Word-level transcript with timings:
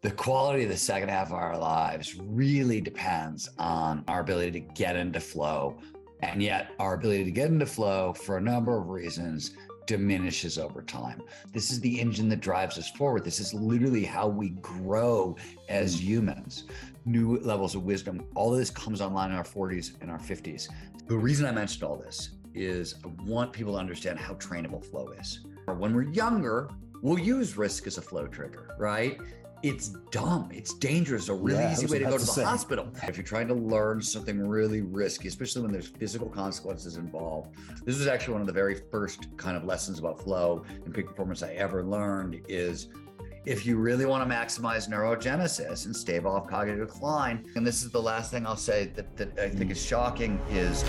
the 0.00 0.10
quality 0.12 0.62
of 0.62 0.70
the 0.70 0.76
second 0.76 1.08
half 1.08 1.28
of 1.28 1.34
our 1.34 1.58
lives 1.58 2.16
really 2.20 2.80
depends 2.80 3.50
on 3.58 4.04
our 4.06 4.20
ability 4.20 4.52
to 4.52 4.60
get 4.60 4.94
into 4.94 5.18
flow. 5.18 5.76
And 6.20 6.40
yet, 6.40 6.70
our 6.78 6.94
ability 6.94 7.24
to 7.24 7.30
get 7.32 7.48
into 7.48 7.66
flow 7.66 8.12
for 8.12 8.36
a 8.36 8.40
number 8.40 8.78
of 8.78 8.88
reasons 8.88 9.54
diminishes 9.86 10.58
over 10.58 10.82
time. 10.82 11.22
This 11.52 11.72
is 11.72 11.80
the 11.80 12.00
engine 12.00 12.28
that 12.28 12.40
drives 12.40 12.78
us 12.78 12.90
forward. 12.90 13.24
This 13.24 13.40
is 13.40 13.54
literally 13.54 14.04
how 14.04 14.28
we 14.28 14.50
grow 14.50 15.36
as 15.68 16.00
humans. 16.00 16.64
New 17.04 17.38
levels 17.38 17.74
of 17.74 17.82
wisdom. 17.84 18.22
All 18.36 18.52
of 18.52 18.58
this 18.58 18.70
comes 18.70 19.00
online 19.00 19.30
in 19.30 19.36
our 19.36 19.44
40s 19.44 20.00
and 20.00 20.10
our 20.10 20.18
50s. 20.18 20.68
The 21.08 21.16
reason 21.16 21.46
I 21.46 21.52
mentioned 21.52 21.82
all 21.82 21.96
this 21.96 22.30
is 22.54 22.96
I 23.04 23.08
want 23.24 23.52
people 23.52 23.72
to 23.72 23.78
understand 23.78 24.18
how 24.18 24.34
trainable 24.34 24.84
flow 24.84 25.08
is. 25.18 25.40
When 25.66 25.94
we're 25.94 26.02
younger, 26.02 26.68
we'll 27.02 27.18
use 27.18 27.56
risk 27.56 27.86
as 27.86 27.98
a 27.98 28.02
flow 28.02 28.26
trigger, 28.26 28.74
right? 28.78 29.18
It's 29.62 29.88
dumb. 30.10 30.50
It's 30.52 30.74
dangerous. 30.74 31.28
A 31.28 31.34
really 31.34 31.60
yeah, 31.60 31.72
easy 31.72 31.86
way 31.86 31.98
to 31.98 32.04
go 32.04 32.12
to, 32.12 32.18
to 32.18 32.24
the 32.24 32.32
say. 32.32 32.44
hospital. 32.44 32.88
If 33.02 33.16
you're 33.16 33.26
trying 33.26 33.48
to 33.48 33.54
learn 33.54 34.00
something 34.00 34.46
really 34.46 34.82
risky, 34.82 35.28
especially 35.28 35.62
when 35.62 35.72
there's 35.72 35.88
physical 35.88 36.28
consequences 36.28 36.96
involved. 36.96 37.54
This 37.84 37.98
was 37.98 38.06
actually 38.06 38.34
one 38.34 38.40
of 38.42 38.46
the 38.46 38.52
very 38.52 38.76
first 38.90 39.36
kind 39.36 39.56
of 39.56 39.64
lessons 39.64 39.98
about 39.98 40.20
flow 40.22 40.64
and 40.84 40.94
peak 40.94 41.06
performance 41.06 41.42
I 41.42 41.52
ever 41.54 41.82
learned 41.82 42.40
is 42.48 42.88
if 43.46 43.64
you 43.64 43.78
really 43.78 44.04
want 44.04 44.28
to 44.28 44.34
maximize 44.34 44.88
neurogenesis 44.88 45.86
and 45.86 45.96
stave 45.96 46.26
off 46.26 46.46
cognitive 46.46 46.86
decline, 46.86 47.46
and 47.54 47.66
this 47.66 47.82
is 47.82 47.90
the 47.90 48.02
last 48.02 48.30
thing 48.30 48.46
I'll 48.46 48.56
say 48.56 48.92
that, 48.94 49.16
that 49.16 49.38
I 49.38 49.48
think 49.48 49.70
is 49.70 49.82
shocking 49.82 50.38
is 50.50 50.82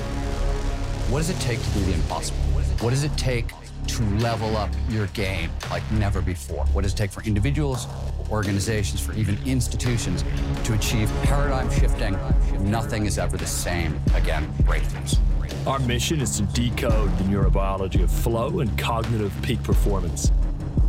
what 1.09 1.19
does 1.19 1.29
it 1.29 1.39
take 1.39 1.61
to 1.61 1.69
do 1.71 1.85
the 1.85 1.93
impossible? 1.93 2.39
What 2.81 2.91
does 2.91 3.03
it 3.03 3.15
take 3.17 3.51
to 3.87 4.03
level 4.17 4.55
up 4.57 4.69
your 4.89 5.07
game 5.07 5.49
like 5.71 5.89
never 5.93 6.21
before? 6.21 6.65
What 6.67 6.83
does 6.83 6.93
it 6.93 6.97
take 6.97 7.11
for 7.11 7.23
individuals, 7.23 7.87
organizations, 8.31 8.99
for 8.99 9.13
even 9.13 9.37
institutions 9.45 10.23
to 10.63 10.73
achieve 10.73 11.11
paradigm 11.23 11.69
shifting? 11.71 12.17
Nothing 12.59 13.05
is 13.05 13.17
ever 13.17 13.37
the 13.37 13.47
same 13.47 13.99
again. 14.15 14.51
Breakthroughs. 14.63 15.19
Our 15.67 15.79
mission 15.79 16.21
is 16.21 16.37
to 16.37 16.43
decode 16.43 17.15
the 17.17 17.23
neurobiology 17.25 18.03
of 18.03 18.11
flow 18.11 18.59
and 18.59 18.77
cognitive 18.77 19.33
peak 19.41 19.61
performance. 19.63 20.31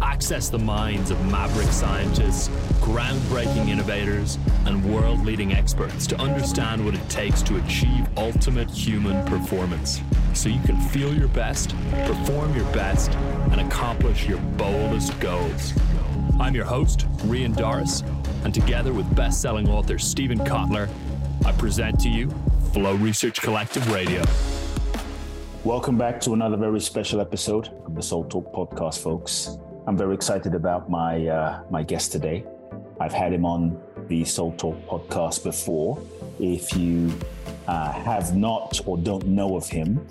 Access 0.02 0.48
the 0.48 0.58
minds 0.58 1.10
of 1.10 1.22
maverick 1.30 1.68
scientists, 1.68 2.48
groundbreaking 2.80 3.68
innovators, 3.68 4.38
and 4.64 4.82
world 4.94 5.24
leading 5.24 5.52
experts 5.52 6.06
to 6.06 6.16
understand 6.18 6.82
what 6.84 6.94
it 6.94 7.08
takes 7.10 7.42
to 7.42 7.56
achieve 7.56 8.06
ultimate 8.16 8.70
human 8.70 9.24
performance 9.26 10.00
so 10.32 10.48
you 10.48 10.60
can 10.62 10.80
feel 10.88 11.14
your 11.14 11.28
best, 11.28 11.74
perform 12.06 12.54
your 12.54 12.64
best, 12.72 13.10
and 13.50 13.60
accomplish 13.60 14.26
your 14.26 14.38
boldest 14.56 15.18
goals. 15.20 15.74
I'm 16.40 16.54
your 16.54 16.64
host, 16.64 17.00
Rian 17.28 17.54
Doris, 17.54 18.02
and 18.44 18.54
together 18.54 18.94
with 18.94 19.14
best 19.14 19.42
selling 19.42 19.68
author 19.68 19.98
Steven 19.98 20.38
Kotler, 20.38 20.88
I 21.44 21.52
present 21.52 22.00
to 22.00 22.08
you 22.08 22.30
Flow 22.72 22.94
Research 22.94 23.42
Collective 23.42 23.86
Radio. 23.92 24.24
Welcome 25.64 25.98
back 25.98 26.18
to 26.22 26.32
another 26.32 26.56
very 26.56 26.80
special 26.80 27.20
episode 27.20 27.68
of 27.84 27.94
the 27.94 28.02
Soul 28.02 28.24
Talk 28.24 28.54
podcast, 28.54 29.02
folks. 29.02 29.58
I'm 29.86 29.98
very 29.98 30.14
excited 30.14 30.54
about 30.54 30.88
my 30.88 31.26
uh, 31.26 31.62
my 31.70 31.82
guest 31.82 32.10
today. 32.10 32.42
I've 32.98 33.12
had 33.12 33.34
him 33.34 33.44
on 33.44 33.78
the 34.08 34.24
Soul 34.24 34.52
Talk 34.52 34.76
podcast 34.86 35.44
before. 35.44 36.02
If 36.38 36.74
you 36.74 37.12
uh, 37.68 37.92
have 37.92 38.34
not 38.34 38.80
or 38.86 38.96
don't 38.96 39.26
know 39.26 39.56
of 39.56 39.68
him, 39.68 40.08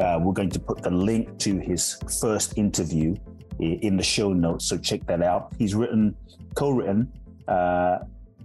uh, 0.00 0.18
we're 0.20 0.32
going 0.32 0.50
to 0.50 0.58
put 0.58 0.82
the 0.82 0.90
link 0.90 1.38
to 1.38 1.58
his 1.58 1.94
first 2.20 2.58
interview 2.58 3.14
in 3.60 3.96
the 3.96 4.02
show 4.02 4.32
notes. 4.32 4.64
So 4.66 4.78
check 4.78 5.06
that 5.06 5.22
out. 5.22 5.52
He's 5.58 5.74
written, 5.74 6.16
co-written, 6.54 7.12
uh, 7.48 7.98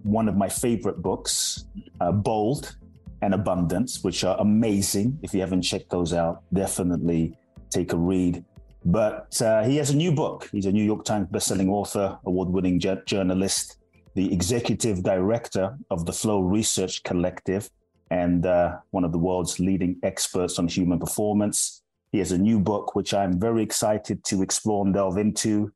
one 0.04 0.28
of 0.28 0.36
my 0.38 0.50
favorite 0.50 1.02
books, 1.02 1.66
uh, 2.00 2.12
Bold 2.12 2.76
and 3.22 3.34
Abundance, 3.34 4.04
which 4.04 4.24
are 4.24 4.38
amazing. 4.40 5.18
If 5.24 5.34
you 5.34 5.40
haven't 5.42 5.64
checked 5.64 5.90
those 5.90 6.14
out, 6.14 6.44
definitely 6.54 7.38
take 7.70 7.94
a 7.94 7.98
read. 7.98 8.44
But 8.84 9.42
uh, 9.42 9.64
he 9.64 9.78
has 9.78 9.90
a 9.90 9.96
new 9.96 10.12
book. 10.12 10.48
He's 10.52 10.68
a 10.68 10.72
New 10.72 10.84
York 10.84 11.06
Times 11.06 11.28
bestselling 11.32 11.70
author, 11.70 12.20
award-winning 12.26 12.80
journalist, 12.80 13.78
the 14.14 14.32
executive 14.32 15.02
director 15.02 15.76
of 15.90 16.06
the 16.06 16.14
Flow 16.14 16.42
Research 16.42 17.02
Collective, 17.04 17.70
and 18.12 18.46
uh, 18.46 18.78
one 18.92 19.04
of 19.04 19.12
the 19.12 19.18
world's 19.18 19.60
leading 19.60 19.98
experts 20.04 20.60
on 20.60 20.68
human 20.68 21.00
performance. 21.00 21.82
He 22.16 22.20
has 22.20 22.32
a 22.32 22.38
new 22.38 22.62
book, 22.62 22.96
which 22.96 23.14
I'm 23.14 23.38
very 23.38 23.62
excited 23.62 24.24
to 24.24 24.42
explore 24.42 24.86
and 24.86 24.94
delve 24.94 25.18
into. 25.18 25.74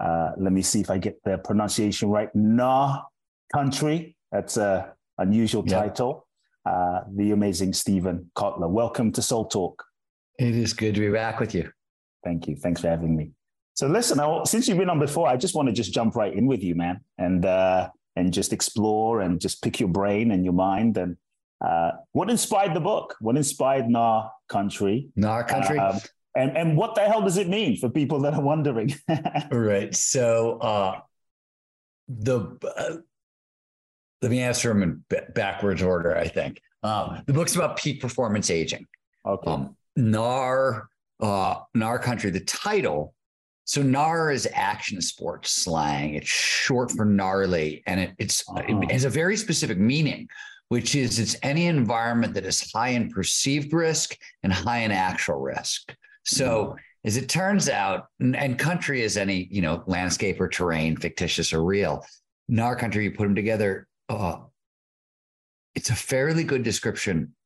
Uh, 0.00 0.30
let 0.38 0.50
me 0.50 0.62
see 0.62 0.80
if 0.80 0.88
I 0.88 0.96
get 0.96 1.22
the 1.24 1.36
pronunciation 1.36 2.08
right. 2.08 2.34
Gnar 2.34 3.02
Country. 3.52 4.16
That's 4.32 4.56
an 4.56 4.84
unusual 5.18 5.62
title. 5.62 6.26
Uh, 6.64 7.00
the 7.14 7.32
amazing 7.32 7.74
Steven 7.74 8.30
Kotler. 8.34 8.70
Welcome 8.70 9.12
to 9.12 9.20
Soul 9.20 9.44
Talk. 9.44 9.84
It 10.38 10.56
is 10.56 10.72
good 10.72 10.94
to 10.94 11.02
be 11.02 11.10
back 11.10 11.38
with 11.38 11.54
you. 11.54 11.70
Thank 12.24 12.48
you. 12.48 12.56
Thanks 12.56 12.80
for 12.80 12.88
having 12.88 13.14
me. 13.14 13.32
So 13.74 13.86
listen, 13.86 14.18
I, 14.20 14.42
since 14.44 14.66
you've 14.66 14.78
been 14.78 14.88
on 14.88 14.98
before, 14.98 15.28
I 15.28 15.36
just 15.36 15.54
want 15.54 15.68
to 15.68 15.74
just 15.74 15.92
jump 15.92 16.16
right 16.16 16.32
in 16.32 16.46
with 16.46 16.62
you, 16.62 16.74
man, 16.74 17.02
and 17.18 17.44
uh, 17.44 17.90
and 18.16 18.32
just 18.32 18.54
explore 18.54 19.20
and 19.20 19.38
just 19.38 19.62
pick 19.62 19.80
your 19.80 19.90
brain 19.90 20.30
and 20.30 20.44
your 20.44 20.54
mind 20.54 20.96
and 20.96 21.18
uh, 21.64 21.92
what 22.12 22.30
inspired 22.30 22.74
the 22.74 22.80
book? 22.80 23.16
What 23.20 23.36
inspired 23.36 23.86
Gnar 23.86 24.30
Country? 24.48 25.08
Gnar 25.16 25.46
Country. 25.48 25.78
Um, 25.78 25.98
and, 26.36 26.56
and 26.56 26.76
what 26.76 26.94
the 26.94 27.02
hell 27.02 27.22
does 27.22 27.36
it 27.36 27.48
mean 27.48 27.76
for 27.76 27.88
people 27.88 28.20
that 28.20 28.34
are 28.34 28.42
wondering? 28.42 28.94
right. 29.50 29.94
So 29.94 30.58
uh, 30.58 31.00
the 32.08 32.58
uh, 32.76 32.96
let 34.20 34.30
me 34.30 34.40
answer 34.40 34.68
them 34.68 34.82
in 34.82 35.04
b- 35.08 35.18
backwards 35.34 35.82
order. 35.82 36.16
I 36.16 36.28
think 36.28 36.60
um, 36.82 37.22
the 37.26 37.32
book's 37.32 37.54
about 37.54 37.76
peak 37.76 38.00
performance 38.00 38.50
aging. 38.50 38.86
Okay. 39.24 39.50
Um, 39.50 39.76
Gnar 39.98 40.86
uh, 41.20 41.56
Gnar 41.76 42.02
Country. 42.02 42.30
The 42.30 42.40
title. 42.40 43.14
So 43.66 43.82
Gnar 43.82 44.34
is 44.34 44.46
action 44.52 45.00
sports 45.00 45.50
slang. 45.50 46.14
It's 46.16 46.28
short 46.28 46.90
for 46.90 47.06
gnarly, 47.06 47.82
and 47.86 48.00
it, 48.00 48.12
it's 48.18 48.44
uh-huh. 48.46 48.62
it 48.66 48.90
has 48.90 49.04
a 49.04 49.10
very 49.10 49.36
specific 49.38 49.78
meaning 49.78 50.28
which 50.74 50.96
is 50.96 51.20
it's 51.20 51.36
any 51.44 51.66
environment 51.66 52.34
that 52.34 52.44
is 52.44 52.72
high 52.72 52.88
in 52.88 53.08
perceived 53.08 53.72
risk 53.72 54.18
and 54.42 54.52
high 54.52 54.78
in 54.78 54.90
actual 54.90 55.36
risk. 55.36 55.94
So 56.24 56.48
mm-hmm. 56.48 56.78
as 57.04 57.16
it 57.16 57.28
turns 57.28 57.68
out, 57.68 58.08
and 58.18 58.58
country 58.58 59.02
is 59.02 59.16
any, 59.16 59.46
you 59.52 59.62
know, 59.62 59.84
landscape 59.86 60.40
or 60.40 60.48
terrain, 60.48 60.96
fictitious 60.96 61.52
or 61.52 61.62
real. 61.62 62.04
In 62.48 62.56
Gnar 62.56 62.76
Country, 62.76 63.04
you 63.04 63.12
put 63.12 63.22
them 63.22 63.36
together, 63.36 63.86
uh, 64.08 64.38
it's 65.76 65.90
a 65.90 65.94
fairly 65.94 66.42
good 66.42 66.64
description 66.64 67.36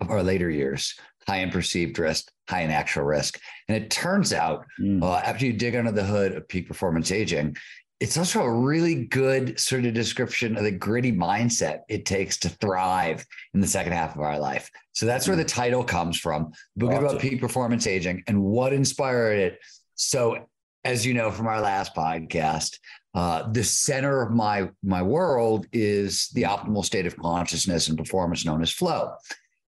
of 0.00 0.08
our 0.08 0.22
later 0.22 0.48
years, 0.48 0.98
high 1.26 1.40
in 1.40 1.50
perceived 1.50 1.98
risk, 1.98 2.32
high 2.48 2.62
in 2.62 2.70
actual 2.70 3.04
risk. 3.04 3.38
And 3.68 3.76
it 3.76 3.90
turns 3.90 4.32
out, 4.32 4.64
mm. 4.80 5.02
uh, 5.02 5.16
after 5.16 5.44
you 5.44 5.52
dig 5.52 5.76
under 5.76 5.92
the 5.92 6.02
hood 6.02 6.32
of 6.32 6.48
peak 6.48 6.66
performance 6.66 7.12
aging, 7.12 7.58
it's 8.00 8.16
also 8.16 8.40
a 8.40 8.50
really 8.50 9.04
good 9.04 9.60
sort 9.60 9.84
of 9.84 9.92
description 9.92 10.56
of 10.56 10.64
the 10.64 10.70
gritty 10.70 11.12
mindset 11.12 11.80
it 11.88 12.06
takes 12.06 12.38
to 12.38 12.48
thrive 12.48 13.24
in 13.52 13.60
the 13.60 13.66
second 13.66 13.92
half 13.92 14.14
of 14.14 14.22
our 14.22 14.38
life. 14.38 14.70
So 14.92 15.04
that's 15.04 15.28
where 15.28 15.36
the 15.36 15.42
hmm. 15.42 15.48
title 15.48 15.84
comes 15.84 16.18
from. 16.18 16.52
Book 16.76 16.92
awesome. 16.92 17.04
about 17.04 17.20
peak 17.20 17.40
performance 17.40 17.86
aging 17.86 18.24
and 18.26 18.42
what 18.42 18.72
inspired 18.72 19.38
it. 19.38 19.58
So, 19.94 20.46
as 20.82 21.04
you 21.04 21.12
know 21.12 21.30
from 21.30 21.46
our 21.46 21.60
last 21.60 21.94
podcast, 21.94 22.78
uh, 23.14 23.50
the 23.52 23.62
center 23.62 24.22
of 24.22 24.32
my 24.32 24.70
my 24.82 25.02
world 25.02 25.66
is 25.72 26.28
the 26.28 26.44
optimal 26.44 26.84
state 26.84 27.04
of 27.04 27.18
consciousness 27.18 27.88
and 27.88 27.98
performance 27.98 28.46
known 28.46 28.62
as 28.62 28.72
flow. 28.72 29.12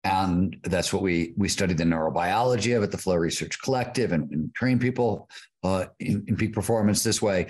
And 0.05 0.57
that's 0.63 0.93
what 0.93 1.03
we 1.03 1.35
we 1.37 1.49
studied 1.49 1.79
the 1.79 1.85
neurobiology 1.85 2.77
of 2.77 2.85
at 2.85 2.93
the 2.93 2.99
Flow 2.99 3.17
Research 3.17 3.61
Collective 3.61 4.13
and, 4.13 4.31
and 4.31 4.55
train 4.55 4.79
people 4.79 5.29
uh, 5.65 5.87
in, 5.99 6.25
in 6.29 6.37
peak 6.37 6.53
performance 6.53 7.03
this 7.03 7.21
way. 7.21 7.49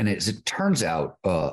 And 0.00 0.08
as 0.08 0.28
it 0.28 0.46
turns 0.46 0.82
out, 0.82 1.18
uh, 1.24 1.50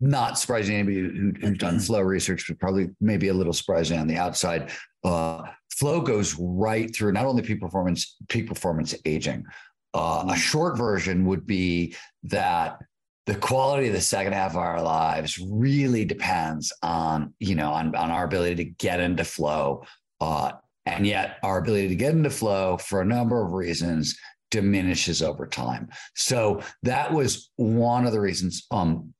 not 0.00 0.38
surprising 0.38 0.76
anybody 0.76 1.00
who, 1.00 1.32
who's 1.40 1.58
done 1.58 1.80
flow 1.80 2.00
research, 2.02 2.46
but 2.46 2.60
probably 2.60 2.90
maybe 3.00 3.28
a 3.28 3.34
little 3.34 3.52
surprising 3.52 3.98
on 3.98 4.06
the 4.06 4.16
outside. 4.16 4.70
Uh, 5.02 5.42
flow 5.72 6.00
goes 6.00 6.36
right 6.38 6.94
through 6.94 7.10
not 7.10 7.26
only 7.26 7.42
peak 7.42 7.60
performance, 7.60 8.14
peak 8.28 8.46
performance 8.46 8.94
aging. 9.04 9.44
Uh, 9.92 10.24
a 10.28 10.36
short 10.36 10.78
version 10.78 11.24
would 11.24 11.48
be 11.48 11.96
that 12.22 12.78
the 13.26 13.34
quality 13.34 13.88
of 13.88 13.92
the 13.92 14.00
second 14.00 14.32
half 14.32 14.52
of 14.52 14.58
our 14.58 14.80
lives 14.80 15.36
really 15.50 16.04
depends 16.04 16.72
on 16.80 17.34
you 17.40 17.56
know 17.56 17.72
on, 17.72 17.92
on 17.96 18.12
our 18.12 18.24
ability 18.24 18.54
to 18.54 18.64
get 18.64 19.00
into 19.00 19.24
flow 19.24 19.82
uh, 20.20 20.52
and 20.86 21.06
yet 21.06 21.38
our 21.42 21.58
ability 21.58 21.88
to 21.88 21.96
get 21.96 22.12
into 22.12 22.30
flow 22.30 22.76
for 22.76 23.00
a 23.00 23.04
number 23.04 23.44
of 23.44 23.52
reasons 23.52 24.16
diminishes 24.54 25.20
over 25.20 25.48
time. 25.48 25.88
So 26.14 26.62
that 26.84 27.12
was 27.12 27.50
one 27.56 28.06
of 28.06 28.12
the 28.12 28.20
reasons. 28.20 28.66
Um, 28.70 29.13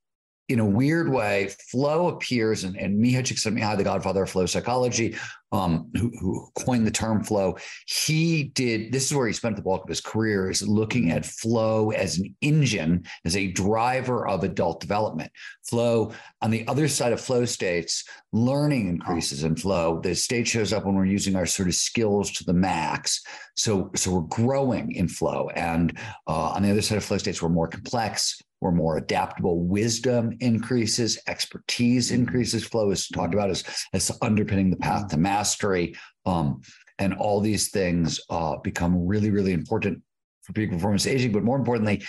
in 0.47 0.59
a 0.59 0.65
weird 0.65 1.09
way, 1.09 1.49
flow 1.71 2.09
appears, 2.09 2.63
and, 2.63 2.75
and 2.77 3.03
Mihaly 3.03 3.23
Csikszentmihalyi, 3.23 3.77
the 3.77 3.83
godfather 3.83 4.23
of 4.23 4.29
flow 4.29 4.45
psychology, 4.45 5.15
um, 5.51 5.89
who, 5.95 6.11
who, 6.19 6.47
coined 6.55 6.85
the 6.85 6.91
term 6.91 7.23
flow, 7.23 7.57
he 7.87 8.43
did. 8.43 8.91
This 8.91 9.05
is 9.05 9.15
where 9.15 9.25
he 9.25 9.33
spent 9.33 9.55
the 9.55 9.61
bulk 9.63 9.83
of 9.83 9.89
his 9.89 10.01
career, 10.01 10.49
is 10.51 10.67
looking 10.67 11.11
at 11.11 11.25
flow 11.25 11.91
as 11.91 12.19
an 12.19 12.35
engine, 12.41 13.05
as 13.23 13.35
a 13.35 13.51
driver 13.51 14.27
of 14.27 14.43
adult 14.43 14.81
development. 14.81 15.31
Flow 15.67 16.11
on 16.41 16.51
the 16.51 16.67
other 16.67 16.87
side 16.87 17.13
of 17.13 17.21
flow 17.21 17.45
states, 17.45 18.03
learning 18.31 18.87
increases 18.87 19.43
in 19.43 19.55
flow. 19.55 19.99
The 20.01 20.13
state 20.13 20.47
shows 20.47 20.73
up 20.73 20.85
when 20.85 20.95
we're 20.95 21.05
using 21.05 21.35
our 21.35 21.47
sort 21.47 21.69
of 21.69 21.75
skills 21.75 22.31
to 22.33 22.43
the 22.43 22.53
max. 22.53 23.23
So, 23.55 23.89
so 23.95 24.11
we're 24.11 24.21
growing 24.21 24.91
in 24.91 25.07
flow, 25.07 25.49
and 25.55 25.97
uh, 26.27 26.49
on 26.49 26.61
the 26.61 26.69
other 26.69 26.81
side 26.81 26.97
of 26.97 27.05
flow 27.05 27.17
states, 27.17 27.41
we're 27.41 27.49
more 27.49 27.67
complex 27.67 28.41
we're 28.65 28.71
more 28.71 28.97
adaptable. 28.97 29.59
Wisdom 29.59 30.35
increases, 30.39 31.19
expertise 31.27 32.07
mm-hmm. 32.07 32.21
increases. 32.21 32.63
Flow 32.65 32.89
is 32.89 33.07
talked 33.07 33.35
about 33.35 33.51
as, 33.51 33.63
as 33.93 34.11
underpinning 34.23 34.71
the 34.71 34.77
path 34.77 35.07
to 35.09 35.17
mastery. 35.17 35.95
Um, 36.25 36.61
and 36.97 37.13
all 37.13 37.41
these 37.41 37.69
things 37.69 38.19
uh, 38.29 38.57
become 38.57 39.05
really, 39.05 39.29
really 39.29 39.53
important 39.53 40.01
for 40.41 40.53
peak 40.53 40.71
performance 40.71 41.05
aging. 41.05 41.31
But 41.31 41.43
more 41.43 41.57
importantly, 41.57 42.03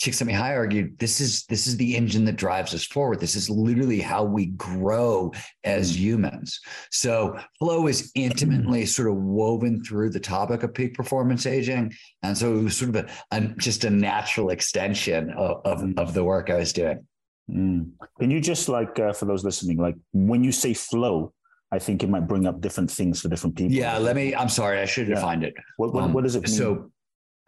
Csikszentmihalyi 0.00 0.56
argued 0.56 0.98
this 0.98 1.20
is 1.20 1.44
this 1.46 1.66
is 1.66 1.76
the 1.76 1.96
engine 1.96 2.24
that 2.26 2.36
drives 2.36 2.72
us 2.72 2.84
forward. 2.84 3.18
This 3.18 3.34
is 3.34 3.50
literally 3.50 4.00
how 4.00 4.22
we 4.22 4.46
grow 4.46 5.32
as 5.64 5.92
mm. 5.92 5.96
humans. 5.96 6.60
So 6.92 7.36
flow 7.58 7.88
is 7.88 8.12
intimately 8.14 8.86
sort 8.86 9.08
of 9.08 9.16
woven 9.16 9.82
through 9.82 10.10
the 10.10 10.20
topic 10.20 10.62
of 10.62 10.72
peak 10.72 10.94
performance 10.94 11.46
aging, 11.46 11.92
and 12.22 12.38
so 12.38 12.56
it 12.56 12.62
was 12.62 12.76
sort 12.76 12.90
of 12.90 12.96
a, 12.96 13.08
a 13.32 13.40
just 13.58 13.82
a 13.84 13.90
natural 13.90 14.50
extension 14.50 15.30
of, 15.30 15.62
of, 15.64 15.98
of, 15.98 16.14
the 16.14 16.22
work 16.22 16.48
I 16.48 16.58
was 16.58 16.72
doing. 16.72 17.04
Mm. 17.50 17.90
Can 18.20 18.30
you 18.30 18.40
just 18.40 18.68
like 18.68 19.00
uh, 19.00 19.12
for 19.12 19.24
those 19.24 19.42
listening, 19.42 19.78
like 19.78 19.96
when 20.12 20.44
you 20.44 20.52
say 20.52 20.74
flow, 20.74 21.32
I 21.72 21.78
think 21.80 22.04
it 22.04 22.08
might 22.08 22.28
bring 22.28 22.46
up 22.46 22.60
different 22.60 22.90
things 22.90 23.20
for 23.20 23.28
different 23.28 23.56
people. 23.56 23.74
Yeah, 23.74 23.98
let 23.98 24.16
me. 24.16 24.34
I'm 24.34 24.48
sorry, 24.48 24.78
I 24.78 24.86
should 24.86 25.08
have 25.08 25.22
yeah. 25.22 25.48
it. 25.48 25.54
What, 25.76 25.92
what, 25.92 26.04
um, 26.04 26.12
what 26.12 26.24
does 26.24 26.36
it 26.36 26.44
mean? 26.44 26.54
So 26.54 26.90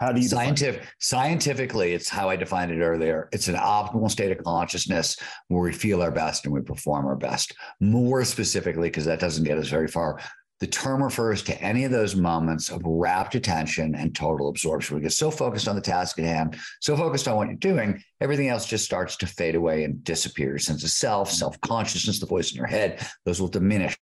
how 0.00 0.12
do 0.12 0.20
you 0.20 0.28
scientific 0.28 0.88
scientifically? 0.98 1.92
It's 1.92 2.08
how 2.08 2.30
I 2.30 2.36
defined 2.36 2.72
it 2.72 2.80
earlier. 2.80 3.28
It's 3.32 3.48
an 3.48 3.54
optimal 3.54 4.10
state 4.10 4.32
of 4.32 4.42
consciousness 4.42 5.18
where 5.48 5.60
we 5.60 5.72
feel 5.72 6.00
our 6.00 6.10
best 6.10 6.46
and 6.46 6.54
we 6.54 6.62
perform 6.62 7.06
our 7.06 7.16
best. 7.16 7.54
More 7.80 8.24
specifically, 8.24 8.88
because 8.88 9.04
that 9.04 9.20
doesn't 9.20 9.44
get 9.44 9.58
us 9.58 9.68
very 9.68 9.88
far. 9.88 10.18
The 10.60 10.66
term 10.66 11.02
refers 11.02 11.42
to 11.44 11.62
any 11.62 11.84
of 11.84 11.90
those 11.90 12.16
moments 12.16 12.70
of 12.70 12.82
rapt 12.84 13.34
attention 13.34 13.94
and 13.94 14.14
total 14.14 14.48
absorption. 14.48 14.96
We 14.96 15.02
get 15.02 15.12
so 15.12 15.30
focused 15.30 15.68
on 15.68 15.74
the 15.74 15.82
task 15.82 16.18
at 16.18 16.24
hand, 16.24 16.58
so 16.80 16.96
focused 16.96 17.28
on 17.28 17.36
what 17.36 17.48
you're 17.48 17.56
doing, 17.56 18.02
everything 18.20 18.48
else 18.48 18.66
just 18.66 18.84
starts 18.84 19.16
to 19.18 19.26
fade 19.26 19.54
away 19.54 19.84
and 19.84 20.02
disappear. 20.04 20.48
Your 20.48 20.58
sense 20.58 20.82
of 20.82 20.90
self, 20.90 21.30
self 21.30 21.60
consciousness, 21.60 22.20
the 22.20 22.26
voice 22.26 22.52
in 22.52 22.56
your 22.56 22.66
head, 22.66 23.06
those 23.24 23.40
will 23.40 23.48
diminish 23.48 23.96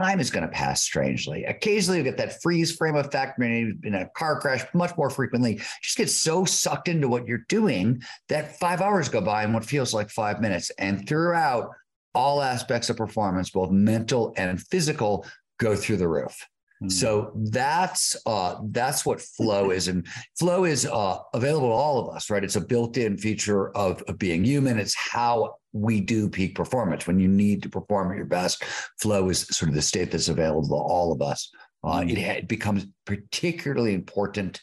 time 0.00 0.20
is 0.20 0.30
going 0.30 0.42
to 0.42 0.52
pass 0.52 0.82
strangely. 0.82 1.44
Occasionally, 1.44 1.98
you 1.98 2.04
get 2.04 2.16
that 2.16 2.40
freeze 2.42 2.74
frame 2.74 2.96
effect. 2.96 3.38
Maybe 3.38 3.74
in 3.84 3.94
a 3.94 4.08
car 4.16 4.40
crash, 4.40 4.64
much 4.74 4.96
more 4.96 5.10
frequently, 5.10 5.60
just 5.82 5.96
get 5.96 6.10
so 6.10 6.44
sucked 6.44 6.88
into 6.88 7.08
what 7.08 7.26
you're 7.26 7.44
doing 7.48 8.02
that 8.28 8.58
five 8.58 8.80
hours 8.80 9.08
go 9.08 9.20
by 9.20 9.44
in 9.44 9.52
what 9.52 9.64
feels 9.64 9.92
like 9.94 10.10
five 10.10 10.40
minutes. 10.40 10.70
And 10.78 11.06
throughout, 11.08 11.70
all 12.14 12.42
aspects 12.42 12.90
of 12.90 12.96
performance, 12.96 13.50
both 13.50 13.70
mental 13.70 14.34
and 14.36 14.60
physical, 14.60 15.26
go 15.58 15.76
through 15.76 15.98
the 15.98 16.08
roof. 16.08 16.44
Mm. 16.82 16.90
So 16.90 17.32
that's 17.34 18.16
uh, 18.24 18.56
that's 18.70 19.04
what 19.04 19.20
flow 19.20 19.70
is, 19.70 19.88
and 19.88 20.06
flow 20.38 20.64
is 20.64 20.86
uh, 20.86 21.18
available 21.34 21.68
to 21.68 21.74
all 21.74 21.98
of 21.98 22.14
us, 22.14 22.30
right? 22.30 22.42
It's 22.42 22.56
a 22.56 22.60
built-in 22.60 23.18
feature 23.18 23.76
of, 23.76 24.02
of 24.02 24.18
being 24.18 24.44
human. 24.44 24.78
It's 24.78 24.96
how 24.96 25.56
we 25.72 26.00
do 26.00 26.28
peak 26.28 26.54
performance. 26.54 27.06
When 27.06 27.20
you 27.20 27.28
need 27.28 27.62
to 27.64 27.68
perform 27.68 28.10
at 28.12 28.16
your 28.16 28.26
best, 28.26 28.64
flow 29.00 29.28
is 29.28 29.40
sort 29.48 29.68
of 29.68 29.74
the 29.74 29.82
state 29.82 30.10
that's 30.10 30.28
available 30.28 30.68
to 30.68 30.74
all 30.74 31.12
of 31.12 31.20
us. 31.20 31.50
Uh, 31.84 32.04
it, 32.06 32.18
it, 32.18 32.48
becomes 32.48 32.86
particularly 33.06 33.94
important 33.94 34.60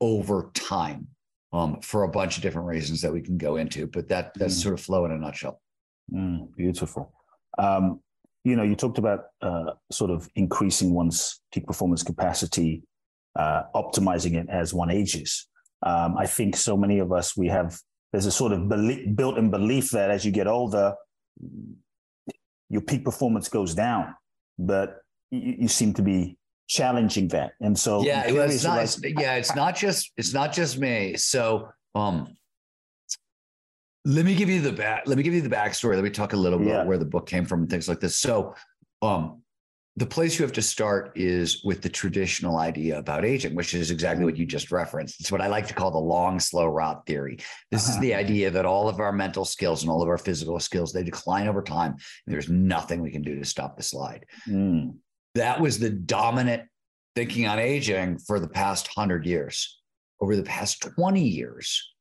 over 0.00 0.50
time 0.54 1.06
um, 1.52 1.80
for 1.80 2.02
a 2.02 2.08
bunch 2.08 2.36
of 2.36 2.42
different 2.42 2.66
reasons 2.66 3.00
that 3.00 3.12
we 3.12 3.20
can 3.20 3.38
go 3.38 3.56
into. 3.56 3.86
But 3.86 4.08
that 4.08 4.34
that's 4.34 4.58
mm. 4.58 4.62
sort 4.62 4.74
of 4.74 4.80
flow 4.80 5.04
in 5.04 5.12
a 5.12 5.18
nutshell. 5.18 5.60
Mm, 6.12 6.54
beautiful. 6.56 7.12
Um, 7.58 8.00
you 8.46 8.54
know, 8.54 8.62
you 8.62 8.76
talked 8.76 8.98
about 8.98 9.24
uh, 9.42 9.72
sort 9.90 10.12
of 10.12 10.30
increasing 10.36 10.94
one's 10.94 11.40
peak 11.52 11.66
performance 11.66 12.04
capacity, 12.04 12.84
uh, 13.36 13.62
optimizing 13.74 14.36
it 14.36 14.48
as 14.48 14.72
one 14.72 14.88
ages. 14.88 15.48
Um, 15.82 16.16
I 16.16 16.26
think 16.26 16.56
so 16.56 16.76
many 16.76 17.00
of 17.00 17.10
us 17.10 17.36
we 17.36 17.48
have 17.48 17.76
there's 18.12 18.26
a 18.26 18.30
sort 18.30 18.52
of 18.52 18.68
belief, 18.68 19.16
built-in 19.16 19.50
belief 19.50 19.90
that 19.90 20.12
as 20.12 20.24
you 20.24 20.30
get 20.30 20.46
older, 20.46 20.94
your 22.70 22.82
peak 22.82 23.04
performance 23.04 23.48
goes 23.48 23.74
down, 23.74 24.14
but 24.56 24.98
you, 25.32 25.56
you 25.62 25.68
seem 25.68 25.92
to 25.94 26.02
be 26.02 26.38
challenging 26.68 27.26
that. 27.28 27.54
And 27.60 27.76
so, 27.76 28.04
yeah, 28.04 28.22
it's 28.26 28.62
not, 28.62 28.80
it's, 28.80 29.00
yeah, 29.02 29.34
it's 29.34 29.56
not 29.56 29.74
just 29.74 30.12
it's 30.16 30.32
not 30.32 30.52
just 30.52 30.78
me. 30.78 31.16
So, 31.16 31.68
um, 31.96 32.28
let 34.06 34.24
me 34.24 34.36
give 34.36 34.48
you 34.48 34.60
the 34.60 34.72
back. 34.72 35.02
Let 35.06 35.16
me 35.16 35.24
give 35.24 35.34
you 35.34 35.42
the 35.42 35.54
backstory. 35.54 35.96
Let 35.96 36.04
me 36.04 36.10
talk 36.10 36.32
a 36.32 36.36
little 36.36 36.60
bit 36.60 36.68
yeah. 36.68 36.74
about 36.74 36.86
where 36.86 36.96
the 36.96 37.04
book 37.04 37.26
came 37.26 37.44
from 37.44 37.62
and 37.62 37.70
things 37.70 37.88
like 37.88 37.98
this. 37.98 38.16
So, 38.16 38.54
um, 39.02 39.42
the 39.96 40.06
place 40.06 40.38
you 40.38 40.44
have 40.44 40.52
to 40.52 40.62
start 40.62 41.10
is 41.16 41.64
with 41.64 41.82
the 41.82 41.88
traditional 41.88 42.58
idea 42.58 42.98
about 42.98 43.24
aging, 43.24 43.54
which 43.54 43.74
is 43.74 43.90
exactly 43.90 44.24
what 44.24 44.36
you 44.36 44.46
just 44.46 44.70
referenced. 44.70 45.18
It's 45.20 45.32
what 45.32 45.40
I 45.40 45.48
like 45.48 45.66
to 45.68 45.74
call 45.74 45.90
the 45.90 45.98
long, 45.98 46.38
slow 46.38 46.66
rot 46.66 47.04
theory. 47.06 47.38
This 47.72 47.88
uh-huh. 47.88 47.94
is 47.94 48.00
the 48.00 48.14
idea 48.14 48.50
that 48.50 48.66
all 48.66 48.88
of 48.88 49.00
our 49.00 49.10
mental 49.10 49.44
skills 49.44 49.82
and 49.82 49.90
all 49.90 50.02
of 50.02 50.08
our 50.08 50.18
physical 50.18 50.60
skills 50.60 50.92
they 50.92 51.02
decline 51.02 51.48
over 51.48 51.62
time, 51.62 51.92
and 51.92 52.34
there's 52.34 52.48
nothing 52.48 53.02
we 53.02 53.10
can 53.10 53.22
do 53.22 53.38
to 53.40 53.44
stop 53.44 53.76
the 53.76 53.82
slide. 53.82 54.24
Mm. 54.46 54.96
That 55.34 55.60
was 55.60 55.80
the 55.80 55.90
dominant 55.90 56.64
thinking 57.16 57.48
on 57.48 57.58
aging 57.58 58.18
for 58.18 58.38
the 58.38 58.48
past 58.48 58.86
hundred 58.94 59.26
years. 59.26 59.80
Over 60.20 60.36
the 60.36 60.44
past 60.44 60.80
20 60.80 61.22
years, 61.22 61.94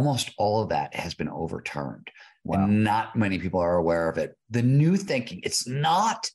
almost 0.00 0.30
all 0.38 0.62
of 0.62 0.70
that 0.70 0.94
has 0.94 1.12
been 1.12 1.28
overturned. 1.28 2.08
Wow. 2.44 2.64
And 2.64 2.82
not 2.82 3.16
many 3.16 3.38
people 3.38 3.60
are 3.60 3.76
aware 3.76 4.08
of 4.08 4.16
it. 4.16 4.34
The 4.48 4.62
new 4.62 4.96
thinking, 4.96 5.40
it's 5.44 5.68
not 5.68 6.30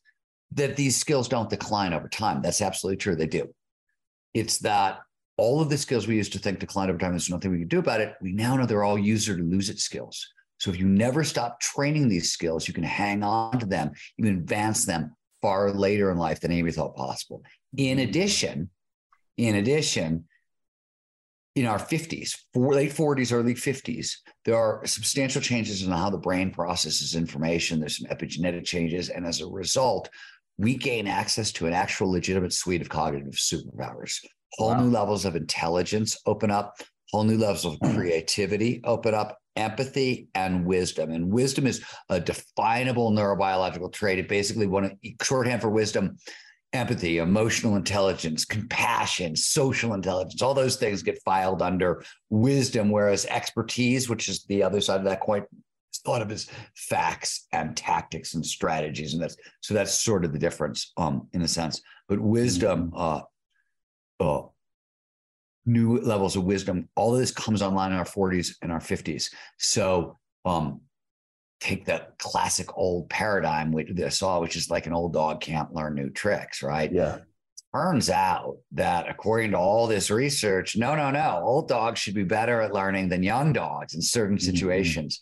that 0.51 0.75
these 0.75 0.95
skills 0.95 1.27
don't 1.27 1.49
decline 1.49 1.91
over 1.91 2.07
time. 2.07 2.43
That's 2.43 2.61
absolutely 2.61 2.97
true. 2.97 3.15
They 3.15 3.25
do. 3.25 3.51
It's 4.35 4.59
that 4.59 4.99
all 5.37 5.61
of 5.61 5.69
the 5.69 5.79
skills 5.79 6.07
we 6.07 6.15
used 6.15 6.33
to 6.33 6.39
think 6.39 6.59
decline 6.59 6.89
over 6.89 6.99
time, 6.99 7.11
there's 7.11 7.29
nothing 7.29 7.51
we 7.51 7.57
can 7.57 7.67
do 7.67 7.79
about 7.79 8.01
it. 8.01 8.13
We 8.21 8.33
now 8.33 8.55
know 8.55 8.67
they're 8.67 8.83
all 8.83 8.99
user 8.99 9.35
to 9.35 9.43
lose 9.43 9.69
it 9.69 9.79
skills. 9.79 10.23
So 10.59 10.69
if 10.69 10.77
you 10.77 10.87
never 10.87 11.23
stop 11.23 11.59
training 11.59 12.07
these 12.07 12.31
skills, 12.31 12.67
you 12.67 12.73
can 12.73 12.83
hang 12.83 13.23
on 13.23 13.59
to 13.59 13.65
them, 13.65 13.93
you 14.15 14.25
can 14.25 14.37
advance 14.37 14.85
them 14.85 15.15
far 15.41 15.71
later 15.71 16.11
in 16.11 16.17
life 16.19 16.39
than 16.39 16.51
anybody 16.51 16.73
thought 16.73 16.95
possible. 16.95 17.41
In 17.75 17.97
mm-hmm. 17.97 18.07
addition, 18.07 18.69
in 19.37 19.55
addition, 19.55 20.25
in 21.55 21.65
our 21.65 21.79
50s, 21.79 22.35
late 22.53 22.91
40s, 22.91 23.31
early 23.31 23.53
50s, 23.53 24.17
there 24.43 24.57
are 24.57 24.85
substantial 24.85 25.41
changes 25.41 25.83
in 25.83 25.91
how 25.91 26.09
the 26.09 26.17
brain 26.17 26.51
processes 26.51 27.15
information. 27.15 27.79
There's 27.79 27.97
some 27.97 28.09
epigenetic 28.09 28.65
changes. 28.65 29.09
And 29.09 29.25
as 29.25 29.39
a 29.39 29.47
result, 29.47 30.09
we 30.57 30.75
gain 30.75 31.07
access 31.07 31.53
to 31.53 31.65
an 31.65 31.73
actual 31.73 32.11
legitimate 32.11 32.51
suite 32.51 32.81
of 32.81 32.89
cognitive 32.89 33.33
superpowers. 33.33 34.19
Whole 34.53 34.71
wow. 34.71 34.81
new 34.81 34.89
levels 34.89 35.23
of 35.23 35.35
intelligence 35.35 36.17
open 36.25 36.51
up, 36.51 36.75
whole 37.11 37.23
new 37.23 37.37
levels 37.37 37.65
of 37.65 37.79
creativity 37.95 38.81
open 38.83 39.13
up, 39.13 39.37
empathy 39.55 40.27
and 40.35 40.65
wisdom. 40.65 41.11
And 41.11 41.31
wisdom 41.31 41.67
is 41.67 41.81
a 42.09 42.19
definable 42.19 43.11
neurobiological 43.11 43.93
trait. 43.93 44.19
It 44.19 44.27
basically 44.27 44.67
one 44.67 44.97
shorthand 45.21 45.61
for 45.61 45.69
wisdom 45.69 46.17
empathy, 46.75 47.17
emotional 47.17 47.75
intelligence, 47.75 48.45
compassion, 48.45 49.35
social 49.35 49.93
intelligence, 49.93 50.41
all 50.41 50.53
those 50.53 50.75
things 50.75 51.01
get 51.01 51.21
filed 51.23 51.61
under 51.61 52.03
wisdom, 52.29 52.89
whereas 52.89 53.25
expertise, 53.25 54.09
which 54.09 54.29
is 54.29 54.43
the 54.45 54.61
other 54.61 54.81
side 54.81 54.99
of 54.99 55.05
that 55.05 55.21
coin, 55.21 55.43
is 55.93 55.99
thought 55.99 56.21
of 56.21 56.31
as 56.31 56.47
facts 56.75 57.47
and 57.51 57.75
tactics 57.75 58.33
and 58.35 58.45
strategies. 58.45 59.13
And 59.13 59.23
that's 59.23 59.37
so 59.61 59.73
that's 59.73 59.93
sort 59.93 60.25
of 60.25 60.33
the 60.33 60.39
difference, 60.39 60.91
um, 60.97 61.27
in 61.33 61.41
a 61.41 61.47
sense. 61.47 61.81
But 62.07 62.19
wisdom, 62.19 62.91
mm-hmm. 62.91 63.21
uh, 64.21 64.23
uh 64.23 64.47
new 65.65 65.99
levels 65.99 66.35
of 66.35 66.43
wisdom, 66.43 66.87
all 66.95 67.13
of 67.13 67.19
this 67.19 67.31
comes 67.31 67.61
online 67.61 67.91
in 67.91 67.97
our 67.97 68.05
40s 68.05 68.55
and 68.61 68.71
our 68.71 68.79
50s. 68.79 69.31
So 69.57 70.17
um, 70.45 70.81
take 71.59 71.85
that 71.85 72.17
classic 72.17 72.77
old 72.77 73.09
paradigm 73.09 73.71
which 73.71 73.89
they 73.93 74.09
saw, 74.09 74.39
which 74.39 74.55
is 74.55 74.69
like 74.69 74.87
an 74.87 74.93
old 74.93 75.13
dog 75.13 75.41
can't 75.41 75.73
learn 75.73 75.95
new 75.95 76.09
tricks, 76.09 76.61
right? 76.61 76.91
Yeah. 76.91 77.19
Turns 77.73 78.09
out 78.09 78.57
that 78.71 79.09
according 79.09 79.51
to 79.51 79.57
all 79.57 79.87
this 79.87 80.09
research, 80.09 80.77
no, 80.77 80.95
no, 80.95 81.11
no, 81.11 81.41
old 81.43 81.67
dogs 81.67 81.99
should 81.99 82.13
be 82.13 82.23
better 82.23 82.61
at 82.61 82.73
learning 82.73 83.09
than 83.09 83.23
young 83.23 83.51
dogs 83.51 83.95
in 83.95 84.01
certain 84.01 84.37
mm-hmm. 84.37 84.45
situations. 84.45 85.21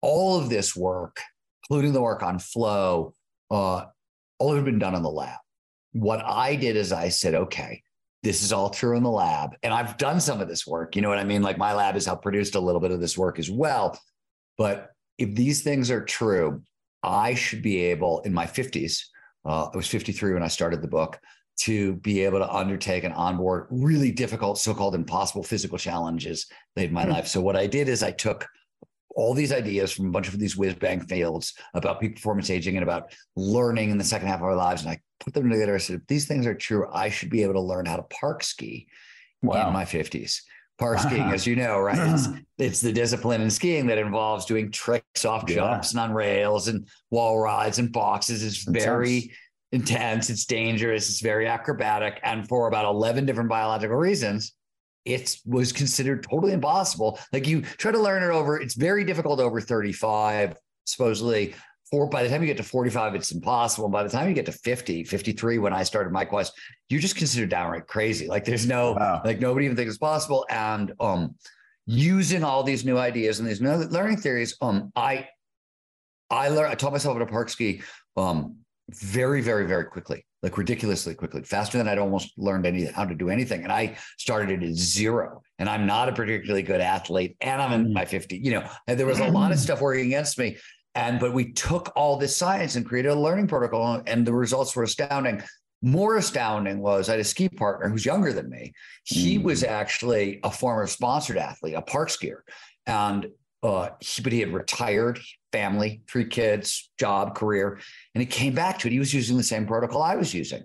All 0.00 0.38
of 0.38 0.50
this 0.50 0.74
work, 0.74 1.20
including 1.62 1.92
the 1.92 2.02
work 2.02 2.22
on 2.22 2.38
flow, 2.38 3.14
uh, 3.50 3.84
all 4.38 4.54
have 4.54 4.64
been 4.64 4.80
done 4.80 4.96
in 4.96 5.02
the 5.02 5.10
lab. 5.10 5.38
What 5.92 6.24
I 6.24 6.56
did 6.56 6.74
is 6.74 6.90
I 6.90 7.08
said, 7.08 7.34
okay, 7.34 7.82
this 8.24 8.42
is 8.42 8.52
all 8.52 8.70
true 8.70 8.96
in 8.96 9.02
the 9.02 9.10
lab. 9.10 9.50
And 9.62 9.72
I've 9.72 9.96
done 9.98 10.20
some 10.20 10.40
of 10.40 10.48
this 10.48 10.66
work. 10.66 10.96
You 10.96 11.02
know 11.02 11.08
what 11.08 11.18
I 11.18 11.24
mean? 11.24 11.42
Like 11.42 11.58
my 11.58 11.72
lab 11.72 11.94
has 11.94 12.06
helped 12.06 12.22
produced 12.22 12.54
a 12.54 12.60
little 12.60 12.80
bit 12.80 12.90
of 12.90 13.00
this 13.00 13.16
work 13.18 13.38
as 13.38 13.50
well 13.50 13.96
But 14.58 14.90
if 15.18 15.34
these 15.34 15.62
things 15.62 15.90
are 15.90 16.04
true, 16.04 16.62
I 17.02 17.34
should 17.34 17.62
be 17.62 17.82
able 17.84 18.20
in 18.20 18.32
my 18.32 18.46
50s, 18.46 19.02
uh, 19.44 19.68
I 19.72 19.76
was 19.76 19.88
53 19.88 20.34
when 20.34 20.42
I 20.42 20.48
started 20.48 20.82
the 20.82 20.88
book, 20.88 21.18
to 21.58 21.94
be 21.96 22.24
able 22.24 22.38
to 22.38 22.50
undertake 22.50 23.04
and 23.04 23.14
onboard 23.14 23.66
really 23.70 24.10
difficult, 24.10 24.58
so 24.58 24.74
called 24.74 24.94
impossible 24.94 25.42
physical 25.42 25.78
challenges 25.78 26.46
late 26.76 26.88
in 26.88 26.94
my 26.94 27.02
mm-hmm. 27.02 27.12
life. 27.12 27.26
So, 27.26 27.40
what 27.40 27.56
I 27.56 27.66
did 27.66 27.88
is 27.88 28.02
I 28.02 28.10
took 28.10 28.48
all 29.14 29.34
these 29.34 29.52
ideas 29.52 29.92
from 29.92 30.06
a 30.06 30.10
bunch 30.10 30.28
of 30.28 30.38
these 30.38 30.56
whiz 30.56 30.74
bang 30.74 31.00
fields 31.00 31.54
about 31.74 32.00
peak 32.00 32.16
performance 32.16 32.50
aging 32.50 32.76
and 32.76 32.82
about 32.82 33.12
learning 33.36 33.90
in 33.90 33.98
the 33.98 34.04
second 34.04 34.28
half 34.28 34.38
of 34.38 34.44
our 34.44 34.56
lives. 34.56 34.82
And 34.82 34.90
I 34.90 35.00
put 35.20 35.34
them 35.34 35.50
together. 35.50 35.74
I 35.74 35.78
said, 35.78 35.96
if 36.00 36.06
these 36.06 36.26
things 36.26 36.46
are 36.46 36.54
true, 36.54 36.88
I 36.92 37.10
should 37.10 37.28
be 37.28 37.42
able 37.42 37.54
to 37.54 37.60
learn 37.60 37.84
how 37.84 37.96
to 37.96 38.04
park 38.04 38.42
ski 38.42 38.88
wow. 39.42 39.66
in 39.66 39.72
my 39.72 39.84
50s. 39.84 40.40
Park 40.78 40.98
skiing, 40.98 41.22
as 41.32 41.46
you 41.46 41.56
know, 41.56 41.78
right? 41.78 42.14
It's, 42.14 42.28
it's, 42.58 42.80
the 42.80 42.92
discipline 42.92 43.40
in 43.40 43.50
skiing 43.50 43.86
that 43.86 43.98
involves 43.98 44.44
doing 44.44 44.70
tricks 44.70 45.24
off 45.24 45.44
yeah. 45.48 45.56
jumps 45.56 45.92
and 45.92 46.00
on 46.00 46.12
rails 46.12 46.68
and 46.68 46.88
wall 47.10 47.38
rides 47.38 47.78
and 47.78 47.92
boxes. 47.92 48.42
It's 48.42 48.64
very 48.64 49.32
intense. 49.72 50.30
It's 50.30 50.44
dangerous. 50.44 51.08
It's 51.08 51.20
very 51.20 51.46
acrobatic. 51.46 52.20
And 52.22 52.48
for 52.48 52.68
about 52.68 52.84
11 52.84 53.26
different 53.26 53.48
biological 53.48 53.96
reasons, 53.96 54.54
it 55.04 55.36
was 55.44 55.72
considered 55.72 56.26
totally 56.28 56.52
impossible. 56.52 57.18
Like 57.32 57.46
you 57.46 57.62
try 57.62 57.90
to 57.90 57.98
learn 57.98 58.22
it 58.22 58.34
over, 58.34 58.60
it's 58.60 58.74
very 58.74 59.04
difficult 59.04 59.40
over 59.40 59.60
35, 59.60 60.56
supposedly. 60.84 61.54
For 61.92 62.08
by 62.08 62.24
the 62.24 62.28
time 62.28 62.40
you 62.40 62.48
get 62.48 62.56
to 62.56 62.64
45, 62.64 63.14
it's 63.14 63.30
impossible. 63.30 63.84
And 63.84 63.92
by 63.92 64.02
the 64.02 64.08
time 64.08 64.26
you 64.28 64.34
get 64.34 64.46
to 64.46 64.52
50, 64.52 65.04
53, 65.04 65.58
when 65.58 65.72
I 65.72 65.84
started 65.84 66.12
my 66.12 66.24
quest, 66.24 66.52
you're 66.88 67.00
just 67.00 67.14
considered 67.14 67.50
downright 67.50 67.86
crazy. 67.86 68.26
Like 68.26 68.44
there's 68.44 68.66
no, 68.66 68.92
wow. 68.92 69.22
like 69.24 69.38
nobody 69.38 69.66
even 69.66 69.76
thinks 69.76 69.90
it's 69.90 69.98
possible. 69.98 70.44
And 70.50 70.92
um, 70.98 71.36
using 71.86 72.42
all 72.42 72.64
these 72.64 72.84
new 72.84 72.98
ideas 72.98 73.38
and 73.38 73.48
these 73.48 73.60
new 73.60 73.70
learning 73.70 74.16
theories, 74.16 74.56
um, 74.60 74.90
I 74.96 75.28
I 76.28 76.48
learned, 76.48 76.72
I 76.72 76.74
taught 76.74 76.92
myself 76.92 77.14
how 77.14 77.20
to 77.20 77.30
park 77.30 77.50
ski 77.50 77.82
um 78.16 78.56
very, 78.90 79.40
very, 79.40 79.66
very 79.66 79.84
quickly 79.84 80.24
like 80.42 80.58
ridiculously 80.58 81.14
quickly, 81.14 81.42
faster 81.42 81.78
than 81.78 81.86
I'd 81.86 81.98
almost 81.98 82.36
learned 82.36 82.66
any 82.66 82.86
how 82.86 83.04
to 83.04 83.14
do 83.14 83.30
anything. 83.30 83.62
And 83.62 83.70
I 83.70 83.96
started 84.18 84.62
at 84.62 84.74
zero. 84.74 85.42
And 85.58 85.68
I'm 85.68 85.86
not 85.86 86.08
a 86.08 86.12
particularly 86.12 86.62
good 86.62 86.80
athlete. 86.80 87.36
And 87.40 87.62
I'm 87.62 87.72
in 87.72 87.86
mm. 87.88 87.92
my 87.92 88.04
50. 88.04 88.38
You 88.38 88.52
know, 88.52 88.68
and 88.88 88.98
there 88.98 89.06
was 89.06 89.20
a 89.20 89.28
lot 89.28 89.52
of 89.52 89.58
stuff 89.60 89.80
working 89.80 90.06
against 90.06 90.38
me. 90.38 90.56
And 90.94 91.18
but 91.18 91.32
we 91.32 91.52
took 91.52 91.92
all 91.96 92.16
this 92.16 92.36
science 92.36 92.76
and 92.76 92.84
created 92.84 93.08
a 93.08 93.14
learning 93.14 93.48
protocol, 93.48 94.02
and 94.06 94.26
the 94.26 94.34
results 94.34 94.76
were 94.76 94.82
astounding. 94.82 95.42
More 95.80 96.16
astounding 96.16 96.78
was 96.78 97.08
I 97.08 97.12
had 97.12 97.20
a 97.20 97.24
ski 97.24 97.48
partner 97.48 97.88
who's 97.88 98.04
younger 98.04 98.32
than 98.32 98.48
me. 98.48 98.72
He 99.04 99.38
mm. 99.38 99.42
was 99.42 99.64
actually 99.64 100.38
a 100.44 100.50
former 100.50 100.86
sponsored 100.86 101.38
athlete, 101.38 101.74
a 101.74 101.82
park 101.82 102.08
skier. 102.08 102.40
And 102.86 103.26
uh, 103.62 103.90
he, 104.00 104.22
but 104.22 104.32
he 104.32 104.40
had 104.40 104.52
retired, 104.52 105.18
family, 105.50 106.02
three 106.08 106.24
kids, 106.24 106.90
job, 106.98 107.34
career, 107.34 107.80
and 108.14 108.22
he 108.22 108.26
came 108.26 108.54
back 108.54 108.78
to 108.80 108.88
it. 108.88 108.92
He 108.92 108.98
was 108.98 109.14
using 109.14 109.36
the 109.36 109.42
same 109.42 109.66
protocol 109.66 110.02
I 110.02 110.16
was 110.16 110.34
using, 110.34 110.64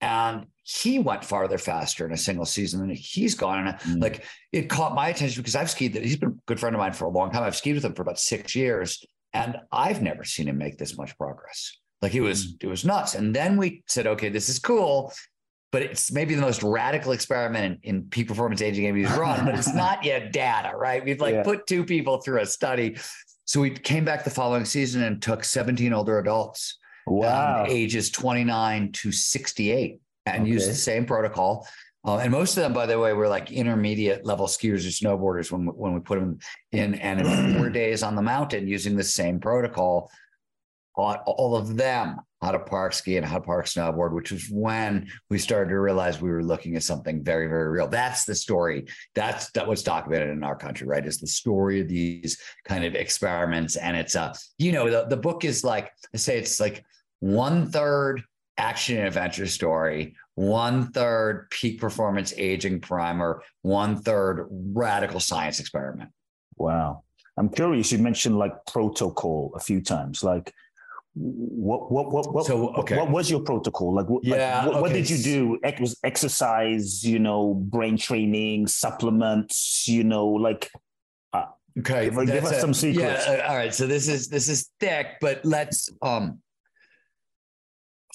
and 0.00 0.46
he 0.62 0.98
went 0.98 1.24
farther 1.24 1.58
faster 1.58 2.04
in 2.04 2.12
a 2.12 2.16
single 2.16 2.44
season 2.44 2.80
than 2.80 2.90
he's 2.90 3.34
gone. 3.34 3.66
And 3.66 3.78
mm. 3.78 4.02
like 4.02 4.24
it 4.52 4.68
caught 4.68 4.94
my 4.94 5.08
attention 5.08 5.42
because 5.42 5.56
I've 5.56 5.70
skied 5.70 5.94
that 5.94 6.02
he's 6.02 6.16
been 6.16 6.30
a 6.30 6.42
good 6.46 6.60
friend 6.60 6.74
of 6.74 6.80
mine 6.80 6.92
for 6.92 7.06
a 7.06 7.10
long 7.10 7.30
time. 7.30 7.42
I've 7.42 7.56
skied 7.56 7.74
with 7.74 7.84
him 7.84 7.94
for 7.94 8.02
about 8.02 8.18
six 8.18 8.54
years, 8.54 9.04
and 9.32 9.56
I've 9.70 10.02
never 10.02 10.24
seen 10.24 10.48
him 10.48 10.58
make 10.58 10.78
this 10.78 10.96
much 10.96 11.16
progress. 11.16 11.76
Like 12.00 12.14
it 12.14 12.20
was, 12.20 12.52
mm. 12.52 12.64
it 12.64 12.66
was 12.66 12.84
nuts. 12.84 13.14
And 13.14 13.34
then 13.34 13.56
we 13.56 13.82
said, 13.86 14.06
okay, 14.06 14.28
this 14.28 14.48
is 14.48 14.58
cool 14.58 15.12
but 15.70 15.82
it's 15.82 16.10
maybe 16.10 16.34
the 16.34 16.40
most 16.40 16.62
radical 16.62 17.12
experiment 17.12 17.80
in, 17.82 17.96
in 17.96 18.02
peak 18.04 18.28
performance 18.28 18.62
aging 18.62 18.86
AB's 18.86 19.10
run, 19.18 19.44
but 19.44 19.54
it's 19.54 19.74
not 19.74 20.04
yet 20.04 20.32
data, 20.32 20.74
right? 20.76 21.04
We've 21.04 21.20
like 21.20 21.34
yeah. 21.34 21.42
put 21.42 21.66
two 21.66 21.84
people 21.84 22.20
through 22.20 22.40
a 22.40 22.46
study. 22.46 22.96
So 23.44 23.60
we 23.60 23.70
came 23.70 24.04
back 24.04 24.24
the 24.24 24.30
following 24.30 24.64
season 24.64 25.02
and 25.02 25.20
took 25.20 25.44
17 25.44 25.92
older 25.92 26.18
adults, 26.18 26.78
wow. 27.06 27.64
um, 27.64 27.70
ages 27.70 28.10
29 28.10 28.92
to 28.92 29.12
68, 29.12 30.00
and 30.26 30.42
okay. 30.42 30.50
used 30.50 30.68
the 30.68 30.74
same 30.74 31.04
protocol. 31.06 31.66
Uh, 32.04 32.18
and 32.18 32.30
most 32.30 32.56
of 32.56 32.62
them, 32.62 32.72
by 32.72 32.86
the 32.86 32.98
way, 32.98 33.12
were 33.12 33.28
like 33.28 33.50
intermediate 33.50 34.24
level 34.24 34.46
skiers 34.46 34.86
or 34.86 34.90
snowboarders 34.90 35.50
when, 35.50 35.66
when 35.66 35.94
we 35.94 36.00
put 36.00 36.18
them 36.18 36.38
in. 36.72 36.94
And 36.94 37.20
in 37.20 37.54
four 37.54 37.70
days 37.70 38.02
on 38.02 38.14
the 38.14 38.22
mountain 38.22 38.68
using 38.68 38.96
the 38.96 39.04
same 39.04 39.40
protocol, 39.40 40.10
all 40.96 41.54
of 41.54 41.76
them 41.76 42.20
how 42.42 42.52
to 42.52 42.58
park 42.58 42.92
ski 42.92 43.16
and 43.16 43.26
how 43.26 43.38
to 43.38 43.44
park 43.44 43.66
snowboard, 43.66 44.12
which 44.12 44.30
was 44.30 44.48
when 44.48 45.08
we 45.28 45.38
started 45.38 45.70
to 45.70 45.80
realize 45.80 46.20
we 46.20 46.30
were 46.30 46.44
looking 46.44 46.76
at 46.76 46.82
something 46.82 47.22
very, 47.22 47.48
very 47.48 47.68
real. 47.68 47.88
That's 47.88 48.24
the 48.24 48.34
story. 48.34 48.86
That's 49.14 49.50
that 49.52 49.66
was 49.66 49.82
documented 49.82 50.30
in 50.30 50.40
Gnar 50.40 50.58
Country, 50.58 50.86
right? 50.86 51.04
Is 51.04 51.18
the 51.18 51.26
story 51.26 51.80
of 51.80 51.88
these 51.88 52.40
kind 52.64 52.84
of 52.84 52.94
experiments. 52.94 53.76
And 53.76 53.96
it's 53.96 54.14
uh, 54.14 54.34
you 54.58 54.72
know, 54.72 54.88
the, 54.88 55.06
the 55.06 55.16
book 55.16 55.44
is 55.44 55.64
like 55.64 55.90
I 56.14 56.16
say 56.16 56.38
it's 56.38 56.60
like 56.60 56.84
one 57.20 57.70
third 57.70 58.22
action 58.56 58.98
and 58.98 59.06
adventure 59.06 59.46
story, 59.46 60.14
one 60.38 60.92
third 60.92 61.50
peak 61.50 61.80
performance 61.80 62.32
aging 62.36 62.80
primer, 62.80 63.42
one 63.62 63.96
third 63.96 64.46
radical 64.50 65.18
science 65.18 65.58
experiment. 65.58 66.10
Wow. 66.56 67.02
I'm 67.36 67.48
curious, 67.48 67.90
you 67.90 67.98
mentioned 67.98 68.38
like 68.38 68.52
protocol 68.66 69.52
a 69.56 69.60
few 69.60 69.80
times. 69.80 70.22
Like 70.22 70.54
what 71.14 71.90
what 71.90 72.12
what 72.12 72.32
what, 72.32 72.46
so, 72.46 72.68
okay. 72.74 72.96
what, 72.96 73.10
was 73.10 73.28
your 73.28 73.40
protocol 73.40 73.92
like 73.92 74.08
what, 74.08 74.22
yeah, 74.22 74.58
like, 74.58 74.66
what, 74.66 74.74
okay. 74.74 74.80
what, 74.82 74.92
did 74.92 75.10
you 75.10 75.18
do 75.18 75.58
it 75.64 75.80
was 75.80 75.98
exercise 76.04 77.02
you 77.02 77.18
know 77.18 77.54
brain 77.54 77.96
training 77.96 78.68
supplements 78.68 79.88
you 79.88 80.04
know 80.04 80.28
like 80.28 80.70
uh, 81.32 81.46
okay 81.80 82.04
give, 82.04 82.26
give 82.26 82.44
us 82.44 82.60
some 82.60 82.72
secrets 82.72 83.26
yeah 83.26 83.48
all 83.48 83.56
right 83.56 83.74
so 83.74 83.84
this 83.84 84.06
is 84.06 84.28
this 84.28 84.48
is 84.48 84.70
thick 84.78 85.16
but 85.20 85.44
let's 85.44 85.90
um 86.02 86.38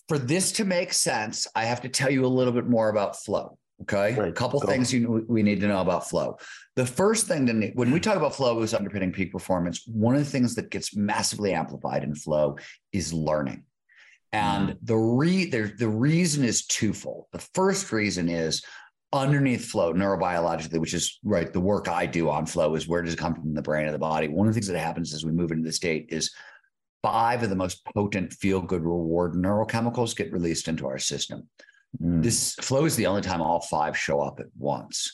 for 0.07 0.17
this 0.17 0.51
to 0.51 0.65
make 0.65 0.93
sense 0.93 1.47
i 1.55 1.63
have 1.65 1.81
to 1.81 1.89
tell 1.89 2.09
you 2.09 2.25
a 2.25 2.27
little 2.27 2.53
bit 2.53 2.67
more 2.67 2.89
about 2.89 3.15
flow 3.15 3.57
Okay. 3.83 4.15
Right. 4.15 4.29
A 4.29 4.31
couple 4.31 4.59
Go 4.59 4.67
things 4.67 4.93
you, 4.93 5.25
we 5.27 5.43
need 5.43 5.59
to 5.61 5.67
know 5.67 5.81
about 5.81 6.09
flow. 6.09 6.37
The 6.75 6.85
first 6.85 7.27
thing 7.27 7.45
to 7.47 7.71
when 7.73 7.91
we 7.91 7.99
talk 7.99 8.15
about 8.15 8.35
flow 8.35 8.61
is 8.61 8.73
underpinning 8.73 9.11
peak 9.11 9.31
performance, 9.31 9.83
one 9.85 10.15
of 10.15 10.23
the 10.23 10.29
things 10.29 10.55
that 10.55 10.69
gets 10.69 10.95
massively 10.95 11.53
amplified 11.53 12.03
in 12.03 12.15
flow 12.15 12.57
is 12.91 13.11
learning. 13.13 13.63
And 14.31 14.69
mm. 14.69 14.77
the 14.83 14.95
re 14.95 15.45
the, 15.45 15.73
the 15.77 15.89
reason 15.89 16.43
is 16.43 16.65
twofold. 16.65 17.25
The 17.33 17.45
first 17.53 17.91
reason 17.91 18.29
is 18.29 18.63
underneath 19.11 19.65
flow 19.65 19.93
neurobiologically, 19.93 20.79
which 20.79 20.93
is 20.93 21.19
right, 21.23 21.51
the 21.51 21.59
work 21.59 21.87
I 21.87 22.05
do 22.05 22.29
on 22.29 22.45
flow 22.45 22.75
is 22.75 22.87
where 22.87 23.01
does 23.01 23.13
it 23.13 23.19
come 23.19 23.35
from 23.35 23.53
the 23.53 23.61
brain 23.61 23.85
of 23.85 23.93
the 23.93 23.99
body? 23.99 24.27
One 24.27 24.47
of 24.47 24.53
the 24.53 24.59
things 24.59 24.67
that 24.67 24.79
happens 24.79 25.13
as 25.13 25.25
we 25.25 25.31
move 25.31 25.51
into 25.51 25.65
the 25.65 25.73
state 25.73 26.07
is 26.09 26.31
five 27.03 27.43
of 27.43 27.49
the 27.49 27.55
most 27.55 27.85
potent 27.85 28.33
feel 28.33 28.61
good 28.61 28.81
reward 28.81 29.33
neurochemicals 29.33 30.15
get 30.15 30.31
released 30.31 30.67
into 30.67 30.87
our 30.87 30.97
system. 30.97 31.47
Mm. 32.01 32.23
This 32.23 32.55
flow 32.55 32.85
is 32.85 32.95
the 32.95 33.05
only 33.05 33.21
time 33.21 33.41
all 33.41 33.59
five 33.59 33.95
show 33.95 34.21
up 34.21 34.39
at 34.39 34.47
once. 34.57 35.11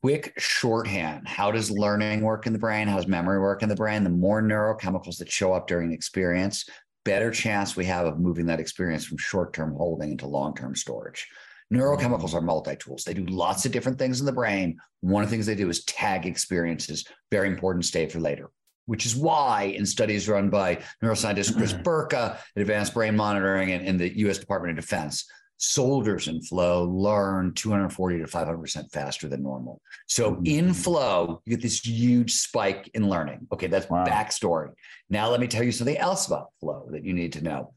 Quick 0.00 0.32
shorthand. 0.38 1.28
How 1.28 1.50
does 1.50 1.70
learning 1.70 2.22
work 2.22 2.46
in 2.46 2.54
the 2.54 2.58
brain? 2.58 2.88
How 2.88 2.96
does 2.96 3.06
memory 3.06 3.38
work 3.38 3.62
in 3.62 3.68
the 3.68 3.74
brain? 3.74 4.04
The 4.04 4.10
more 4.10 4.40
neurochemicals 4.40 5.18
that 5.18 5.30
show 5.30 5.52
up 5.52 5.66
during 5.66 5.92
experience, 5.92 6.64
better 7.04 7.30
chance 7.30 7.76
we 7.76 7.84
have 7.84 8.06
of 8.06 8.18
moving 8.18 8.46
that 8.46 8.60
experience 8.60 9.04
from 9.04 9.18
short-term 9.18 9.74
holding 9.74 10.12
into 10.12 10.26
long-term 10.26 10.76
storage. 10.76 11.28
Neurochemicals 11.72 12.32
are 12.32 12.40
multi-tools. 12.40 13.04
They 13.04 13.12
do 13.12 13.26
lots 13.26 13.66
of 13.66 13.72
different 13.72 13.98
things 13.98 14.20
in 14.20 14.26
the 14.26 14.32
brain. 14.32 14.78
One 15.00 15.22
of 15.22 15.28
the 15.28 15.34
things 15.34 15.46
they 15.46 15.54
do 15.54 15.68
is 15.68 15.84
tag 15.84 16.26
experiences, 16.26 17.04
very 17.30 17.48
important 17.48 17.84
stay 17.84 18.06
for 18.06 18.20
later 18.20 18.50
which 18.86 19.06
is 19.06 19.14
why 19.14 19.62
in 19.62 19.86
studies 19.86 20.28
run 20.28 20.50
by 20.50 20.82
neuroscientist 21.02 21.56
Chris 21.56 21.72
Berka 21.72 22.36
at 22.56 22.60
Advanced 22.60 22.94
Brain 22.94 23.16
Monitoring 23.16 23.72
and 23.72 23.86
in 23.86 23.96
the 23.96 24.18
US 24.20 24.38
Department 24.38 24.78
of 24.78 24.84
Defense, 24.84 25.26
soldiers 25.60 26.26
in 26.26 26.40
flow 26.40 26.84
learn 26.84 27.52
240 27.52 28.18
to 28.18 28.24
500% 28.24 28.90
faster 28.90 29.28
than 29.28 29.42
normal. 29.42 29.80
So 30.06 30.32
mm-hmm. 30.32 30.46
in 30.46 30.74
flow, 30.74 31.42
you 31.44 31.50
get 31.50 31.62
this 31.62 31.84
huge 31.84 32.32
spike 32.32 32.90
in 32.94 33.08
learning. 33.08 33.46
Okay, 33.52 33.66
that's 33.66 33.88
wow. 33.88 34.04
backstory. 34.04 34.70
Now, 35.10 35.28
let 35.30 35.40
me 35.40 35.46
tell 35.46 35.62
you 35.62 35.72
something 35.72 35.98
else 35.98 36.26
about 36.26 36.48
flow 36.60 36.88
that 36.92 37.04
you 37.04 37.12
need 37.12 37.34
to 37.34 37.42
know. 37.42 37.74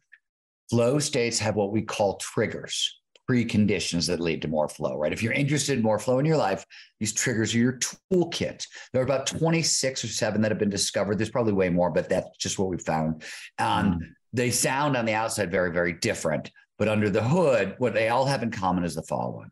Flow 0.70 0.98
states 1.00 1.40
have 1.40 1.56
what 1.56 1.72
we 1.72 1.82
call 1.82 2.16
triggers, 2.18 3.02
preconditions 3.34 4.08
that 4.08 4.20
lead 4.20 4.42
to 4.42 4.48
more 4.48 4.68
flow, 4.68 4.98
right? 4.98 5.14
If 5.14 5.24
you're 5.24 5.34
interested 5.34 5.78
in 5.78 5.84
more 5.84 6.00
flow 6.00 6.20
in 6.20 6.26
your 6.26 6.38
life, 6.38 6.66
these 7.00 7.14
triggers 7.14 7.56
are 7.56 7.60
your 7.60 7.80
toolkit. 8.12 8.66
There 8.92 9.02
are 9.02 9.06
about 9.06 9.28
26 9.28 10.04
or 10.04 10.08
seven 10.08 10.42
that 10.42 10.52
have 10.52 10.60
been 10.60 10.70
discovered. 10.70 11.18
There's 11.18 11.30
probably 11.30 11.54
way 11.54 11.70
more, 11.70 11.90
but 11.90 12.10
that's 12.10 12.38
just 12.38 12.60
what 12.60 12.70
we 12.70 12.78
found. 12.78 13.24
And 13.58 13.96
mm. 13.96 14.08
they 14.34 14.52
sound 14.52 14.96
on 14.96 15.06
the 15.06 15.14
outside 15.14 15.52
very, 15.52 15.72
very 15.72 15.94
different 15.94 16.52
but 16.80 16.88
under 16.88 17.10
the 17.10 17.24
hood, 17.24 17.76
what 17.78 17.94
they 17.94 18.10
all 18.10 18.26
have 18.26 18.44
in 18.44 18.52
common 18.52 18.84
is 18.84 18.96
the 18.96 19.04
following 19.04 19.50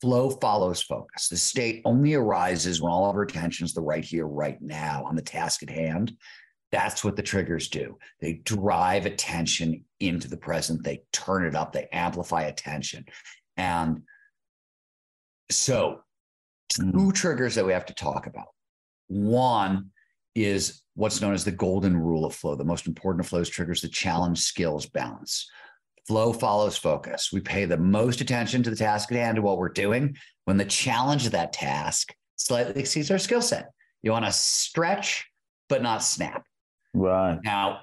flow 0.00 0.30
follows 0.30 0.80
focus. 0.80 1.28
The 1.28 1.36
state 1.36 1.82
only 1.84 2.14
arises 2.14 2.80
when 2.80 2.90
all 2.90 3.10
of 3.10 3.16
our 3.16 3.22
attention 3.22 3.66
is 3.66 3.74
the 3.74 3.82
right 3.82 4.04
here, 4.04 4.26
right 4.26 4.56
now 4.62 5.04
on 5.04 5.14
the 5.14 5.20
task 5.20 5.62
at 5.62 5.68
hand. 5.68 6.16
That's 6.72 7.02
what 7.02 7.16
the 7.16 7.22
triggers 7.22 7.68
do. 7.68 7.98
They 8.20 8.34
drive 8.34 9.06
attention 9.06 9.84
into 9.98 10.28
the 10.28 10.36
present, 10.36 10.84
they 10.84 11.02
turn 11.12 11.44
it 11.44 11.54
up, 11.54 11.72
they 11.72 11.88
amplify 11.92 12.42
attention. 12.42 13.04
And 13.56 14.02
so, 15.50 16.00
two 16.70 16.82
mm-hmm. 16.82 17.10
triggers 17.10 17.56
that 17.56 17.66
we 17.66 17.72
have 17.72 17.86
to 17.86 17.94
talk 17.94 18.26
about. 18.26 18.48
One 19.08 19.90
is 20.34 20.82
what's 20.94 21.20
known 21.20 21.34
as 21.34 21.44
the 21.44 21.50
golden 21.50 21.96
rule 21.96 22.24
of 22.24 22.34
flow. 22.34 22.54
The 22.54 22.64
most 22.64 22.86
important 22.86 23.24
of 23.24 23.28
flows 23.28 23.48
triggers 23.48 23.80
the 23.80 23.88
challenge 23.88 24.38
skills 24.38 24.86
balance. 24.86 25.50
Flow 26.06 26.32
follows 26.32 26.76
focus. 26.76 27.30
We 27.32 27.40
pay 27.40 27.64
the 27.64 27.76
most 27.76 28.20
attention 28.20 28.62
to 28.62 28.70
the 28.70 28.76
task 28.76 29.10
at 29.12 29.18
hand 29.18 29.38
and 29.38 29.44
what 29.44 29.58
we're 29.58 29.68
doing 29.68 30.16
when 30.44 30.56
the 30.56 30.64
challenge 30.64 31.26
of 31.26 31.32
that 31.32 31.52
task 31.52 32.14
slightly 32.36 32.80
exceeds 32.80 33.10
our 33.10 33.18
skill 33.18 33.42
set. 33.42 33.70
You 34.02 34.12
want 34.12 34.24
to 34.24 34.32
stretch, 34.32 35.26
but 35.68 35.82
not 35.82 36.02
snap. 36.02 36.44
Right. 36.94 37.38
Now, 37.44 37.80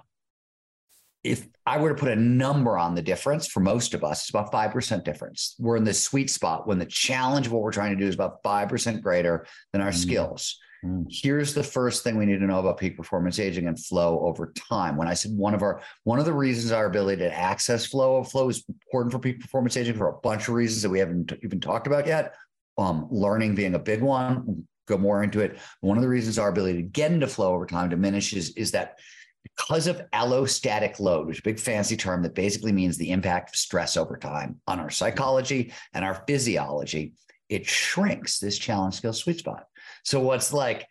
if 1.23 1.47
I 1.65 1.77
were 1.77 1.89
to 1.89 1.95
put 1.95 2.09
a 2.09 2.15
number 2.15 2.77
on 2.77 2.95
the 2.95 3.01
difference 3.01 3.47
for 3.47 3.59
most 3.59 3.93
of 3.93 4.03
us, 4.03 4.21
it's 4.21 4.29
about 4.29 4.51
5% 4.51 5.03
difference. 5.03 5.55
We're 5.59 5.75
in 5.75 5.83
the 5.83 5.93
sweet 5.93 6.29
spot 6.29 6.67
when 6.67 6.79
the 6.79 6.85
challenge 6.85 7.47
of 7.47 7.53
what 7.53 7.61
we're 7.61 7.71
trying 7.71 7.97
to 7.97 8.01
do 8.01 8.07
is 8.07 8.15
about 8.15 8.41
5% 8.43 9.01
greater 9.01 9.45
than 9.73 9.81
our 9.81 9.91
mm. 9.91 9.95
skills. 9.95 10.57
Mm. 10.85 11.05
Here's 11.09 11.53
the 11.53 11.63
first 11.63 12.03
thing 12.03 12.17
we 12.17 12.25
need 12.25 12.39
to 12.39 12.45
know 12.45 12.59
about 12.59 12.77
peak 12.77 12.95
performance 12.95 13.39
aging 13.39 13.67
and 13.67 13.83
flow 13.83 14.19
over 14.21 14.53
time. 14.55 14.95
When 14.95 15.07
I 15.07 15.15
said 15.15 15.31
one 15.31 15.53
of 15.53 15.63
our 15.63 15.81
one 16.03 16.19
of 16.19 16.25
the 16.25 16.33
reasons 16.33 16.71
our 16.71 16.85
ability 16.85 17.23
to 17.23 17.35
access 17.35 17.85
flow 17.85 18.17
of 18.17 18.29
flow 18.29 18.49
is 18.49 18.63
important 18.67 19.11
for 19.11 19.19
peak 19.19 19.39
performance 19.39 19.75
aging 19.75 19.97
for 19.97 20.09
a 20.09 20.17
bunch 20.19 20.47
of 20.47 20.53
reasons 20.53 20.83
that 20.83 20.89
we 20.89 20.99
haven't 20.99 21.33
even 21.43 21.59
talked 21.59 21.87
about 21.87 22.05
yet. 22.05 22.35
Um, 22.77 23.07
learning 23.09 23.55
being 23.55 23.73
a 23.73 23.79
big 23.79 24.01
one. 24.01 24.67
Go 24.87 24.97
more 24.97 25.23
into 25.23 25.41
it. 25.41 25.59
One 25.81 25.97
of 25.97 26.01
the 26.01 26.09
reasons 26.09 26.39
our 26.39 26.49
ability 26.49 26.77
to 26.77 26.87
get 26.87 27.11
into 27.11 27.27
flow 27.27 27.53
over 27.53 27.65
time 27.65 27.89
diminishes 27.89 28.51
is 28.51 28.71
that 28.71 28.99
because 29.43 29.87
of 29.87 30.01
allostatic 30.11 30.99
load, 30.99 31.27
which 31.27 31.37
is 31.37 31.39
a 31.39 31.43
big 31.43 31.59
fancy 31.59 31.95
term 31.95 32.23
that 32.23 32.35
basically 32.35 32.71
means 32.71 32.97
the 32.97 33.11
impact 33.11 33.51
of 33.51 33.55
stress 33.55 33.95
over 33.95 34.17
time 34.17 34.59
on 34.67 34.79
our 34.79 34.89
psychology 34.89 35.73
and 35.93 36.03
our 36.03 36.23
physiology, 36.27 37.13
it 37.49 37.65
shrinks 37.65 38.39
this 38.39 38.57
challenge 38.57 38.95
skill 38.95 39.13
sweet 39.13 39.39
spot. 39.39 39.67
So 40.03 40.19
what's 40.19 40.51
like 40.51 40.87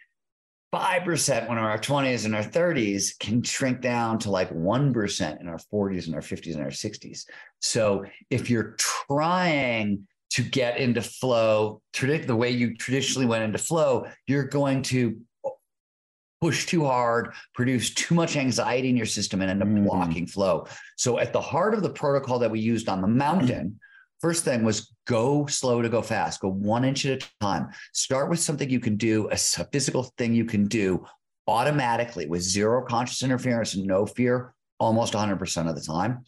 5% 0.75 1.49
when 1.49 1.57
we're 1.57 1.59
in 1.59 1.65
our 1.65 1.79
20s 1.79 2.25
and 2.25 2.35
our 2.35 2.43
30s 2.43 3.19
can 3.19 3.43
shrink 3.43 3.81
down 3.81 4.19
to 4.21 4.31
like 4.31 4.51
1% 4.51 5.41
in 5.41 5.49
our 5.49 5.59
40s 5.73 6.07
and 6.07 6.15
our 6.15 6.21
50s 6.21 6.55
and 6.55 6.63
our 6.63 6.71
60s. 6.71 7.25
So 7.61 8.05
if 8.31 8.51
you're 8.51 8.75
trying 8.79 10.07
to 10.31 10.43
get 10.43 10.79
into 10.79 11.03
flow, 11.03 11.81
the 11.93 12.37
way 12.37 12.51
you 12.51 12.77
traditionally 12.77 13.27
went 13.27 13.45
into 13.45 13.59
flow, 13.59 14.07
you're 14.27 14.45
going 14.45 14.83
to 14.83 15.21
push 16.41 16.67
too 16.67 16.85
hard, 16.85 17.33
produce 17.55 17.95
too 17.95 18.15
much 18.15 18.37
anxiety 18.37 18.89
in 18.89 18.97
your 18.97 19.07
system, 19.07 19.41
and 19.41 19.51
end 19.51 19.63
up 19.63 19.69
mm. 19.69 19.85
blocking 19.85 20.27
flow. 20.27 20.67
So, 20.97 21.19
at 21.19 21.33
the 21.33 21.41
heart 21.41 21.75
of 21.75 21.83
the 21.83 21.91
protocol 21.91 22.39
that 22.41 22.51
we 22.51 22.61
used 22.61 22.89
on 22.89 23.01
the 23.01 23.09
mountain, 23.09 23.81
first 24.21 24.45
thing 24.45 24.65
was 24.65 24.93
go 25.07 25.47
slow 25.47 25.83
to 25.83 25.89
go 25.89 26.03
fast, 26.03 26.41
go 26.41 26.51
one 26.51 26.85
inch 26.85 27.07
at 27.07 27.23
a 27.23 27.29
time. 27.41 27.69
Start 27.93 28.29
with 28.29 28.41
something 28.41 28.69
you 28.69 28.81
can 28.81 28.97
do, 28.97 29.29
a 29.31 29.37
physical 29.37 30.05
thing 30.19 30.35
you 30.35 30.45
can 30.45 30.67
do 30.67 31.05
automatically 31.49 32.27
with 32.27 32.43
zero 32.43 32.85
conscious 32.85 33.23
interference 33.23 33.75
and 33.75 33.87
no 33.87 34.05
fear 34.05 34.53
almost 34.79 35.15
100% 35.15 35.69
of 35.69 35.75
the 35.75 35.81
time, 35.81 36.25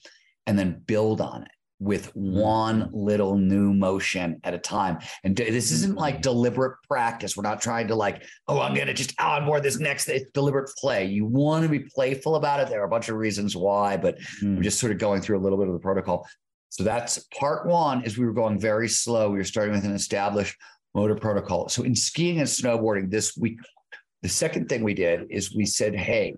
and 0.47 0.59
then 0.59 0.83
build 0.87 1.21
on 1.21 1.43
it 1.43 1.50
with 1.81 2.11
one 2.15 2.91
little 2.93 3.37
new 3.37 3.73
motion 3.73 4.41
at 4.43 4.55
a 4.55 4.59
time. 4.59 4.99
And 5.23 5.37
this 5.37 5.71
isn't 5.71 5.97
like 5.97 6.17
mm-hmm. 6.17 6.23
deliberate 6.23 6.77
practice. 6.89 7.37
We're 7.37 7.45
not 7.45 7.61
trying 7.61 7.89
to 7.89 7.95
like, 7.95 8.25
oh, 8.49 8.61
I'm 8.61 8.75
going 8.75 8.89
to 8.89 8.95
just 8.95 9.15
onboard 9.21 9.63
this 9.63 9.79
next. 9.79 10.09
It's 10.09 10.31
deliberate 10.33 10.71
play. 10.77 11.05
You 11.05 11.25
want 11.25 11.63
to 11.63 11.69
be 11.69 11.81
playful 11.81 12.35
about 12.35 12.61
it. 12.61 12.69
There 12.69 12.81
are 12.83 12.87
a 12.87 12.91
bunch 12.91 13.09
of 13.09 13.17
reasons 13.17 13.57
why, 13.57 13.97
but 13.97 14.19
mm. 14.43 14.57
I'm 14.57 14.63
just 14.63 14.81
sort 14.81 14.93
of 14.93 14.99
going 14.99 15.23
through 15.23 15.39
a 15.39 15.43
little 15.43 15.59
bit 15.59 15.69
of 15.69 15.73
the 15.73 15.81
protocol. 15.81 16.27
So 16.71 16.83
that's 16.83 17.19
part 17.39 17.67
one 17.67 18.03
is 18.03 18.19
we 18.19 18.27
were 18.27 18.33
going 18.33 18.59
very 18.59 18.89
slow. 18.89 19.31
We 19.31 19.39
were 19.39 19.45
starting 19.45 19.75
with 19.75 19.85
an 19.85 19.95
established 19.95 20.57
motor 20.95 21.15
protocol. 21.15 21.69
So 21.69 21.83
in 21.85 21.95
skiing 21.95 22.39
and 22.39 22.49
snowboarding 22.49 23.11
this 23.11 23.37
week, 23.37 23.59
the 24.23 24.29
second 24.29 24.69
thing 24.69 24.83
we 24.83 24.95
did 24.95 25.27
is 25.31 25.55
we 25.55 25.65
said, 25.65 25.95
hey, 25.95 26.35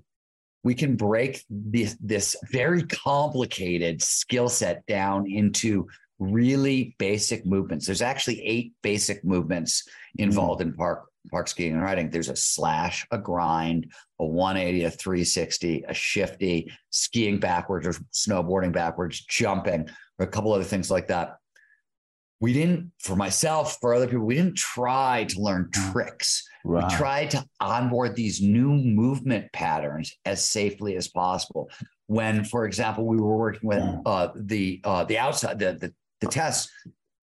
we 0.62 0.75
can 0.75 0.97
break 0.97 1.45
this, 1.49 1.97
this 2.00 2.37
very 2.52 2.83
complicated 2.83 4.02
skill 4.02 4.49
set 4.49 4.85
down 4.87 5.31
into 5.31 5.88
really 6.19 6.95
basic 6.99 7.47
movements. 7.47 7.87
There's 7.87 8.02
actually 8.02 8.43
eight 8.43 8.75
basic 8.83 9.25
movements 9.25 9.88
involved 10.19 10.61
mm-hmm. 10.61 10.71
in 10.71 10.76
park 10.76 11.07
park 11.31 11.49
skiing 11.49 11.75
and 11.75 11.83
riding. 11.83 12.09
There's 12.09 12.31
a 12.31 12.37
slash, 12.37 13.07
a 13.11 13.19
grind, 13.19 13.93
a 14.19 14.25
180, 14.25 14.85
a 14.85 14.90
360, 14.90 15.85
a 15.87 15.95
shifty, 15.95 16.73
skiing 16.90 17.38
backwards 17.38 17.87
or 17.87 17.93
snowboarding 18.12 18.73
backwards, 18.73 19.21
jumping, 19.21 19.89
or 20.19 20.25
a 20.25 20.28
couple 20.28 20.52
other 20.52 20.65
things 20.65 20.91
like 20.91 21.08
that. 21.08 21.37
We 22.41 22.53
didn't, 22.55 22.93
for 22.99 23.17
myself, 23.17 23.79
for 23.81 23.93
other 23.93 24.07
people, 24.07 24.25
we 24.25 24.35
didn't 24.35 24.57
try 24.57 25.25
to 25.25 25.41
learn 25.41 25.71
mm. 25.71 25.93
tricks. 25.93 26.49
Right. 26.65 26.85
We 26.85 26.97
tried 26.97 27.31
to 27.33 27.45
onboard 27.61 28.17
these 28.17 28.41
new 28.41 28.71
movement 28.73 29.53
patterns 29.53 30.17
as 30.25 30.45
safely 30.45 30.97
as 30.97 31.09
possible. 31.09 31.71
When, 32.07 32.45
for 32.45 32.67
example, 32.67 33.07
we 33.07 33.19
were 33.19 33.37
working 33.37 33.69
with 33.69 33.85
uh, 34.07 34.29
the 34.35 34.81
uh, 34.85 35.05
the 35.05 35.19
outside 35.19 35.59
the, 35.59 35.73
the 35.73 35.95
the 36.21 36.26
tests, 36.26 36.71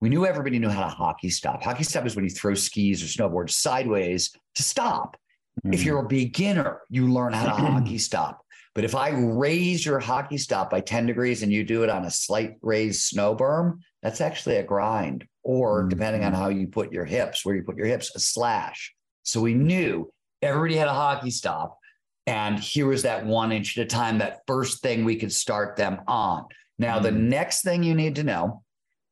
we 0.00 0.08
knew 0.08 0.26
everybody 0.26 0.58
knew 0.58 0.68
how 0.68 0.82
to 0.82 0.88
hockey 0.88 1.30
stop. 1.30 1.62
Hockey 1.62 1.84
stop 1.84 2.06
is 2.06 2.16
when 2.16 2.24
you 2.24 2.30
throw 2.30 2.54
skis 2.54 3.02
or 3.02 3.06
snowboard 3.06 3.50
sideways 3.50 4.30
to 4.54 4.62
stop. 4.62 5.16
Mm-hmm. 5.64 5.74
If 5.74 5.84
you're 5.84 6.00
a 6.00 6.08
beginner, 6.08 6.82
you 6.88 7.12
learn 7.12 7.32
how 7.32 7.44
to 7.46 7.50
hockey 7.50 7.98
stop. 7.98 8.44
But 8.74 8.84
if 8.84 8.94
I 8.94 9.10
raise 9.10 9.84
your 9.84 9.98
hockey 9.98 10.38
stop 10.38 10.70
by 10.70 10.80
10 10.80 11.06
degrees 11.06 11.42
and 11.42 11.52
you 11.52 11.64
do 11.64 11.82
it 11.82 11.90
on 11.90 12.04
a 12.04 12.10
slight 12.10 12.56
raised 12.62 13.02
snow 13.02 13.34
berm, 13.34 13.78
that's 14.02 14.20
actually 14.20 14.56
a 14.56 14.62
grind. 14.62 15.26
Or 15.42 15.84
depending 15.84 16.24
on 16.24 16.32
mm-hmm. 16.32 16.40
how 16.40 16.48
you 16.48 16.68
put 16.68 16.92
your 16.92 17.04
hips, 17.04 17.44
where 17.44 17.56
you 17.56 17.62
put 17.62 17.76
your 17.76 17.86
hips, 17.86 18.14
a 18.14 18.20
slash. 18.20 18.94
So 19.22 19.40
we 19.40 19.54
knew 19.54 20.12
everybody 20.42 20.76
had 20.76 20.88
a 20.88 20.94
hockey 20.94 21.30
stop. 21.30 21.78
And 22.26 22.58
here 22.58 22.86
was 22.86 23.02
that 23.02 23.24
one 23.24 23.52
inch 23.52 23.78
at 23.78 23.84
a 23.84 23.88
time, 23.88 24.18
that 24.18 24.42
first 24.46 24.82
thing 24.82 25.04
we 25.04 25.16
could 25.16 25.32
start 25.32 25.76
them 25.76 26.00
on. 26.06 26.44
Now, 26.78 26.96
mm-hmm. 26.96 27.04
the 27.04 27.12
next 27.12 27.62
thing 27.62 27.82
you 27.82 27.94
need 27.94 28.16
to 28.16 28.24
know 28.24 28.62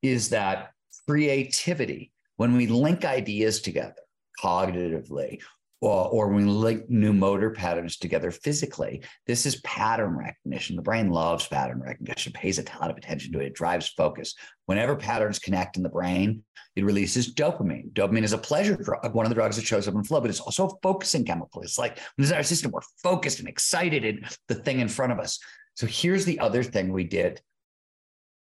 is 0.03 0.29
that 0.31 0.71
creativity, 1.09 2.13
when 2.37 2.57
we 2.57 2.67
link 2.67 3.05
ideas 3.05 3.61
together 3.61 3.95
cognitively, 4.43 5.41
or, 5.87 6.09
or 6.09 6.29
when 6.29 6.47
we 6.47 6.53
link 6.53 6.91
new 6.91 7.13
motor 7.13 7.51
patterns 7.51 7.97
together 7.97 8.33
physically, 8.33 9.03
this 9.27 9.47
is 9.47 9.61
pattern 9.61 10.17
recognition. 10.17 10.75
The 10.75 10.83
brain 10.83 11.11
loves 11.11 11.47
pattern 11.47 11.81
recognition, 11.81 12.33
pays 12.33 12.59
a 12.59 12.65
ton 12.65 12.91
of 12.91 12.97
attention 12.97 13.33
to 13.33 13.39
it, 13.39 13.47
it 13.47 13.55
drives 13.55 13.89
focus. 13.89 14.35
Whenever 14.65 14.97
patterns 14.97 15.39
connect 15.39 15.77
in 15.77 15.85
the 15.85 15.89
brain, 15.89 16.43
it 16.75 16.85
releases 16.85 17.33
dopamine. 17.33 17.93
Dopamine 17.93 18.25
is 18.25 18.33
a 18.33 18.39
pleasure 18.39 18.77
drug, 18.77 19.15
one 19.15 19.27
of 19.27 19.31
the 19.31 19.37
drugs 19.37 19.55
that 19.57 19.65
shows 19.65 19.87
up 19.87 19.95
in 19.95 20.03
flow, 20.03 20.21
but 20.21 20.29
it's 20.29 20.41
also 20.41 20.67
a 20.67 20.77
focusing 20.83 21.25
chemical. 21.25 21.63
It's 21.63 21.79
like 21.79 21.99
when 22.17 22.25
it's 22.25 22.31
in 22.33 22.37
our 22.37 22.43
system, 22.43 22.73
we're 22.73 22.81
focused 23.03 23.39
and 23.39 23.49
excited 23.49 24.05
in 24.05 24.27
the 24.49 24.57
thing 24.57 24.81
in 24.81 24.89
front 24.89 25.13
of 25.13 25.21
us. 25.21 25.39
So 25.75 25.87
here's 25.87 26.25
the 26.25 26.41
other 26.41 26.65
thing 26.65 26.93
we 26.93 27.05
did. 27.05 27.41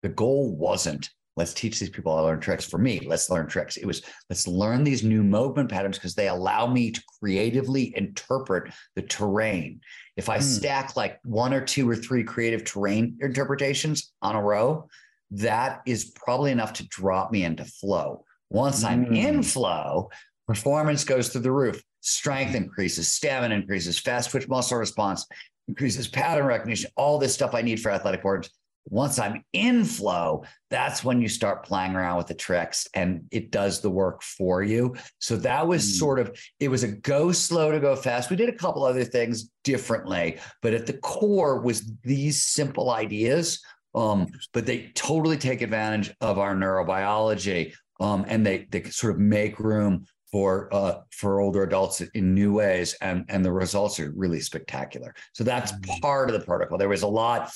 The 0.03 0.09
goal 0.09 0.55
wasn't 0.55 1.09
let's 1.41 1.55
teach 1.55 1.79
these 1.79 1.89
people 1.89 2.15
how 2.15 2.21
to 2.21 2.27
learn 2.27 2.39
tricks. 2.39 2.65
For 2.65 2.77
me, 2.77 3.01
let's 3.03 3.31
learn 3.31 3.47
tricks. 3.47 3.75
It 3.75 3.85
was 3.87 4.03
let's 4.29 4.47
learn 4.47 4.83
these 4.83 5.03
new 5.03 5.23
movement 5.23 5.71
patterns 5.71 5.97
because 5.97 6.13
they 6.13 6.27
allow 6.27 6.67
me 6.67 6.91
to 6.91 7.03
creatively 7.19 7.91
interpret 7.97 8.71
the 8.95 9.01
terrain. 9.01 9.81
If 10.17 10.29
I 10.29 10.37
mm. 10.37 10.43
stack 10.43 10.95
like 10.95 11.17
one 11.23 11.51
or 11.51 11.61
two 11.61 11.89
or 11.89 11.95
three 11.95 12.23
creative 12.23 12.63
terrain 12.63 13.17
interpretations 13.21 14.13
on 14.21 14.35
a 14.35 14.41
row, 14.41 14.87
that 15.31 15.81
is 15.87 16.11
probably 16.15 16.51
enough 16.51 16.73
to 16.73 16.87
drop 16.89 17.31
me 17.31 17.43
into 17.43 17.65
flow. 17.65 18.23
Once 18.51 18.83
mm. 18.83 18.89
I'm 18.89 19.05
in 19.15 19.35
hmm. 19.35 19.41
flow, 19.41 20.11
performance 20.45 21.03
goes 21.03 21.29
through 21.29 21.41
the 21.41 21.51
roof. 21.51 21.81
Strength 22.01 22.53
increases, 22.53 23.07
stamina 23.07 23.55
increases, 23.55 23.97
fast 23.97 24.29
twitch 24.29 24.47
muscle 24.47 24.77
response 24.77 25.25
increases, 25.67 26.07
pattern 26.07 26.45
recognition, 26.45 26.91
all 26.95 27.17
this 27.17 27.33
stuff 27.33 27.55
I 27.55 27.63
need 27.63 27.79
for 27.79 27.89
athletic 27.89 28.21
performance 28.21 28.51
once 28.85 29.19
I'm 29.19 29.43
in 29.53 29.85
flow, 29.85 30.43
that's 30.69 31.03
when 31.03 31.21
you 31.21 31.29
start 31.29 31.65
playing 31.65 31.95
around 31.95 32.17
with 32.17 32.27
the 32.27 32.33
tricks 32.33 32.87
and 32.93 33.25
it 33.31 33.51
does 33.51 33.81
the 33.81 33.89
work 33.89 34.21
for 34.23 34.63
you. 34.63 34.95
So 35.19 35.37
that 35.37 35.67
was 35.67 35.83
mm. 35.83 35.99
sort 35.99 36.19
of, 36.19 36.37
it 36.59 36.69
was 36.69 36.83
a 36.83 36.89
go 36.89 37.31
slow 37.31 37.71
to 37.71 37.79
go 37.79 37.95
fast. 37.95 38.29
We 38.29 38.35
did 38.35 38.49
a 38.49 38.57
couple 38.57 38.83
other 38.83 39.03
things 39.03 39.49
differently, 39.63 40.39
but 40.61 40.73
at 40.73 40.87
the 40.87 40.97
core 40.97 41.61
was 41.61 41.91
these 42.03 42.43
simple 42.43 42.91
ideas. 42.91 43.61
Um, 43.93 44.27
but 44.53 44.65
they 44.65 44.91
totally 44.95 45.37
take 45.37 45.61
advantage 45.61 46.13
of 46.21 46.39
our 46.39 46.55
neurobiology 46.55 47.73
um, 47.99 48.25
and 48.27 48.45
they, 48.45 48.67
they 48.71 48.83
sort 48.83 49.13
of 49.13 49.19
make 49.19 49.59
room 49.59 50.05
for 50.31 50.73
uh, 50.73 51.01
for 51.11 51.41
older 51.41 51.63
adults 51.63 51.99
in 51.99 52.33
new 52.33 52.53
ways, 52.53 52.95
and 53.01 53.25
and 53.27 53.43
the 53.43 53.51
results 53.51 53.99
are 53.99 54.11
really 54.11 54.39
spectacular. 54.39 55.13
So 55.33 55.43
that's 55.43 55.73
mm. 55.73 56.01
part 56.01 56.29
of 56.29 56.39
the 56.39 56.45
protocol. 56.45 56.77
There 56.77 56.89
was 56.89 57.03
a 57.03 57.07
lot 57.07 57.51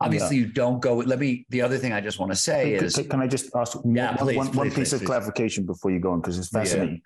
Obviously, 0.00 0.36
yeah. 0.36 0.46
you 0.46 0.52
don't 0.52 0.80
go. 0.80 0.96
Let 0.96 1.18
me. 1.18 1.46
The 1.48 1.62
other 1.62 1.78
thing 1.78 1.92
I 1.92 2.00
just 2.00 2.18
want 2.18 2.30
to 2.30 2.36
say 2.36 2.76
can, 2.76 2.84
is, 2.84 2.94
can 2.94 3.20
I 3.20 3.26
just 3.26 3.54
ask 3.54 3.78
yeah, 3.84 4.10
one, 4.10 4.18
please, 4.18 4.36
one, 4.36 4.46
please, 4.48 4.56
one 4.56 4.66
piece 4.66 4.74
please, 4.74 4.92
of 4.92 5.04
clarification 5.04 5.64
before 5.64 5.90
you 5.90 6.00
go 6.00 6.10
on 6.10 6.20
because 6.20 6.38
it's 6.38 6.48
fascinating. 6.48 7.00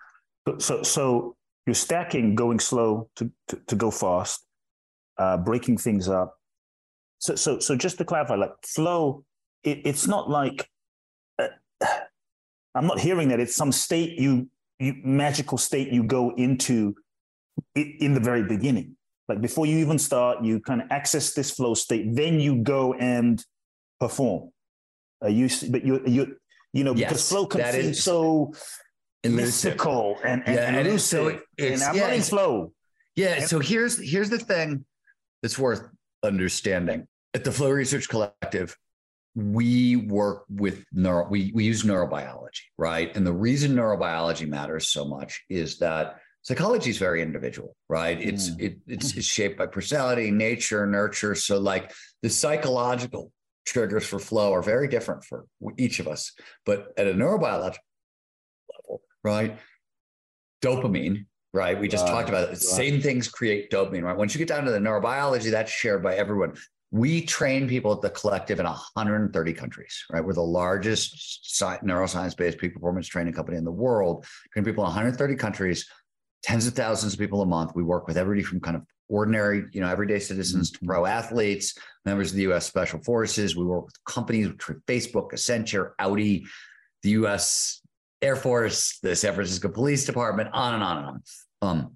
Yeah. 0.46 0.55
So, 0.59 0.83
so 0.83 1.37
you're 1.66 1.74
stacking, 1.74 2.35
going 2.35 2.59
slow 2.59 3.09
to 3.16 3.31
to, 3.48 3.61
to 3.68 3.76
go 3.76 3.92
fast, 3.92 4.44
uh, 5.18 5.37
breaking 5.37 5.79
things 5.79 6.09
up. 6.09 6.37
So, 7.18 7.37
so, 7.37 7.59
so 7.61 7.76
just 7.76 7.98
to 7.98 8.05
clarify, 8.05 8.35
like 8.35 8.55
flow, 8.64 9.24
it, 9.62 9.83
it's 9.85 10.09
not 10.09 10.29
like 10.29 10.68
uh, 11.38 11.48
I'm 12.74 12.87
not 12.87 12.98
hearing 12.98 13.29
that 13.29 13.38
it's 13.38 13.55
some 13.55 13.70
state 13.70 14.18
you 14.18 14.48
you 14.81 14.96
magical 15.05 15.59
state 15.59 15.92
you 15.92 16.03
go 16.03 16.31
into 16.31 16.96
in 17.76 18.14
the 18.14 18.20
very 18.20 18.42
beginning. 18.42 18.96
Like 19.31 19.40
before 19.40 19.64
you 19.64 19.79
even 19.79 19.97
start, 19.97 20.45
you 20.45 20.59
kind 20.61 20.83
of 20.83 20.88
access 20.90 21.35
this 21.35 21.53
flow 21.53 21.75
state, 21.75 22.16
then 22.16 22.40
you 22.40 22.57
go 22.57 22.95
and 22.95 23.43
perform. 24.01 24.51
Uh, 25.25 25.29
you, 25.29 25.49
but 25.71 25.85
you, 25.87 26.03
you, 26.05 26.37
you 26.73 26.83
know, 26.83 26.95
yes, 26.95 27.09
because 27.09 27.29
flow 27.29 27.47
can 27.47 27.73
seem 27.73 27.95
so 27.95 28.53
elusive. 29.23 29.37
mystical 29.73 30.16
and, 30.25 30.43
and, 30.47 30.57
yeah, 30.57 30.62
and 30.62 30.77
elusive. 30.77 31.43
So 31.59 31.64
and 31.64 31.83
I'm 31.83 31.95
yeah, 31.95 32.12
in 32.12 32.23
flow. 32.23 32.73
Yeah. 33.14 33.47
So 33.47 33.61
here's 33.61 33.99
here's 33.99 34.31
the 34.31 34.38
thing 34.38 34.85
that's 35.43 35.59
worth 35.59 35.88
understanding. 36.25 37.07
At 37.33 37.45
the 37.45 37.53
Flow 37.53 37.71
Research 37.71 38.09
Collective, 38.09 38.77
we 39.37 39.95
work 39.95 40.45
with 40.51 40.85
neuro 40.93 41.29
we, 41.29 41.53
we 41.55 41.62
use 41.62 41.85
neurobiology 41.85 42.62
right 42.79 43.14
and 43.16 43.25
the 43.25 43.33
reason 43.33 43.73
neurobiology 43.77 44.47
matters 44.49 44.88
so 44.88 45.05
much 45.05 45.45
is 45.49 45.79
that 45.79 46.16
psychology 46.42 46.90
is 46.90 46.98
very 46.98 47.22
individual 47.22 47.76
right 47.88 48.20
it's 48.20 48.50
mm. 48.50 48.61
it, 48.61 48.79
it's, 48.87 49.16
it's 49.16 49.26
shaped 49.26 49.59
by 49.59 49.66
personality 49.66 50.31
nature 50.31 50.87
nurture 50.87 51.35
so 51.35 51.59
like 51.59 51.92
the 52.22 52.31
psychological 52.31 53.33
triggers 53.66 54.07
for 54.07 54.18
flow 54.18 54.53
are 54.53 54.62
very 54.62 54.88
different 54.88 55.22
for 55.24 55.44
each 55.79 56.00
of 56.00 56.09
us 56.09 56.33
but 56.64 56.92
at 56.96 57.07
a 57.07 57.12
neurobiological 57.12 57.76
level 58.72 59.03
right 59.22 59.59
dopamine 60.62 61.26
right 61.53 61.79
we 61.79 61.88
just 61.88 62.05
right. 62.05 62.12
talked 62.12 62.29
about 62.29 62.44
it 62.44 62.48
right. 62.48 62.59
same 62.59 63.00
things 63.00 63.29
create 63.29 63.70
dopamine 63.70 64.03
right 64.03 64.16
once 64.16 64.35
you 64.35 64.38
get 64.38 64.48
down 64.48 64.64
to 64.64 64.70
the 64.70 64.79
neurobiology 64.79 65.50
that's 65.50 65.70
shared 65.70 66.03
by 66.03 66.14
everyone 66.14 66.55
we 66.92 67.22
train 67.24 67.68
people 67.68 67.92
at 67.92 68.00
the 68.00 68.11
collective 68.11 68.59
in 68.59 68.66
130 68.66 69.53
countries, 69.53 70.05
right? 70.11 70.24
We're 70.24 70.33
the 70.33 70.42
largest 70.42 71.46
neuroscience 71.85 72.37
based 72.37 72.59
peak 72.59 72.74
performance 72.74 73.07
training 73.07 73.33
company 73.33 73.59
in 73.59 73.64
the 73.64 73.70
world. 73.70 74.26
Train 74.53 74.64
people 74.64 74.83
in 74.83 74.88
130 74.88 75.37
countries, 75.37 75.88
tens 76.42 76.66
of 76.66 76.74
thousands 76.74 77.12
of 77.12 77.18
people 77.18 77.42
a 77.42 77.46
month. 77.46 77.72
We 77.74 77.83
work 77.83 78.07
with 78.07 78.16
everybody 78.16 78.42
from 78.42 78.61
kind 78.61 78.76
of 78.76 78.83
ordinary, 79.09 79.64
you 79.72 79.81
know, 79.81 79.88
everyday 79.88 80.18
citizens 80.18 80.70
mm-hmm. 80.70 80.87
to 80.87 80.88
pro 80.88 81.07
athletes, 81.07 81.76
members 82.05 82.31
of 82.31 82.37
the 82.37 82.53
US 82.53 82.66
Special 82.66 83.03
Forces. 83.03 83.57
We 83.57 83.64
work 83.64 83.87
with 83.87 84.05
companies, 84.05 84.48
Facebook, 84.48 85.33
Accenture, 85.33 85.92
Audi, 85.98 86.46
the 87.03 87.11
US 87.11 87.83
Air 88.22 88.37
Force, 88.37 88.98
the 89.03 89.16
San 89.16 89.35
Francisco 89.35 89.68
Police 89.68 90.05
Department, 90.05 90.50
on 90.53 90.74
and 90.74 90.83
on 90.83 90.98
and 90.98 91.07
on. 91.07 91.22
Um, 91.62 91.92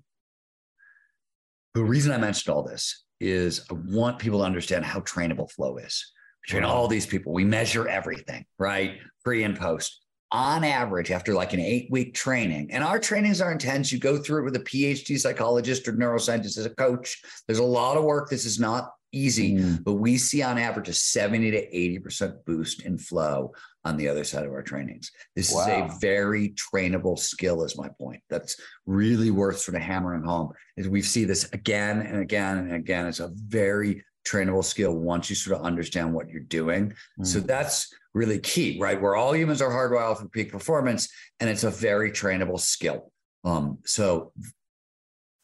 the 1.74 1.84
reason 1.84 2.12
I 2.12 2.18
mentioned 2.18 2.54
all 2.54 2.62
this 2.62 3.04
is 3.20 3.64
I 3.70 3.74
want 3.74 4.18
people 4.18 4.40
to 4.40 4.44
understand 4.44 4.84
how 4.84 5.00
trainable 5.00 5.50
flow 5.50 5.76
is. 5.76 6.12
We 6.46 6.50
train 6.50 6.64
all 6.64 6.88
these 6.88 7.06
people. 7.06 7.32
We 7.32 7.44
measure 7.44 7.88
everything, 7.88 8.44
right? 8.58 8.98
Pre 9.24 9.44
and 9.44 9.58
post. 9.58 10.03
On 10.34 10.64
average, 10.64 11.12
after 11.12 11.32
like 11.32 11.52
an 11.52 11.60
eight 11.60 11.88
week 11.92 12.12
training, 12.12 12.72
and 12.72 12.82
our 12.82 12.98
trainings 12.98 13.40
are 13.40 13.52
intense. 13.52 13.92
You 13.92 14.00
go 14.00 14.18
through 14.18 14.40
it 14.40 14.44
with 14.44 14.56
a 14.56 14.64
PhD 14.64 15.16
psychologist 15.16 15.86
or 15.86 15.92
neuroscientist 15.92 16.58
as 16.58 16.66
a 16.66 16.70
coach. 16.70 17.22
There's 17.46 17.60
a 17.60 17.62
lot 17.64 17.96
of 17.96 18.02
work. 18.02 18.30
This 18.30 18.44
is 18.44 18.58
not 18.58 18.90
easy, 19.12 19.54
mm. 19.54 19.84
but 19.84 19.92
we 19.92 20.18
see 20.18 20.42
on 20.42 20.58
average 20.58 20.88
a 20.88 20.92
70 20.92 21.52
to 21.52 21.70
80% 21.70 22.44
boost 22.44 22.82
in 22.82 22.98
flow 22.98 23.52
on 23.84 23.96
the 23.96 24.08
other 24.08 24.24
side 24.24 24.44
of 24.44 24.50
our 24.50 24.62
trainings. 24.62 25.12
This 25.36 25.54
wow. 25.54 25.60
is 25.60 25.68
a 25.68 25.98
very 26.00 26.50
trainable 26.50 27.16
skill, 27.16 27.62
is 27.62 27.78
my 27.78 27.88
point. 28.00 28.20
That's 28.28 28.56
really 28.86 29.30
worth 29.30 29.58
sort 29.58 29.76
of 29.76 29.82
hammering 29.82 30.24
home. 30.24 30.50
Is 30.76 30.88
we 30.88 31.00
see 31.02 31.24
this 31.24 31.48
again 31.52 32.00
and 32.00 32.18
again 32.20 32.58
and 32.58 32.72
again. 32.72 33.06
It's 33.06 33.20
a 33.20 33.30
very 33.32 34.04
trainable 34.26 34.64
skill 34.64 34.94
once 34.94 35.28
you 35.30 35.36
sort 35.36 35.58
of 35.58 35.64
understand 35.64 36.12
what 36.12 36.28
you're 36.28 36.40
doing. 36.40 36.92
Mm. 37.20 37.26
So 37.26 37.40
that's 37.40 37.92
really 38.14 38.38
key, 38.38 38.78
right? 38.80 39.00
Where 39.00 39.16
all 39.16 39.34
humans 39.34 39.60
are 39.60 39.70
hardwired 39.70 40.18
for 40.18 40.28
peak 40.28 40.52
performance, 40.52 41.08
and 41.40 41.50
it's 41.50 41.64
a 41.64 41.70
very 41.70 42.10
trainable 42.10 42.60
skill. 42.60 43.10
Um, 43.44 43.78
so 43.84 44.32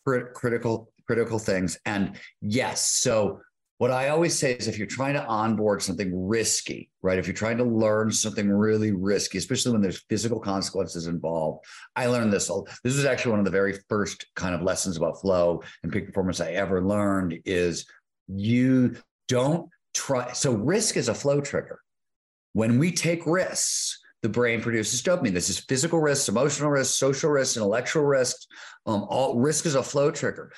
critical 0.07 0.91
critical 1.07 1.39
things 1.39 1.79
and 1.85 2.17
yes 2.41 2.85
so 2.85 3.41
what 3.81 3.91
I 3.91 4.11
always 4.11 4.39
say 4.39 4.53
is 4.53 4.69
if 4.69 4.77
you're 4.77 4.87
trying 4.87 5.15
to 5.15 5.25
onboard 5.25 5.83
something 5.83 6.11
risky, 6.29 6.91
right? 7.01 7.19
If 7.19 7.27
you're 7.27 7.33
trying 7.33 7.57
to 7.57 7.65
learn 7.65 8.13
something 8.13 8.51
really 8.51 8.93
risky, 8.93 9.39
especially 9.39 9.73
when 9.73 9.81
there's 9.81 10.05
physical 10.11 10.39
consequences 10.39 11.07
involved, 11.07 11.65
I 11.97 12.05
learned 12.05 12.31
this. 12.31 12.51
This 12.85 12.97
was 12.97 13.07
actually 13.07 13.31
one 13.31 13.39
of 13.39 13.47
the 13.47 13.51
very 13.51 13.79
first 13.89 14.27
kind 14.37 14.55
of 14.55 14.61
lessons 14.61 14.99
about 14.99 15.23
flow 15.23 15.63
and 15.83 15.91
peak 15.91 16.05
performance 16.05 16.43
I 16.43 16.51
ever 16.51 16.85
learned 16.85 17.41
is 17.47 17.87
you 18.35 18.97
don't 19.29 19.69
try. 19.95 20.33
So 20.33 20.53
risk 20.53 20.97
is 20.97 21.09
a 21.09 21.15
flow 21.15 21.41
trigger. 21.41 21.81
When 22.53 22.79
we 22.79 22.93
take 22.93 23.27
risks, 23.27 24.01
the 24.23 24.29
brain 24.29 24.61
produces 24.61 25.03
dopamine. 25.03 25.33
This 25.33 25.49
is 25.49 25.59
physical 25.59 25.99
risks, 25.99 26.29
emotional 26.29 26.71
risks, 26.71 26.95
social 26.97 27.31
risks, 27.31 27.57
intellectual 27.57 28.05
risks. 28.05 28.47
Um, 28.87 29.07
all 29.09 29.39
risk 29.39 29.67
is 29.67 29.75
a 29.75 29.83
flow 29.83 30.11
trigger. 30.11 30.53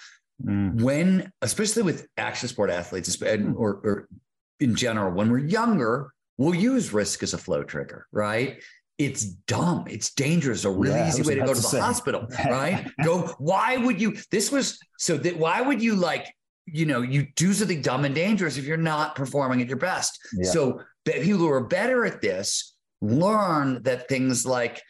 Mm. 0.44 0.80
When, 0.80 1.32
especially 1.42 1.82
with 1.82 2.08
action 2.16 2.48
sport 2.48 2.70
athletes, 2.70 3.16
mm. 3.16 3.54
or, 3.56 3.70
or 3.84 4.08
in 4.58 4.74
general, 4.74 5.12
when 5.12 5.30
we're 5.30 5.38
younger, 5.38 6.12
we'll 6.38 6.54
use 6.54 6.92
risk 6.92 7.22
as 7.22 7.34
a 7.34 7.38
flow 7.38 7.62
trigger, 7.62 8.06
right? 8.10 8.62
It's 8.98 9.24
dumb. 9.24 9.86
It's 9.88 10.12
dangerous. 10.14 10.64
A 10.64 10.70
really 10.70 10.96
yeah, 10.96 11.08
easy 11.08 11.22
way 11.22 11.34
to 11.34 11.42
go 11.42 11.54
to, 11.54 11.60
to 11.60 11.76
the 11.76 11.82
hospital, 11.82 12.26
right? 12.46 12.88
go. 13.02 13.34
Why 13.38 13.76
would 13.76 14.00
you? 14.00 14.16
This 14.30 14.52
was 14.52 14.78
so 14.98 15.16
that. 15.16 15.36
Why 15.38 15.60
would 15.60 15.82
you 15.82 15.96
like? 15.96 16.32
You 16.66 16.86
know, 16.86 17.02
you 17.02 17.26
do 17.36 17.52
something 17.52 17.82
dumb 17.82 18.04
and 18.04 18.14
dangerous 18.14 18.56
if 18.56 18.64
you're 18.64 18.76
not 18.76 19.16
performing 19.16 19.60
at 19.60 19.68
your 19.68 19.78
best. 19.78 20.18
Yeah. 20.32 20.50
So 20.50 20.80
people 21.04 21.38
who 21.38 21.50
are 21.50 21.64
better 21.64 22.04
at 22.04 22.20
this 22.20 22.76
learn 23.00 23.82
that 23.82 24.08
things 24.08 24.46
like 24.46 24.82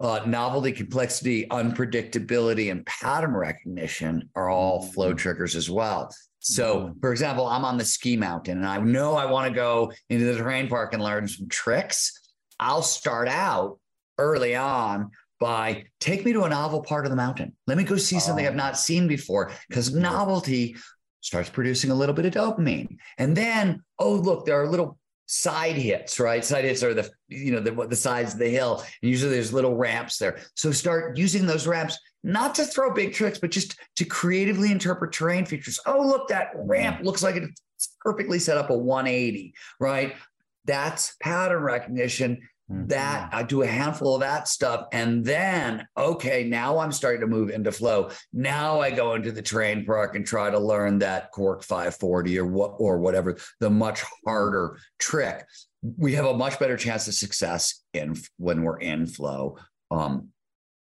uh, 0.00 0.22
novelty, 0.26 0.72
complexity, 0.72 1.46
unpredictability, 1.48 2.70
and 2.70 2.84
pattern 2.86 3.34
recognition 3.34 4.28
are 4.34 4.48
all 4.48 4.82
flow 4.82 5.08
mm-hmm. 5.08 5.16
triggers 5.16 5.54
as 5.54 5.70
well. 5.70 6.10
So, 6.40 6.76
mm-hmm. 6.76 7.00
for 7.00 7.12
example, 7.12 7.46
I'm 7.46 7.64
on 7.66 7.76
the 7.76 7.84
ski 7.84 8.16
mountain 8.16 8.58
and 8.58 8.66
I 8.66 8.78
know 8.78 9.14
I 9.14 9.26
want 9.26 9.48
to 9.48 9.54
go 9.54 9.92
into 10.08 10.24
the 10.24 10.38
terrain 10.38 10.68
park 10.68 10.94
and 10.94 11.02
learn 11.02 11.28
some 11.28 11.48
tricks. 11.48 12.18
I'll 12.58 12.82
start 12.82 13.28
out 13.28 13.78
early 14.18 14.56
on 14.56 15.10
by 15.38 15.84
take 16.00 16.24
me 16.24 16.32
to 16.32 16.44
a 16.44 16.48
novel 16.48 16.82
part 16.82 17.04
of 17.04 17.10
the 17.10 17.16
mountain. 17.16 17.54
Let 17.66 17.76
me 17.76 17.84
go 17.84 17.96
see 17.96 18.20
something 18.20 18.46
I've 18.46 18.54
oh. 18.54 18.56
not 18.56 18.78
seen 18.78 19.06
before 19.06 19.52
because 19.68 19.94
novelty 19.94 20.76
starts 21.20 21.50
producing 21.50 21.90
a 21.90 21.94
little 21.94 22.14
bit 22.14 22.26
of 22.26 22.32
dopamine. 22.34 22.96
And 23.18 23.36
then, 23.36 23.82
oh, 23.98 24.14
look, 24.14 24.46
there 24.46 24.60
are 24.60 24.68
little 24.68 24.98
side 25.26 25.76
hits, 25.76 26.18
right? 26.18 26.44
Side 26.44 26.64
hits 26.64 26.82
are 26.82 26.92
the 26.92 27.08
you 27.28 27.52
know 27.52 27.60
the 27.60 27.86
the 27.86 27.96
sides 27.96 28.32
of 28.32 28.40
the 28.40 28.48
hill. 28.48 28.82
And 29.02 29.10
usually 29.10 29.32
there's 29.32 29.52
little 29.52 29.76
ramps 29.76 30.18
there. 30.18 30.38
So 30.54 30.72
start 30.72 31.16
using 31.16 31.46
those 31.46 31.66
ramps 31.66 31.98
not 32.24 32.54
to 32.56 32.64
throw 32.64 32.92
big 32.92 33.14
tricks, 33.14 33.38
but 33.38 33.50
just 33.50 33.78
to 33.96 34.04
creatively 34.04 34.72
interpret 34.72 35.12
terrain 35.12 35.46
features. 35.46 35.78
Oh, 35.86 36.00
look, 36.00 36.28
that 36.28 36.50
ramp 36.54 37.02
looks 37.02 37.22
like 37.22 37.36
it's 37.36 37.96
perfectly 38.00 38.38
set 38.38 38.58
up 38.58 38.70
a 38.70 38.76
180, 38.76 39.54
right? 39.78 40.16
That's 40.64 41.14
pattern 41.22 41.62
recognition 41.62 42.42
that 42.70 43.26
mm-hmm. 43.26 43.36
I 43.36 43.42
do 43.42 43.62
a 43.62 43.66
handful 43.66 44.14
of 44.14 44.20
that 44.20 44.46
stuff. 44.46 44.86
And 44.92 45.24
then, 45.24 45.86
okay, 45.96 46.44
now 46.44 46.78
I'm 46.78 46.92
starting 46.92 47.20
to 47.20 47.26
move 47.26 47.50
into 47.50 47.72
flow. 47.72 48.10
Now 48.32 48.80
I 48.80 48.90
go 48.90 49.14
into 49.14 49.32
the 49.32 49.42
terrain 49.42 49.84
park 49.84 50.14
and 50.14 50.24
try 50.24 50.50
to 50.50 50.58
learn 50.58 51.00
that 51.00 51.32
cork 51.32 51.64
540 51.64 52.38
or 52.38 52.46
what 52.46 52.74
or 52.78 52.98
whatever, 52.98 53.36
the 53.58 53.70
much 53.70 54.04
harder 54.24 54.78
trick. 54.98 55.44
We 55.82 56.14
have 56.14 56.26
a 56.26 56.36
much 56.36 56.58
better 56.58 56.76
chance 56.76 57.08
of 57.08 57.14
success 57.14 57.82
in 57.92 58.14
when 58.36 58.62
we're 58.62 58.78
in 58.78 59.06
flow, 59.06 59.58
um, 59.90 60.28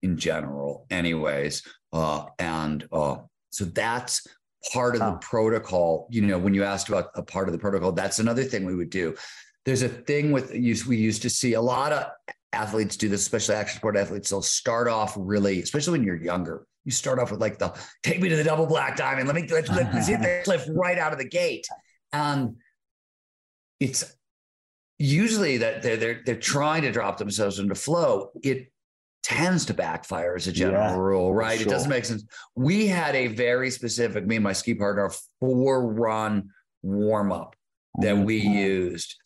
in 0.02 0.16
general, 0.16 0.86
anyways. 0.90 1.62
Uh, 1.92 2.26
and 2.38 2.86
uh, 2.90 3.18
so 3.50 3.64
that's 3.66 4.26
part 4.72 4.94
of 4.94 5.00
the 5.00 5.18
protocol. 5.20 6.08
You 6.10 6.22
know, 6.22 6.38
when 6.38 6.54
you 6.54 6.64
asked 6.64 6.88
about 6.88 7.10
a 7.14 7.22
part 7.22 7.48
of 7.48 7.52
the 7.52 7.58
protocol, 7.58 7.92
that's 7.92 8.18
another 8.18 8.42
thing 8.42 8.64
we 8.64 8.74
would 8.74 8.90
do 8.90 9.14
there's 9.64 9.82
a 9.82 9.88
thing 9.88 10.32
with 10.32 10.54
use 10.54 10.86
we 10.86 10.96
used 10.96 11.22
to 11.22 11.30
see 11.30 11.54
a 11.54 11.60
lot 11.60 11.92
of 11.92 12.06
athletes 12.52 12.96
do 12.96 13.08
this, 13.08 13.20
especially 13.20 13.54
action 13.54 13.76
sport 13.78 13.96
athletes. 13.96 14.30
They'll 14.30 14.42
start 14.42 14.88
off 14.88 15.14
really, 15.16 15.62
especially 15.62 15.98
when 15.98 16.06
you're 16.06 16.22
younger. 16.22 16.66
You 16.84 16.92
start 16.92 17.18
off 17.18 17.30
with 17.30 17.40
like 17.40 17.58
the 17.58 17.74
take 18.02 18.20
me 18.20 18.28
to 18.28 18.36
the 18.36 18.44
double 18.44 18.66
black 18.66 18.96
diamond. 18.96 19.26
Let 19.26 19.36
me 19.36 19.46
let, 19.48 19.68
let, 19.68 19.92
let's 19.94 20.08
hit 20.08 20.20
the 20.20 20.40
cliff 20.44 20.66
right 20.70 20.98
out 20.98 21.12
of 21.12 21.18
the 21.18 21.28
gate. 21.28 21.66
And 22.12 22.56
it's 23.78 24.16
usually 24.98 25.58
that 25.58 25.82
they're 25.82 25.96
they're 25.96 26.22
they're 26.24 26.36
trying 26.36 26.82
to 26.82 26.92
drop 26.92 27.18
themselves 27.18 27.58
into 27.58 27.74
flow. 27.74 28.30
It 28.42 28.72
tends 29.22 29.66
to 29.66 29.74
backfire 29.74 30.34
as 30.34 30.46
a 30.46 30.52
general 30.52 30.92
yeah, 30.92 30.96
rule, 30.96 31.34
right? 31.34 31.58
Sure. 31.58 31.68
It 31.68 31.70
doesn't 31.70 31.90
make 31.90 32.06
sense. 32.06 32.24
We 32.56 32.86
had 32.86 33.14
a 33.14 33.26
very 33.28 33.70
specific, 33.70 34.26
me 34.26 34.36
and 34.36 34.42
my 34.42 34.54
ski 34.54 34.74
partner, 34.74 35.10
four 35.38 35.92
run 35.92 36.48
warm 36.82 37.30
up 37.30 37.54
that 38.00 38.16
we 38.16 38.42
mm-hmm. 38.42 38.54
used 38.54 39.16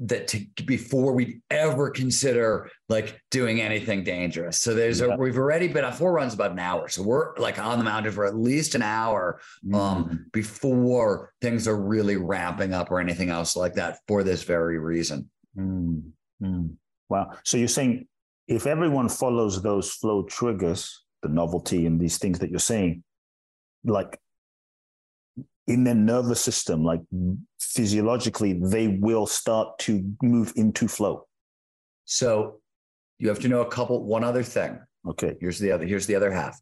that 0.00 0.26
to 0.28 0.44
before 0.64 1.12
we'd 1.12 1.40
ever 1.50 1.90
consider 1.90 2.70
like 2.88 3.20
doing 3.30 3.60
anything 3.60 4.02
dangerous. 4.04 4.60
So 4.60 4.74
there's 4.74 5.00
a 5.02 5.16
we've 5.16 5.36
already 5.36 5.68
been 5.68 5.84
on 5.84 5.92
four 5.92 6.12
runs 6.12 6.34
about 6.34 6.52
an 6.52 6.58
hour. 6.58 6.88
So 6.88 7.02
we're 7.02 7.36
like 7.36 7.58
on 7.58 7.78
the 7.78 7.84
mountain 7.84 8.12
for 8.12 8.24
at 8.24 8.36
least 8.36 8.74
an 8.74 8.82
hour 8.82 9.40
um, 9.74 10.04
mm. 10.04 10.32
before 10.32 11.32
things 11.42 11.68
are 11.68 11.76
really 11.76 12.16
ramping 12.16 12.72
up 12.72 12.90
or 12.90 13.00
anything 13.00 13.28
else 13.28 13.54
like 13.56 13.74
that 13.74 13.98
for 14.08 14.22
this 14.22 14.44
very 14.44 14.78
reason. 14.78 15.28
Mm. 15.56 16.10
Mm. 16.42 16.76
Wow. 17.08 17.32
So 17.44 17.58
you're 17.58 17.68
saying 17.68 18.06
if 18.48 18.66
everyone 18.66 19.08
follows 19.08 19.60
those 19.62 19.92
flow 19.92 20.22
triggers, 20.22 21.04
the 21.22 21.28
novelty 21.28 21.86
and 21.86 22.00
these 22.00 22.18
things 22.18 22.38
that 22.38 22.50
you're 22.50 22.58
saying, 22.60 23.02
like 23.84 24.18
in 25.66 25.84
their 25.84 25.94
nervous 25.94 26.40
system, 26.40 26.84
like 26.84 27.00
physiologically, 27.60 28.54
they 28.62 28.88
will 28.88 29.26
start 29.26 29.78
to 29.80 30.02
move 30.22 30.52
into 30.56 30.88
flow. 30.88 31.26
So 32.04 32.60
you 33.18 33.28
have 33.28 33.40
to 33.40 33.48
know 33.48 33.62
a 33.62 33.70
couple, 33.70 34.04
one 34.04 34.24
other 34.24 34.42
thing. 34.42 34.78
Okay. 35.08 35.34
Here's 35.40 35.58
the 35.58 35.72
other, 35.72 35.86
here's 35.86 36.06
the 36.06 36.14
other 36.14 36.30
half. 36.30 36.60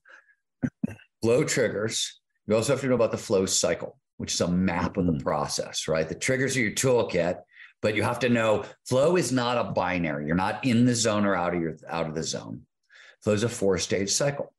flow 1.22 1.44
triggers. 1.44 2.20
You 2.46 2.54
also 2.54 2.72
have 2.72 2.80
to 2.82 2.86
know 2.86 2.94
about 2.94 3.10
the 3.10 3.18
flow 3.18 3.46
cycle, 3.46 3.98
which 4.18 4.34
is 4.34 4.40
a 4.40 4.48
map 4.48 4.96
of 4.96 5.06
the 5.06 5.12
mm. 5.12 5.22
process, 5.22 5.88
right? 5.88 6.08
The 6.08 6.14
triggers 6.14 6.56
are 6.56 6.60
your 6.60 6.72
toolkit, 6.72 7.40
but 7.80 7.94
you 7.94 8.02
have 8.02 8.18
to 8.20 8.28
know 8.28 8.64
flow 8.86 9.16
is 9.16 9.32
not 9.32 9.58
a 9.58 9.72
binary. 9.72 10.26
You're 10.26 10.36
not 10.36 10.64
in 10.64 10.84
the 10.84 10.94
zone 10.94 11.24
or 11.24 11.34
out 11.34 11.54
of 11.54 11.60
your 11.60 11.76
out 11.88 12.06
of 12.06 12.14
the 12.14 12.22
zone. 12.22 12.62
Flow 13.22 13.32
is 13.32 13.42
a 13.42 13.48
four-stage 13.48 14.10
cycle. 14.10 14.52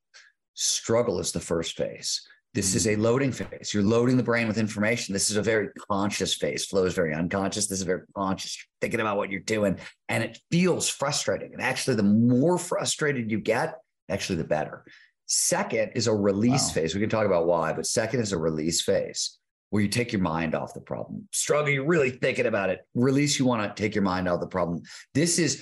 Struggle 0.55 1.19
is 1.19 1.31
the 1.31 1.39
first 1.39 1.77
phase. 1.77 2.27
This 2.55 2.73
is 2.73 2.87
a 2.87 2.95
loading 2.95 3.33
phase. 3.33 3.73
You're 3.73 3.83
loading 3.83 4.15
the 4.15 4.23
brain 4.23 4.47
with 4.47 4.57
information. 4.57 5.11
This 5.11 5.29
is 5.29 5.35
a 5.35 5.41
very 5.41 5.67
conscious 5.91 6.33
phase. 6.33 6.65
Flow 6.65 6.85
is 6.85 6.93
very 6.93 7.13
unconscious. 7.13 7.67
This 7.67 7.79
is 7.79 7.85
very 7.85 8.03
conscious. 8.15 8.55
You're 8.57 8.79
thinking 8.79 9.01
about 9.01 9.17
what 9.17 9.29
you're 9.29 9.41
doing, 9.41 9.77
and 10.07 10.23
it 10.23 10.39
feels 10.49 10.87
frustrating. 10.87 11.51
And 11.51 11.61
actually, 11.61 11.97
the 11.97 12.03
more 12.03 12.57
frustrated 12.57 13.29
you 13.29 13.41
get, 13.41 13.75
actually, 14.07 14.37
the 14.37 14.45
better. 14.45 14.85
Second 15.25 15.91
is 15.95 16.07
a 16.07 16.13
release 16.13 16.69
wow. 16.69 16.75
phase. 16.75 16.95
We 16.95 17.01
can 17.01 17.09
talk 17.09 17.25
about 17.25 17.45
why, 17.45 17.73
but 17.73 17.85
second 17.85 18.21
is 18.21 18.31
a 18.31 18.37
release 18.37 18.81
phase 18.81 19.37
where 19.69 19.83
you 19.83 19.89
take 19.89 20.13
your 20.13 20.21
mind 20.21 20.55
off 20.55 20.73
the 20.73 20.79
problem. 20.79 21.27
Struggle, 21.33 21.73
you're 21.73 21.85
really 21.85 22.11
thinking 22.11 22.45
about 22.45 22.69
it. 22.69 22.87
Release, 22.93 23.37
you 23.37 23.43
want 23.43 23.63
to 23.63 23.81
take 23.81 23.93
your 23.93 24.03
mind 24.05 24.29
off 24.29 24.39
the 24.39 24.47
problem. 24.47 24.81
This 25.13 25.39
is 25.39 25.61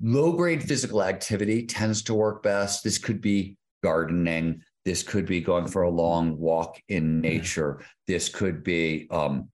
low 0.00 0.34
grade 0.34 0.62
physical 0.62 1.02
activity 1.02 1.66
tends 1.66 2.02
to 2.02 2.14
work 2.14 2.44
best. 2.44 2.84
This 2.84 2.98
could 2.98 3.20
be 3.20 3.56
gardening 3.82 4.62
this 4.84 5.02
could 5.02 5.26
be 5.26 5.40
going 5.40 5.66
for 5.66 5.82
a 5.82 5.90
long 5.90 6.38
walk 6.38 6.80
in 6.88 7.20
nature. 7.20 7.84
This 8.06 8.28
could 8.28 8.64
be 8.64 9.06
um, 9.10 9.48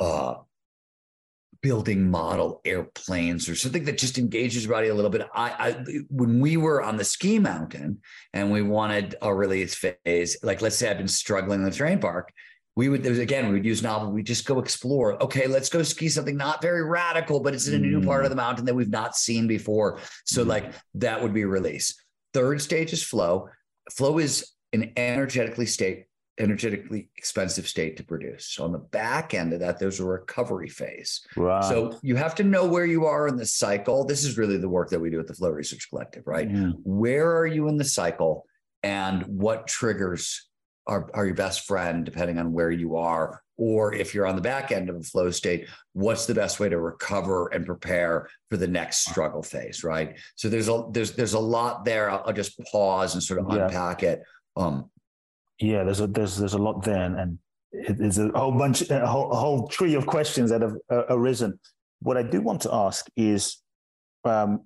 uh, 0.00 0.34
building 1.62 2.10
model 2.10 2.60
airplanes 2.66 3.48
or 3.48 3.54
something 3.54 3.84
that 3.84 3.96
just 3.96 4.18
engages 4.18 4.66
your 4.66 4.74
body 4.74 4.88
a 4.88 4.94
little 4.94 5.10
bit. 5.10 5.26
I, 5.34 5.50
I, 5.50 5.72
when 6.10 6.38
we 6.38 6.58
were 6.58 6.82
on 6.82 6.98
the 6.98 7.04
ski 7.04 7.38
mountain 7.38 8.02
and 8.34 8.52
we 8.52 8.60
wanted 8.60 9.14
a 9.22 9.34
release 9.34 9.74
phase, 9.74 10.36
like 10.42 10.60
let's 10.60 10.76
say 10.76 10.90
I've 10.90 10.98
been 10.98 11.08
struggling 11.08 11.60
in 11.60 11.64
the 11.64 11.70
terrain 11.70 12.00
park, 12.00 12.30
we 12.76 12.88
would 12.90 13.06
again 13.06 13.46
we 13.46 13.54
would 13.54 13.64
use 13.64 13.82
novel. 13.82 14.10
We 14.10 14.22
just 14.22 14.44
go 14.44 14.58
explore. 14.58 15.22
Okay, 15.22 15.46
let's 15.46 15.70
go 15.70 15.82
ski 15.82 16.08
something 16.08 16.36
not 16.36 16.60
very 16.60 16.84
radical, 16.84 17.40
but 17.40 17.54
it's 17.54 17.68
in 17.68 17.74
a 17.74 17.78
new 17.78 18.02
part 18.02 18.24
of 18.24 18.30
the 18.30 18.36
mountain 18.36 18.64
that 18.66 18.74
we've 18.74 18.90
not 18.90 19.16
seen 19.16 19.46
before. 19.46 20.00
So 20.26 20.44
mm. 20.44 20.48
like 20.48 20.72
that 20.94 21.22
would 21.22 21.32
be 21.32 21.44
release. 21.44 21.94
Third 22.34 22.60
stage 22.60 22.92
is 22.92 23.02
flow. 23.02 23.48
Flow 23.90 24.18
is 24.18 24.50
an 24.72 24.92
energetically 24.96 25.66
state, 25.66 26.06
energetically 26.38 27.08
expensive 27.16 27.68
state 27.68 27.96
to 27.98 28.04
produce. 28.04 28.48
So 28.48 28.64
on 28.64 28.72
the 28.72 28.78
back 28.78 29.34
end 29.34 29.52
of 29.52 29.60
that, 29.60 29.78
there's 29.78 30.00
a 30.00 30.04
recovery 30.04 30.68
phase. 30.68 31.24
So 31.62 31.96
you 32.02 32.16
have 32.16 32.34
to 32.34 32.42
know 32.42 32.66
where 32.66 32.86
you 32.86 33.06
are 33.06 33.28
in 33.28 33.36
the 33.36 33.46
cycle. 33.46 34.04
This 34.04 34.24
is 34.24 34.36
really 34.36 34.56
the 34.56 34.68
work 34.68 34.90
that 34.90 34.98
we 34.98 35.10
do 35.10 35.20
at 35.20 35.28
the 35.28 35.34
Flow 35.34 35.50
Research 35.50 35.88
Collective, 35.88 36.24
right? 36.26 36.50
Yeah. 36.50 36.72
Where 36.82 37.36
are 37.38 37.46
you 37.46 37.68
in 37.68 37.76
the 37.76 37.84
cycle 37.84 38.46
and 38.82 39.22
what 39.26 39.68
triggers 39.68 40.50
are, 40.88 41.08
are 41.14 41.24
your 41.24 41.36
best 41.36 41.66
friend 41.66 42.04
depending 42.04 42.38
on 42.38 42.52
where 42.52 42.72
you 42.72 42.96
are 42.96 43.43
or 43.56 43.94
if 43.94 44.14
you're 44.14 44.26
on 44.26 44.36
the 44.36 44.42
back 44.42 44.72
end 44.72 44.90
of 44.90 44.96
a 44.96 45.02
flow 45.02 45.30
state 45.30 45.68
what's 45.92 46.26
the 46.26 46.34
best 46.34 46.58
way 46.58 46.68
to 46.68 46.78
recover 46.78 47.48
and 47.48 47.64
prepare 47.64 48.28
for 48.50 48.56
the 48.56 48.66
next 48.66 49.08
struggle 49.08 49.42
phase 49.42 49.84
right? 49.84 50.18
So 50.36 50.48
there's 50.48 50.68
a 50.68 50.84
there's 50.90 51.12
there's 51.12 51.34
a 51.34 51.40
lot 51.40 51.84
there. 51.84 52.10
I'll, 52.10 52.22
I'll 52.26 52.32
just 52.32 52.58
pause 52.72 53.14
and 53.14 53.22
sort 53.22 53.40
of 53.40 53.46
yeah. 53.50 53.66
unpack 53.66 54.02
it. 54.02 54.22
Um 54.56 54.90
yeah 55.60 55.84
there's 55.84 56.00
a 56.00 56.06
there's 56.06 56.36
there's 56.36 56.54
a 56.54 56.58
lot 56.58 56.82
there 56.82 57.02
and 57.16 57.38
there's 57.72 58.18
a 58.18 58.28
whole 58.34 58.52
bunch 58.52 58.88
a 58.90 59.06
whole, 59.06 59.30
a 59.32 59.36
whole 59.36 59.68
tree 59.68 59.94
of 59.94 60.06
questions 60.06 60.50
that 60.50 60.62
have 60.62 60.74
uh, 60.90 61.04
arisen. 61.08 61.58
What 62.00 62.16
i 62.16 62.22
do 62.22 62.40
want 62.40 62.60
to 62.62 62.74
ask 62.74 63.06
is 63.16 63.62
um 64.24 64.62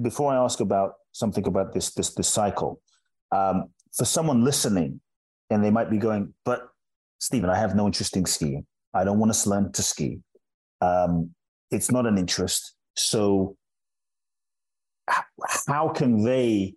before 0.00 0.32
i 0.32 0.36
ask 0.36 0.60
about 0.60 0.94
something 1.12 1.46
about 1.46 1.72
this 1.72 1.92
this 1.94 2.14
this 2.14 2.28
cycle 2.28 2.80
um 3.32 3.70
for 3.96 4.04
someone 4.04 4.44
listening 4.44 5.00
and 5.50 5.64
they 5.64 5.70
might 5.70 5.90
be 5.90 5.98
going 5.98 6.34
but 6.44 6.68
Steven, 7.18 7.50
I 7.50 7.56
have 7.56 7.74
no 7.74 7.86
interest 7.86 8.16
in 8.16 8.26
skiing. 8.26 8.66
I 8.94 9.04
don't 9.04 9.18
want 9.18 9.32
to 9.32 9.50
learn 9.50 9.72
to 9.72 9.82
ski. 9.82 10.20
Um, 10.80 11.34
it's 11.70 11.90
not 11.90 12.06
an 12.06 12.18
interest. 12.18 12.74
So, 12.96 13.56
how 15.66 15.88
can 15.88 16.24
they? 16.24 16.74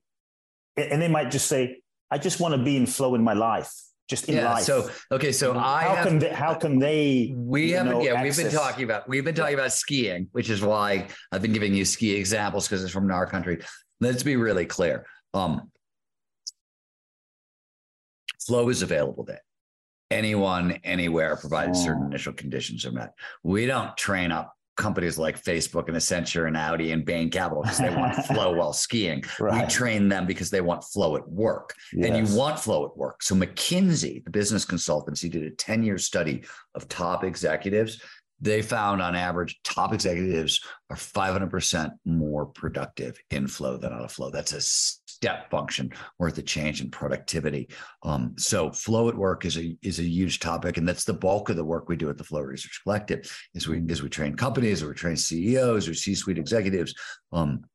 And 0.78 1.02
they 1.02 1.08
might 1.08 1.32
just 1.32 1.47
say, 1.47 1.82
"I 2.12 2.17
just 2.17 2.39
want 2.39 2.56
to 2.56 2.63
be 2.63 2.78
in 2.78 2.86
flow 2.86 3.15
in 3.15 3.23
my 3.23 3.34
life." 3.34 3.71
Just 4.10 4.28
in 4.28 4.38
yeah, 4.38 4.54
life. 4.54 4.63
So 4.63 4.89
okay, 5.12 5.32
so 5.32 5.56
I 5.56 5.84
how 5.84 5.95
have, 5.95 6.08
can 6.08 6.19
they, 6.19 6.30
how 6.30 6.54
can 6.56 6.80
they? 6.80 7.32
We 7.36 7.71
haven't. 7.71 7.93
Know, 7.93 8.02
yeah, 8.02 8.13
access? 8.13 8.38
we've 8.38 8.45
been 8.45 8.60
talking 8.60 8.84
about 8.84 9.08
we've 9.08 9.23
been 9.23 9.36
talking 9.36 9.54
about 9.54 9.71
skiing, 9.71 10.28
which 10.32 10.49
is 10.49 10.62
why 10.62 11.08
I've 11.32 11.43
been 11.43 11.54
giving 11.54 11.75
you 11.75 11.86
ski 11.86 12.15
examples 12.15 12.67
because 12.67 12.84
it's 12.84 12.91
from 12.91 13.08
Gnar 13.08 13.30
Country. 13.30 13.62
Let's 14.02 14.23
be 14.23 14.36
really 14.36 14.65
clear. 14.65 15.06
Um, 15.34 15.71
flow 18.39 18.69
is 18.69 18.82
available 18.82 19.25
there 19.25 19.41
anyone, 20.12 20.80
anywhere, 20.84 21.36
provided 21.36 21.76
oh. 21.76 21.80
certain 21.80 22.04
mm. 22.04 22.08
initial 22.08 22.34
conditions 22.34 22.86
are 22.86 22.91
met. 22.91 23.13
We 23.43 23.65
don't 23.65 23.95
train 23.98 24.32
up 24.32 24.54
companies 24.80 25.19
like 25.19 25.43
Facebook 25.43 25.89
and 25.89 25.98
Accenture 25.98 26.48
and 26.48 26.56
Audi 26.56 26.93
and 26.93 27.06
Bain 27.06 27.30
Capital 27.30 27.62
because 27.62 27.78
they 27.78 27.93
want 27.93 28.15
flow 28.26 28.54
while 28.54 28.72
skiing. 28.74 29.24
Right. 29.39 29.65
We 29.65 29.69
train 29.69 30.08
them 30.08 30.26
because 30.26 30.50
they 30.50 30.62
want 30.62 30.86
flow 30.86 31.17
at 31.17 31.30
work. 31.30 31.76
Yes. 31.93 32.10
And 32.10 32.28
you 32.28 32.36
want 32.36 32.58
flow 32.58 32.86
at 32.86 32.98
work. 32.98 33.22
So 33.22 33.36
McKinsey, 33.36 34.24
the 34.24 34.32
business 34.32 34.65
consultancy, 34.65 35.30
did 35.30 35.43
a 35.43 35.52
10 35.52 35.84
year 35.84 35.98
study 35.98 36.45
of 36.74 36.88
top 36.88 37.24
executives. 37.24 38.02
They 38.41 38.62
found 38.62 39.02
on 39.02 39.17
average, 39.17 39.60
top 39.65 39.93
executives 39.93 40.62
are 40.89 40.95
500% 40.95 41.91
more 42.06 42.45
productive 42.45 43.19
in 43.32 43.48
flow 43.48 43.76
than 43.76 43.91
out 43.91 44.06
of 44.06 44.13
flow. 44.13 44.32
That's 44.32 44.54
a 44.54 44.62
step 45.22 45.50
function 45.52 45.92
worth 46.18 46.38
of 46.38 46.46
change 46.46 46.82
in 46.82 46.90
productivity. 46.90 47.68
Um, 48.04 48.36
so 48.38 48.72
flow 48.72 49.10
at 49.10 49.16
work 49.16 49.44
is 49.44 49.58
a 49.58 49.78
is 49.82 50.00
a 50.00 50.04
huge 50.04 50.40
topic, 50.40 50.78
and 50.78 50.88
that's 50.88 51.04
the 51.04 51.14
bulk 51.14 51.50
of 51.50 51.58
the 51.58 51.64
work 51.64 51.90
we 51.90 51.98
do 51.98 52.10
at 52.10 52.18
the 52.18 52.24
Flow 52.24 52.42
Research 52.42 52.80
Collective. 52.84 53.30
Is 53.54 53.68
we 53.68 53.80
is 53.90 54.02
we 54.02 54.10
train 54.10 54.36
companies, 54.36 54.82
or 54.82 54.90
we 54.90 54.94
train 54.94 55.18
CEOs 55.18 55.90
or 55.90 55.94
C-suite 55.94 56.38
executives 56.38 56.96
um, 57.34 57.66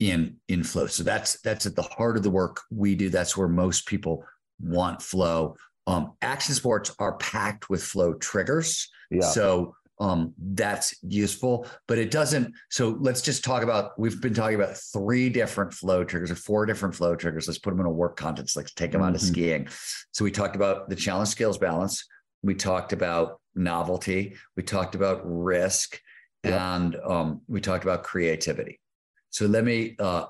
in 0.00 0.36
in 0.48 0.64
flow. 0.64 0.88
So 0.88 1.04
that's 1.04 1.40
that's 1.42 1.66
at 1.66 1.76
the 1.76 1.82
heart 1.82 2.16
of 2.16 2.24
the 2.24 2.30
work 2.30 2.60
we 2.70 2.96
do. 2.96 3.08
That's 3.08 3.36
where 3.36 3.48
most 3.48 3.86
people 3.86 4.24
want 4.60 5.00
flow. 5.00 5.56
Um, 5.86 6.12
action 6.20 6.54
sports 6.54 6.94
are 6.98 7.16
packed 7.18 7.70
with 7.70 7.82
flow 7.82 8.14
triggers. 8.14 8.88
Yeah. 9.10 9.20
So 9.20 9.76
um, 10.02 10.34
that's 10.36 10.96
useful, 11.02 11.64
but 11.86 11.96
it 11.96 12.10
doesn't. 12.10 12.52
So 12.70 12.96
let's 12.98 13.22
just 13.22 13.44
talk 13.44 13.62
about. 13.62 13.96
We've 13.96 14.20
been 14.20 14.34
talking 14.34 14.56
about 14.56 14.76
three 14.76 15.28
different 15.28 15.72
flow 15.72 16.02
triggers 16.02 16.32
or 16.32 16.34
four 16.34 16.66
different 16.66 16.96
flow 16.96 17.14
triggers. 17.14 17.46
Let's 17.46 17.60
put 17.60 17.70
them 17.70 17.78
in 17.78 17.86
a 17.86 17.90
work 17.90 18.16
context. 18.16 18.56
Let's 18.56 18.74
take 18.74 18.90
them 18.90 19.00
mm-hmm. 19.00 19.10
out 19.10 19.14
of 19.14 19.20
skiing. 19.20 19.68
So 20.10 20.24
we 20.24 20.32
talked 20.32 20.56
about 20.56 20.88
the 20.88 20.96
challenge 20.96 21.28
skills 21.28 21.56
balance. 21.56 22.04
We 22.42 22.56
talked 22.56 22.92
about 22.92 23.40
novelty. 23.54 24.34
We 24.56 24.64
talked 24.64 24.96
about 24.96 25.20
risk, 25.24 26.00
yep. 26.42 26.60
and 26.60 26.96
um, 27.06 27.42
we 27.46 27.60
talked 27.60 27.84
about 27.84 28.02
creativity. 28.02 28.80
So 29.30 29.46
let 29.46 29.62
me 29.62 29.94
uh, 30.00 30.24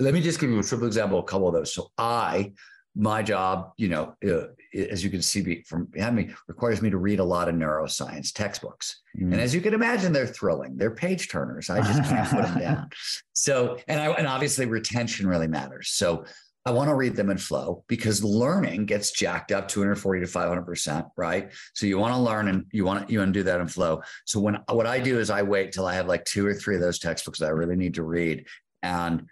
let 0.00 0.14
me 0.14 0.20
just 0.20 0.40
give 0.40 0.50
you 0.50 0.58
a 0.58 0.64
triple 0.64 0.88
example, 0.88 1.20
a 1.20 1.22
couple 1.22 1.46
of 1.46 1.54
those. 1.54 1.72
So 1.72 1.92
I 1.96 2.54
my 2.94 3.22
job, 3.22 3.72
you 3.76 3.88
know, 3.88 4.14
uh, 4.26 4.48
as 4.90 5.02
you 5.02 5.10
can 5.10 5.22
see 5.22 5.62
from 5.62 5.86
behind 5.86 6.14
me, 6.14 6.30
requires 6.46 6.82
me 6.82 6.90
to 6.90 6.98
read 6.98 7.20
a 7.20 7.24
lot 7.24 7.48
of 7.48 7.54
neuroscience 7.54 8.32
textbooks. 8.32 9.00
Mm. 9.18 9.32
And 9.32 9.40
as 9.40 9.54
you 9.54 9.60
can 9.60 9.74
imagine, 9.74 10.12
they're 10.12 10.26
thrilling. 10.26 10.76
They're 10.76 10.94
page 10.94 11.28
turners. 11.28 11.70
I 11.70 11.80
just 11.80 12.02
can't 12.08 12.28
put 12.28 12.42
them 12.42 12.58
down. 12.58 12.90
So, 13.34 13.78
and 13.88 14.00
I, 14.00 14.06
and 14.12 14.26
obviously 14.28 14.66
retention 14.66 15.26
really 15.26 15.48
matters. 15.48 15.88
So 15.88 16.26
I 16.64 16.70
want 16.70 16.90
to 16.90 16.94
read 16.94 17.16
them 17.16 17.28
in 17.28 17.38
flow 17.38 17.82
because 17.88 18.22
learning 18.22 18.86
gets 18.86 19.10
jacked 19.10 19.50
up 19.50 19.66
240 19.66 20.20
to 20.20 20.26
500%, 20.26 21.10
right? 21.16 21.50
So 21.74 21.86
you 21.86 21.98
want 21.98 22.14
to 22.14 22.20
learn 22.20 22.46
and 22.46 22.66
you 22.70 22.84
want 22.84 23.08
to, 23.08 23.12
you 23.12 23.18
want 23.18 23.34
to 23.34 23.40
do 23.40 23.42
that 23.44 23.60
in 23.60 23.66
flow. 23.66 24.02
So 24.26 24.38
when, 24.38 24.58
what 24.70 24.86
I 24.86 25.00
do 25.00 25.18
is 25.18 25.28
I 25.28 25.42
wait 25.42 25.72
till 25.72 25.86
I 25.86 25.94
have 25.94 26.06
like 26.06 26.24
two 26.24 26.46
or 26.46 26.54
three 26.54 26.76
of 26.76 26.80
those 26.80 27.00
textbooks 27.00 27.40
that 27.40 27.46
I 27.46 27.50
really 27.50 27.74
need 27.74 27.94
to 27.94 28.04
read. 28.04 28.46
And 28.80 29.26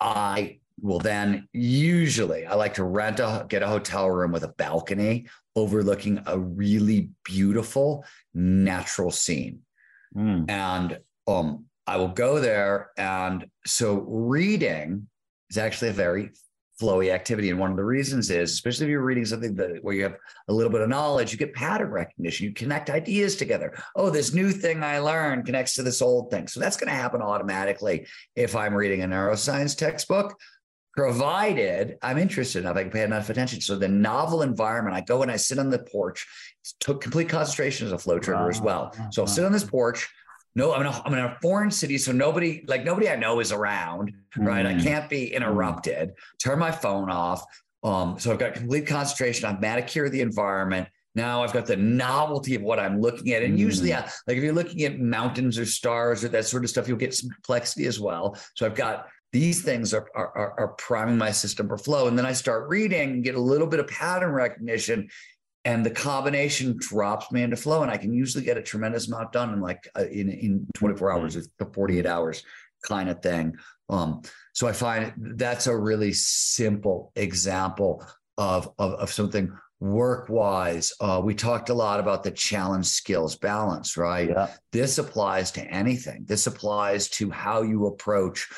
I 0.00 0.60
will 0.80 0.98
then 0.98 1.48
usually 1.52 2.46
I 2.46 2.54
like 2.54 2.74
to 2.74 2.84
rent 2.84 3.20
a 3.20 3.46
get 3.48 3.62
a 3.62 3.68
hotel 3.68 4.10
room 4.10 4.32
with 4.32 4.44
a 4.44 4.48
balcony 4.48 5.26
overlooking 5.54 6.22
a 6.26 6.38
really 6.38 7.10
beautiful 7.24 8.04
natural 8.34 9.10
scene. 9.10 9.60
Mm. 10.14 10.50
And 10.50 10.98
um 11.26 11.64
I 11.86 11.96
will 11.96 12.08
go 12.08 12.40
there 12.40 12.90
and 12.96 13.46
so 13.64 14.00
reading 14.00 15.08
is 15.50 15.58
actually 15.58 15.90
a 15.90 15.94
very 15.94 16.30
flowy 16.80 17.10
activity 17.10 17.48
and 17.48 17.58
one 17.58 17.70
of 17.70 17.76
the 17.76 17.84
reasons 17.84 18.30
is 18.30 18.52
especially 18.52 18.84
if 18.84 18.90
you're 18.90 19.02
reading 19.02 19.24
something 19.24 19.54
that 19.54 19.82
where 19.82 19.94
you 19.94 20.02
have 20.02 20.16
a 20.48 20.52
little 20.52 20.70
bit 20.70 20.82
of 20.82 20.88
knowledge 20.90 21.32
you 21.32 21.38
get 21.38 21.54
pattern 21.54 21.90
recognition 21.90 22.46
you 22.46 22.52
connect 22.52 22.90
ideas 22.90 23.34
together 23.34 23.74
oh 23.96 24.10
this 24.10 24.34
new 24.34 24.50
thing 24.50 24.84
i 24.84 24.98
learned 24.98 25.46
connects 25.46 25.74
to 25.74 25.82
this 25.82 26.02
old 26.02 26.30
thing 26.30 26.46
so 26.46 26.60
that's 26.60 26.76
going 26.76 26.88
to 26.88 26.94
happen 26.94 27.22
automatically 27.22 28.06
if 28.34 28.54
i'm 28.54 28.74
reading 28.74 29.02
a 29.02 29.06
neuroscience 29.06 29.74
textbook 29.74 30.38
provided 30.96 31.98
I'm 32.02 32.18
interested 32.18 32.60
enough, 32.60 32.76
I 32.76 32.82
can 32.82 32.90
pay 32.90 33.02
enough 33.02 33.28
attention. 33.30 33.60
So 33.60 33.76
the 33.76 33.86
novel 33.88 34.42
environment, 34.42 34.96
I 34.96 35.02
go 35.02 35.22
and 35.22 35.30
I 35.30 35.36
sit 35.36 35.58
on 35.58 35.70
the 35.70 35.78
porch, 35.78 36.26
took 36.80 37.00
complete 37.00 37.28
concentration 37.28 37.86
as 37.86 37.92
a 37.92 37.98
flow 37.98 38.18
trigger 38.18 38.48
as 38.50 38.60
well. 38.60 38.92
So 39.12 39.22
I'll 39.22 39.28
sit 39.28 39.44
on 39.44 39.52
this 39.52 39.64
porch. 39.64 40.08
No, 40.54 40.72
I'm 40.72 40.80
in, 40.80 40.86
a, 40.86 41.02
I'm 41.04 41.12
in 41.12 41.18
a 41.18 41.36
foreign 41.42 41.70
city, 41.70 41.98
so 41.98 42.12
nobody, 42.12 42.64
like 42.66 42.82
nobody 42.82 43.10
I 43.10 43.16
know 43.16 43.40
is 43.40 43.52
around, 43.52 44.12
right? 44.38 44.64
I 44.64 44.72
Mm. 44.72 44.82
can't 44.82 45.10
be 45.10 45.34
interrupted. 45.34 46.12
Turn 46.42 46.58
my 46.58 46.70
phone 46.72 47.10
off. 47.10 47.44
Um, 47.84 48.18
so 48.18 48.32
I've 48.32 48.38
got 48.38 48.54
complete 48.54 48.86
concentration. 48.86 49.44
I've 49.44 49.60
manicured 49.60 50.12
the 50.12 50.22
environment. 50.22 50.88
Now 51.14 51.42
I've 51.42 51.52
got 51.52 51.66
the 51.66 51.76
novelty 51.76 52.54
of 52.54 52.62
what 52.62 52.78
I'm 52.80 53.00
looking 53.02 53.32
at. 53.34 53.42
And 53.42 53.58
usually, 53.58 53.88
Mm. 53.90 53.92
yeah, 54.00 54.10
like 54.26 54.38
if 54.38 54.42
you're 54.42 54.54
looking 54.54 54.82
at 54.84 54.98
mountains 54.98 55.58
or 55.58 55.66
stars 55.66 56.24
or 56.24 56.28
that 56.28 56.46
sort 56.46 56.64
of 56.64 56.70
stuff, 56.70 56.88
you'll 56.88 56.96
get 56.96 57.14
some 57.14 57.28
complexity 57.30 57.84
as 57.86 58.00
well. 58.00 58.34
So 58.54 58.64
I've 58.64 58.74
got 58.74 59.08
these 59.36 59.60
things 59.60 59.92
are, 59.92 60.08
are, 60.14 60.54
are- 60.58 60.74
priming 60.78 61.18
my 61.18 61.30
system 61.30 61.68
for 61.68 61.76
flow. 61.76 62.08
And 62.08 62.18
then 62.18 62.24
I 62.24 62.32
start 62.32 62.70
reading 62.70 63.10
and 63.10 63.22
get 63.22 63.34
a 63.34 63.40
little 63.40 63.66
bit 63.66 63.80
of 63.80 63.86
pattern 63.86 64.32
recognition. 64.32 65.10
And 65.66 65.84
the 65.84 65.90
combination 65.90 66.76
drops 66.78 67.30
me 67.30 67.42
into 67.42 67.56
flow. 67.56 67.82
And 67.82 67.90
I 67.90 67.98
can 67.98 68.14
usually 68.14 68.44
get 68.44 68.56
a 68.56 68.62
tremendous 68.62 69.08
amount 69.08 69.32
done 69.32 69.52
in 69.52 69.60
like 69.60 69.86
uh, 69.94 70.06
in, 70.06 70.30
in 70.30 70.66
24 70.74 71.12
hours 71.12 71.36
or 71.36 71.72
48 71.74 72.06
hours 72.06 72.44
kind 72.88 73.10
of 73.10 73.20
thing. 73.20 73.54
Um, 73.90 74.22
so 74.54 74.66
I 74.68 74.72
find 74.72 75.12
that's 75.16 75.66
a 75.66 75.76
really 75.76 76.14
simple 76.14 77.12
example 77.14 78.02
of, 78.38 78.70
of, 78.78 78.92
of 78.94 79.12
something 79.12 79.52
work 79.80 80.30
wise. 80.30 80.94
Uh, 80.98 81.20
we 81.22 81.34
talked 81.34 81.68
a 81.68 81.74
lot 81.74 82.00
about 82.00 82.22
the 82.22 82.30
challenge 82.30 82.86
skills 82.86 83.36
balance, 83.36 83.98
right? 83.98 84.30
Yeah. 84.30 84.48
This 84.72 84.96
applies 84.96 85.50
to 85.52 85.62
anything. 85.62 86.24
This 86.24 86.46
applies 86.46 87.10
to 87.10 87.30
how 87.30 87.60
you 87.60 87.86
approach 87.86 88.48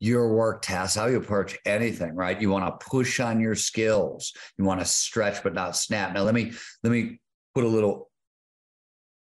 your 0.00 0.34
work 0.34 0.62
tasks, 0.62 0.96
how 0.96 1.06
you 1.06 1.18
approach 1.18 1.58
anything, 1.66 2.14
right? 2.16 2.40
You 2.40 2.50
want 2.50 2.64
to 2.66 2.86
push 2.86 3.20
on 3.20 3.38
your 3.38 3.54
skills. 3.54 4.32
You 4.58 4.64
want 4.64 4.80
to 4.80 4.86
stretch 4.86 5.42
but 5.42 5.54
not 5.54 5.76
snap. 5.76 6.14
Now 6.14 6.22
let 6.22 6.34
me 6.34 6.52
let 6.82 6.90
me 6.90 7.20
put 7.54 7.64
a 7.64 7.68
little 7.68 8.10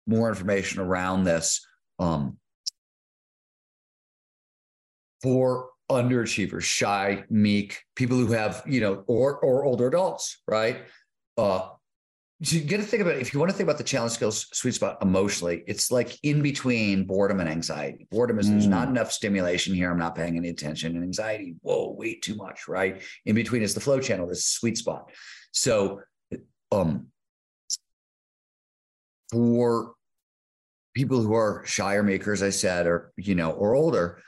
more 0.08 0.30
information 0.30 0.82
around 0.82 1.26
this. 1.26 1.66
Um, 2.00 2.38
for 5.22 5.70
underachievers, 5.90 6.64
shy, 6.64 7.24
meek, 7.30 7.82
people 7.96 8.18
who 8.18 8.32
have, 8.34 8.64
you 8.66 8.82
know, 8.82 9.04
or 9.08 9.38
or 9.40 9.66
older 9.66 9.88
adults, 9.88 10.42
right? 10.48 10.84
Uh 11.38 11.70
you 12.52 12.62
get 12.62 12.78
to 12.78 12.84
think 12.84 13.02
about 13.02 13.16
it. 13.16 13.22
if 13.22 13.34
you 13.34 13.40
want 13.40 13.52
to 13.52 13.56
think 13.56 13.68
about 13.68 13.78
the 13.78 13.84
challenge 13.84 14.14
skills 14.14 14.48
sweet 14.52 14.74
spot 14.74 14.98
emotionally, 15.02 15.64
it's 15.68 15.92
like 15.92 16.18
in 16.24 16.42
between 16.42 17.06
boredom 17.06 17.40
and 17.40 17.48
anxiety. 17.48 18.08
Boredom 18.12 18.40
is 18.40 18.50
there's 18.50 18.68
not 18.68 18.88
Mm. 18.88 18.92
enough 18.92 19.12
stimulation 19.12 19.74
here. 19.74 19.90
I'm 19.92 19.98
not 19.98 20.16
paying 20.16 20.36
any 20.36 20.50
attention. 20.50 20.96
And 20.96 21.04
anxiety, 21.04 21.56
whoa, 21.62 21.92
way 21.92 22.16
too 22.16 22.36
much, 22.36 22.68
right? 22.68 23.02
In 23.26 23.36
between 23.36 23.62
is 23.62 23.74
the 23.74 23.80
flow 23.80 24.00
channel, 24.00 24.28
this 24.28 24.46
sweet 24.46 24.78
spot. 24.78 25.12
So 25.52 26.02
um 26.72 27.08
for 29.32 29.94
people 30.94 31.22
who 31.22 31.34
are 31.34 31.64
shy 31.66 31.96
or 31.96 32.04
makers, 32.04 32.44
I 32.44 32.50
said, 32.50 32.88
or 32.88 33.14
you 33.16 33.36
know, 33.36 33.52
or 33.52 33.74
older, 33.76 34.22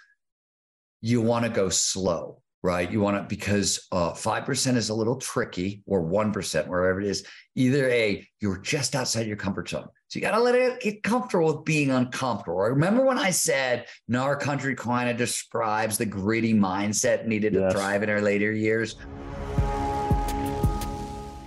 you 1.02 1.22
want 1.22 1.46
to 1.46 1.52
go 1.52 1.70
slow, 1.70 2.42
right? 2.66 2.92
You 2.92 3.00
want 3.00 3.16
to 3.18 3.24
because 3.24 3.88
uh, 3.92 4.14
five 4.14 4.44
percent 4.44 4.76
is 4.76 4.90
a 4.90 4.94
little 4.94 5.16
tricky, 5.18 5.84
or 5.86 6.02
one 6.02 6.34
percent, 6.34 6.68
wherever 6.68 7.00
it 7.00 7.08
is. 7.08 7.24
Either 7.56 7.88
a 7.90 8.28
you're 8.42 8.58
just 8.58 8.96
outside 8.96 9.28
your 9.28 9.38
comfort 9.38 9.70
zone, 9.70 9.88
so 10.10 10.18
you 10.20 10.22
got 10.22 10.32
to 10.32 10.42
let 10.42 10.56
it 10.56 10.82
get 10.82 11.04
comfortable 11.04 11.56
with 11.56 11.64
being 11.64 11.92
uncomfortable. 11.92 12.58
Remember 12.58 13.06
when 13.06 13.18
I 13.18 13.30
said 13.30 13.86
Gnar 14.12 14.40
Country 14.40 14.76
kind 14.76 15.10
of 15.10 15.16
describes 15.16 15.98
the 15.98 16.06
gritty 16.06 16.54
mindset 16.54 17.26
needed 17.28 17.54
Yes. 17.54 17.72
to 17.72 17.78
thrive 17.80 18.04
in 18.04 18.10
our 18.10 18.20
later 18.22 18.52
years? 18.52 18.96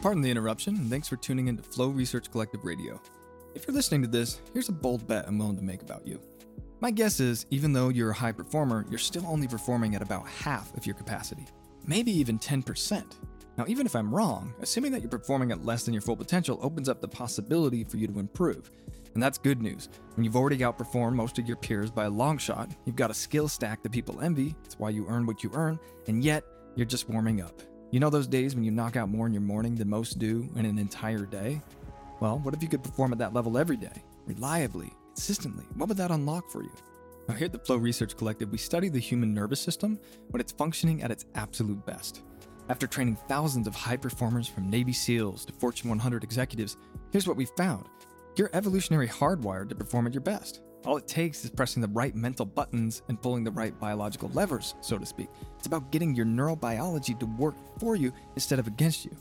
Pardon 0.00 0.22
the 0.22 0.30
interruption, 0.30 0.76
and 0.76 0.88
thanks 0.88 1.08
for 1.08 1.16
tuning 1.16 1.48
into 1.48 1.62
Flow 1.62 1.88
Research 1.88 2.30
Collective 2.30 2.64
Radio. 2.64 3.00
If 3.54 3.66
you're 3.66 3.74
listening 3.74 4.02
to 4.02 4.08
this, 4.08 4.40
here's 4.52 4.68
a 4.68 4.72
bold 4.72 5.06
bet 5.08 5.26
I'm 5.26 5.36
willing 5.36 5.56
to 5.56 5.62
make 5.64 5.82
about 5.82 6.06
you. 6.06 6.20
My 6.80 6.92
guess 6.92 7.18
is, 7.18 7.44
even 7.50 7.72
though 7.72 7.88
you're 7.88 8.10
a 8.10 8.14
high 8.14 8.30
performer, 8.30 8.86
you're 8.88 9.00
still 9.00 9.26
only 9.26 9.48
performing 9.48 9.96
at 9.96 10.02
about 10.02 10.28
half 10.28 10.72
of 10.76 10.86
your 10.86 10.94
capacity, 10.94 11.44
maybe 11.84 12.12
even 12.12 12.38
10%. 12.38 13.04
Now, 13.56 13.64
even 13.66 13.84
if 13.84 13.96
I'm 13.96 14.14
wrong, 14.14 14.54
assuming 14.60 14.92
that 14.92 15.00
you're 15.00 15.10
performing 15.10 15.50
at 15.50 15.64
less 15.64 15.82
than 15.82 15.92
your 15.92 16.00
full 16.02 16.14
potential 16.14 16.60
opens 16.62 16.88
up 16.88 17.00
the 17.00 17.08
possibility 17.08 17.82
for 17.82 17.96
you 17.96 18.06
to 18.06 18.20
improve. 18.20 18.70
And 19.14 19.20
that's 19.20 19.38
good 19.38 19.60
news. 19.60 19.88
When 20.14 20.22
you've 20.22 20.36
already 20.36 20.58
outperformed 20.58 21.14
most 21.14 21.40
of 21.40 21.48
your 21.48 21.56
peers 21.56 21.90
by 21.90 22.04
a 22.04 22.10
long 22.10 22.38
shot, 22.38 22.70
you've 22.84 22.94
got 22.94 23.10
a 23.10 23.14
skill 23.14 23.48
stack 23.48 23.82
that 23.82 23.90
people 23.90 24.20
envy, 24.20 24.54
it's 24.64 24.78
why 24.78 24.90
you 24.90 25.04
earn 25.08 25.26
what 25.26 25.42
you 25.42 25.50
earn, 25.54 25.80
and 26.06 26.22
yet 26.22 26.44
you're 26.76 26.86
just 26.86 27.08
warming 27.08 27.40
up. 27.40 27.60
You 27.90 27.98
know 27.98 28.10
those 28.10 28.28
days 28.28 28.54
when 28.54 28.62
you 28.62 28.70
knock 28.70 28.94
out 28.94 29.08
more 29.08 29.26
in 29.26 29.32
your 29.32 29.42
morning 29.42 29.74
than 29.74 29.88
most 29.88 30.20
do 30.20 30.48
in 30.54 30.64
an 30.64 30.78
entire 30.78 31.26
day? 31.26 31.60
Well, 32.20 32.38
what 32.38 32.54
if 32.54 32.62
you 32.62 32.68
could 32.68 32.84
perform 32.84 33.10
at 33.10 33.18
that 33.18 33.34
level 33.34 33.58
every 33.58 33.76
day, 33.76 34.04
reliably, 34.26 34.92
consistently? 35.18 35.64
What 35.74 35.88
would 35.88 35.98
that 35.98 36.12
unlock 36.12 36.48
for 36.48 36.62
you? 36.62 36.70
Now, 37.28 37.34
here 37.34 37.46
at 37.46 37.52
the 37.52 37.58
Flow 37.58 37.76
Research 37.76 38.16
Collective, 38.16 38.52
we 38.52 38.56
study 38.56 38.88
the 38.88 39.00
human 39.00 39.34
nervous 39.34 39.60
system 39.60 39.98
when 40.30 40.40
it's 40.40 40.52
functioning 40.52 41.02
at 41.02 41.10
its 41.10 41.26
absolute 41.34 41.84
best. 41.84 42.22
After 42.68 42.86
training 42.86 43.18
thousands 43.26 43.66
of 43.66 43.74
high 43.74 43.96
performers 43.96 44.46
from 44.46 44.70
Navy 44.70 44.92
SEALs 44.92 45.44
to 45.46 45.52
Fortune 45.54 45.90
100 45.90 46.22
executives, 46.22 46.76
here's 47.10 47.26
what 47.26 47.36
we 47.36 47.46
found 47.46 47.86
you're 48.36 48.50
evolutionary 48.52 49.08
hardwired 49.08 49.68
to 49.70 49.74
perform 49.74 50.06
at 50.06 50.14
your 50.14 50.20
best. 50.20 50.60
All 50.86 50.96
it 50.96 51.08
takes 51.08 51.44
is 51.44 51.50
pressing 51.50 51.82
the 51.82 51.88
right 51.88 52.14
mental 52.14 52.46
buttons 52.46 53.02
and 53.08 53.20
pulling 53.20 53.42
the 53.42 53.50
right 53.50 53.76
biological 53.80 54.30
levers, 54.34 54.76
so 54.80 54.98
to 54.98 55.04
speak. 55.04 55.26
It's 55.56 55.66
about 55.66 55.90
getting 55.90 56.14
your 56.14 56.26
neurobiology 56.26 57.18
to 57.18 57.26
work 57.26 57.56
for 57.80 57.96
you 57.96 58.12
instead 58.36 58.60
of 58.60 58.68
against 58.68 59.04
you. 59.04 59.16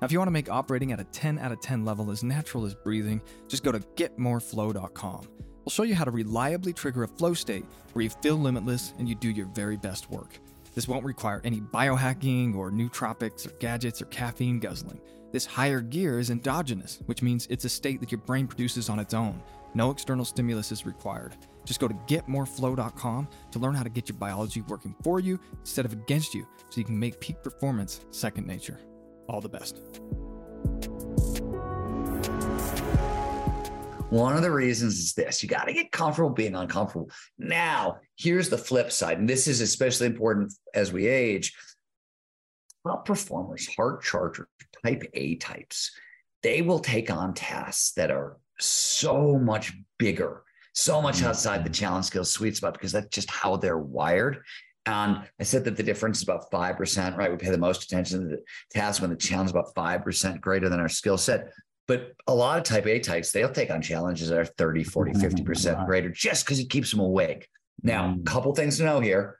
Now, 0.00 0.06
if 0.06 0.12
you 0.12 0.18
want 0.18 0.28
to 0.28 0.32
make 0.32 0.50
operating 0.50 0.92
at 0.92 1.00
a 1.00 1.04
10 1.04 1.38
out 1.38 1.52
of 1.52 1.60
10 1.60 1.84
level 1.84 2.10
as 2.10 2.24
natural 2.24 2.64
as 2.64 2.74
breathing, 2.74 3.20
just 3.48 3.62
go 3.62 3.70
to 3.70 3.80
getmoreflow.com. 3.80 5.28
We'll 5.64 5.70
show 5.70 5.82
you 5.82 5.94
how 5.94 6.04
to 6.04 6.10
reliably 6.10 6.72
trigger 6.72 7.02
a 7.02 7.08
flow 7.08 7.34
state 7.34 7.66
where 7.92 8.02
you 8.02 8.08
feel 8.08 8.36
limitless 8.36 8.94
and 8.98 9.06
you 9.06 9.14
do 9.14 9.28
your 9.28 9.46
very 9.48 9.76
best 9.76 10.10
work. 10.10 10.38
This 10.74 10.88
won't 10.88 11.04
require 11.04 11.42
any 11.44 11.60
biohacking 11.60 12.56
or 12.56 12.70
nootropics 12.70 13.46
or 13.46 13.50
gadgets 13.58 14.00
or 14.00 14.06
caffeine 14.06 14.58
guzzling. 14.58 15.00
This 15.32 15.44
higher 15.44 15.80
gear 15.80 16.18
is 16.18 16.30
endogenous, 16.30 17.00
which 17.06 17.22
means 17.22 17.46
it's 17.50 17.66
a 17.66 17.68
state 17.68 18.00
that 18.00 18.10
your 18.10 18.22
brain 18.22 18.46
produces 18.46 18.88
on 18.88 18.98
its 18.98 19.12
own. 19.12 19.42
No 19.74 19.90
external 19.90 20.24
stimulus 20.24 20.72
is 20.72 20.86
required. 20.86 21.36
Just 21.64 21.78
go 21.78 21.86
to 21.86 21.94
getmoreflow.com 21.94 23.28
to 23.52 23.58
learn 23.58 23.74
how 23.74 23.82
to 23.82 23.90
get 23.90 24.08
your 24.08 24.16
biology 24.16 24.62
working 24.62 24.94
for 25.04 25.20
you 25.20 25.38
instead 25.60 25.84
of 25.84 25.92
against 25.92 26.34
you 26.34 26.46
so 26.70 26.80
you 26.80 26.84
can 26.84 26.98
make 26.98 27.20
peak 27.20 27.42
performance 27.42 28.00
second 28.10 28.46
nature. 28.46 28.80
All 29.30 29.40
the 29.40 29.48
best. 29.48 29.80
One 34.10 34.34
of 34.34 34.42
the 34.42 34.50
reasons 34.50 34.98
is 34.98 35.12
this 35.12 35.40
you 35.40 35.48
got 35.48 35.66
to 35.66 35.72
get 35.72 35.92
comfortable 35.92 36.30
being 36.30 36.56
uncomfortable. 36.56 37.10
Now, 37.38 37.98
here's 38.16 38.48
the 38.48 38.58
flip 38.58 38.90
side, 38.90 39.18
and 39.18 39.28
this 39.28 39.46
is 39.46 39.60
especially 39.60 40.08
important 40.08 40.52
as 40.74 40.92
we 40.92 41.06
age. 41.06 41.54
Top 42.84 43.04
performers, 43.04 43.68
heart 43.76 44.02
chargers, 44.02 44.48
type 44.84 45.04
A 45.14 45.36
types, 45.36 45.92
they 46.42 46.60
will 46.60 46.80
take 46.80 47.08
on 47.08 47.32
tasks 47.32 47.92
that 47.92 48.10
are 48.10 48.38
so 48.58 49.38
much 49.38 49.74
bigger, 49.96 50.42
so 50.72 51.00
much 51.00 51.18
mm-hmm. 51.18 51.28
outside 51.28 51.62
the 51.62 51.70
challenge 51.70 52.06
skills 52.06 52.32
sweet 52.32 52.56
spot 52.56 52.72
because 52.72 52.90
that's 52.90 53.10
just 53.10 53.30
how 53.30 53.56
they're 53.56 53.78
wired. 53.78 54.42
And 54.86 55.22
I 55.38 55.42
said 55.42 55.64
that 55.64 55.76
the 55.76 55.82
difference 55.82 56.18
is 56.18 56.22
about 56.22 56.50
5%, 56.50 57.16
right? 57.16 57.30
We 57.30 57.36
pay 57.36 57.50
the 57.50 57.58
most 57.58 57.84
attention 57.84 58.20
to 58.20 58.36
the 58.36 58.42
task 58.72 59.00
when 59.00 59.10
the 59.10 59.16
challenge 59.16 59.48
is 59.48 59.52
about 59.52 59.74
5% 59.74 60.40
greater 60.40 60.68
than 60.68 60.80
our 60.80 60.88
skill 60.88 61.18
set. 61.18 61.52
But 61.86 62.12
a 62.26 62.34
lot 62.34 62.58
of 62.58 62.64
type 62.64 62.86
A 62.86 63.00
types, 63.00 63.32
they'll 63.32 63.52
take 63.52 63.70
on 63.70 63.82
challenges 63.82 64.28
that 64.28 64.38
are 64.38 64.44
30, 64.44 64.84
40, 64.84 65.12
50% 65.12 65.86
greater 65.86 66.08
just 66.08 66.44
because 66.44 66.60
it 66.60 66.70
keeps 66.70 66.92
them 66.92 67.00
awake. 67.00 67.48
Now, 67.82 68.16
a 68.18 68.22
couple 68.24 68.54
things 68.54 68.78
to 68.78 68.84
know 68.84 69.00
here. 69.00 69.38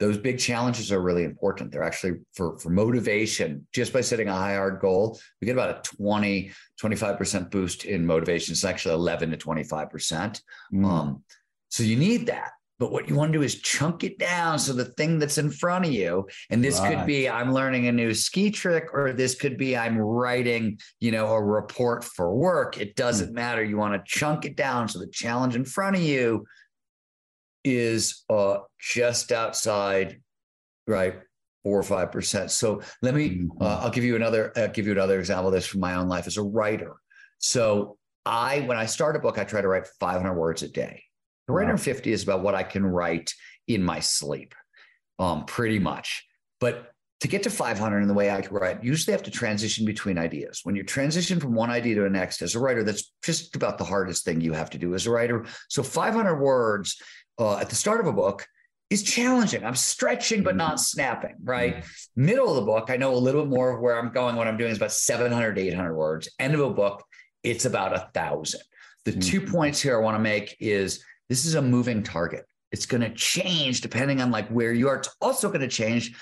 Those 0.00 0.18
big 0.18 0.38
challenges 0.38 0.90
are 0.92 1.00
really 1.00 1.24
important. 1.24 1.72
They're 1.72 1.84
actually 1.84 2.20
for, 2.34 2.58
for 2.58 2.68
motivation. 2.68 3.66
Just 3.72 3.92
by 3.92 4.00
setting 4.00 4.28
a 4.28 4.34
high 4.34 4.54
hard 4.54 4.80
goal, 4.80 5.18
we 5.40 5.46
get 5.46 5.52
about 5.52 5.70
a 5.70 5.96
20, 5.96 6.52
25% 6.80 7.50
boost 7.50 7.84
in 7.84 8.04
motivation. 8.04 8.52
It's 8.52 8.64
actually 8.64 8.94
11 8.94 9.30
to 9.30 9.36
25%. 9.36 10.42
Mm. 10.72 10.84
Um, 10.84 11.22
so 11.68 11.82
you 11.82 11.96
need 11.96 12.26
that. 12.26 12.50
But 12.84 12.92
what 12.92 13.08
you 13.08 13.14
want 13.14 13.32
to 13.32 13.38
do 13.38 13.42
is 13.42 13.62
chunk 13.62 14.04
it 14.04 14.18
down. 14.18 14.58
So 14.58 14.74
the 14.74 14.84
thing 14.84 15.18
that's 15.18 15.38
in 15.38 15.50
front 15.50 15.86
of 15.86 15.90
you, 15.90 16.28
and 16.50 16.62
this 16.62 16.78
could 16.80 17.06
be 17.06 17.26
I'm 17.26 17.50
learning 17.50 17.86
a 17.86 17.92
new 17.92 18.12
ski 18.12 18.50
trick, 18.50 18.92
or 18.92 19.14
this 19.14 19.36
could 19.36 19.56
be 19.56 19.74
I'm 19.74 19.96
writing, 19.96 20.78
you 21.00 21.10
know, 21.10 21.28
a 21.28 21.42
report 21.42 22.04
for 22.04 22.34
work. 22.36 22.78
It 22.78 22.94
doesn't 22.94 23.32
matter. 23.32 23.64
You 23.64 23.78
want 23.78 23.94
to 23.94 24.02
chunk 24.04 24.44
it 24.44 24.54
down. 24.54 24.88
So 24.88 24.98
the 24.98 25.06
challenge 25.06 25.56
in 25.56 25.64
front 25.64 25.96
of 25.96 26.02
you 26.02 26.44
is 27.64 28.22
uh 28.28 28.58
just 28.78 29.32
outside, 29.32 30.20
right? 30.86 31.14
Four 31.62 31.78
or 31.78 31.84
five 31.84 32.12
percent. 32.12 32.50
So 32.50 32.82
let 33.00 33.14
me 33.14 33.30
Mhm. 33.30 33.48
uh, 33.62 33.78
I'll 33.80 33.90
give 33.90 34.04
you 34.04 34.14
another 34.14 34.52
I'll 34.56 34.68
give 34.68 34.84
you 34.84 34.92
another 34.92 35.18
example 35.18 35.46
of 35.48 35.54
this 35.54 35.66
from 35.66 35.80
my 35.80 35.94
own 35.94 36.08
life 36.08 36.26
as 36.26 36.36
a 36.36 36.42
writer. 36.42 36.96
So 37.38 37.96
I 38.26 38.60
when 38.60 38.76
I 38.76 38.84
start 38.84 39.16
a 39.16 39.20
book, 39.20 39.38
I 39.38 39.44
try 39.44 39.62
to 39.62 39.68
write 39.68 39.86
500 39.86 40.34
words 40.34 40.62
a 40.62 40.68
day. 40.68 41.04
The 41.46 41.52
Wow. 41.52 41.60
150 41.60 42.12
is 42.12 42.22
about 42.22 42.42
what 42.42 42.54
I 42.54 42.62
can 42.62 42.84
write 42.84 43.32
in 43.66 43.82
my 43.82 44.00
sleep, 44.00 44.54
um, 45.18 45.44
pretty 45.44 45.78
much. 45.78 46.24
but 46.60 46.90
to 47.20 47.28
get 47.28 47.42
to 47.44 47.50
500 47.50 48.00
in 48.00 48.08
the 48.08 48.12
way 48.12 48.28
I 48.28 48.40
write, 48.50 48.84
you 48.84 48.90
usually 48.90 49.12
have 49.12 49.22
to 49.22 49.30
transition 49.30 49.86
between 49.86 50.18
ideas. 50.18 50.60
When 50.62 50.76
you 50.76 50.82
transition 50.82 51.40
from 51.40 51.54
one 51.54 51.70
idea 51.70 51.94
to 51.94 52.02
the 52.02 52.10
next 52.10 52.42
as 52.42 52.54
a 52.54 52.58
writer, 52.58 52.82
that's 52.82 53.12
just 53.22 53.56
about 53.56 53.78
the 53.78 53.84
hardest 53.84 54.26
thing 54.26 54.42
you 54.42 54.52
have 54.52 54.68
to 54.70 54.78
do 54.78 54.94
as 54.94 55.06
a 55.06 55.10
writer. 55.10 55.46
So 55.70 55.82
500 55.82 56.38
words 56.38 57.00
uh, 57.38 57.56
at 57.56 57.70
the 57.70 57.76
start 57.76 58.00
of 58.00 58.08
a 58.08 58.12
book 58.12 58.46
is 58.90 59.02
challenging. 59.02 59.64
I'm 59.64 59.74
stretching, 59.74 60.42
but 60.42 60.54
not 60.54 60.72
mm-hmm. 60.72 60.78
snapping, 60.78 61.36
right? 61.42 61.76
Mm-hmm. 61.76 62.24
Middle 62.26 62.50
of 62.50 62.56
the 62.56 62.70
book, 62.70 62.90
I 62.90 62.98
know 62.98 63.14
a 63.14 63.16
little 63.16 63.44
bit 63.44 63.50
more 63.50 63.70
of 63.74 63.80
where 63.80 63.98
I'm 63.98 64.12
going. 64.12 64.36
What 64.36 64.46
I'm 64.46 64.58
doing 64.58 64.72
is 64.72 64.76
about 64.76 64.92
700 64.92 65.58
800 65.58 65.94
words. 65.94 66.28
End 66.38 66.54
of 66.54 66.60
a 66.60 66.70
book, 66.70 67.04
it's 67.42 67.64
about 67.64 67.94
a 67.94 68.10
thousand. 68.12 68.60
The 69.06 69.12
mm-hmm. 69.12 69.20
two 69.20 69.40
points 69.40 69.80
here 69.80 69.96
I 69.96 70.02
want 70.02 70.16
to 70.16 70.22
make 70.22 70.56
is 70.60 71.02
this 71.34 71.46
is 71.46 71.56
a 71.56 71.62
moving 71.62 72.00
target. 72.00 72.46
It's 72.70 72.86
going 72.86 73.00
to 73.00 73.12
change 73.12 73.80
depending 73.80 74.20
on 74.20 74.30
like 74.30 74.48
where 74.50 74.72
you 74.72 74.88
are. 74.88 74.94
It's 74.94 75.12
also 75.20 75.48
going 75.48 75.62
to 75.62 75.68
change 75.68 76.14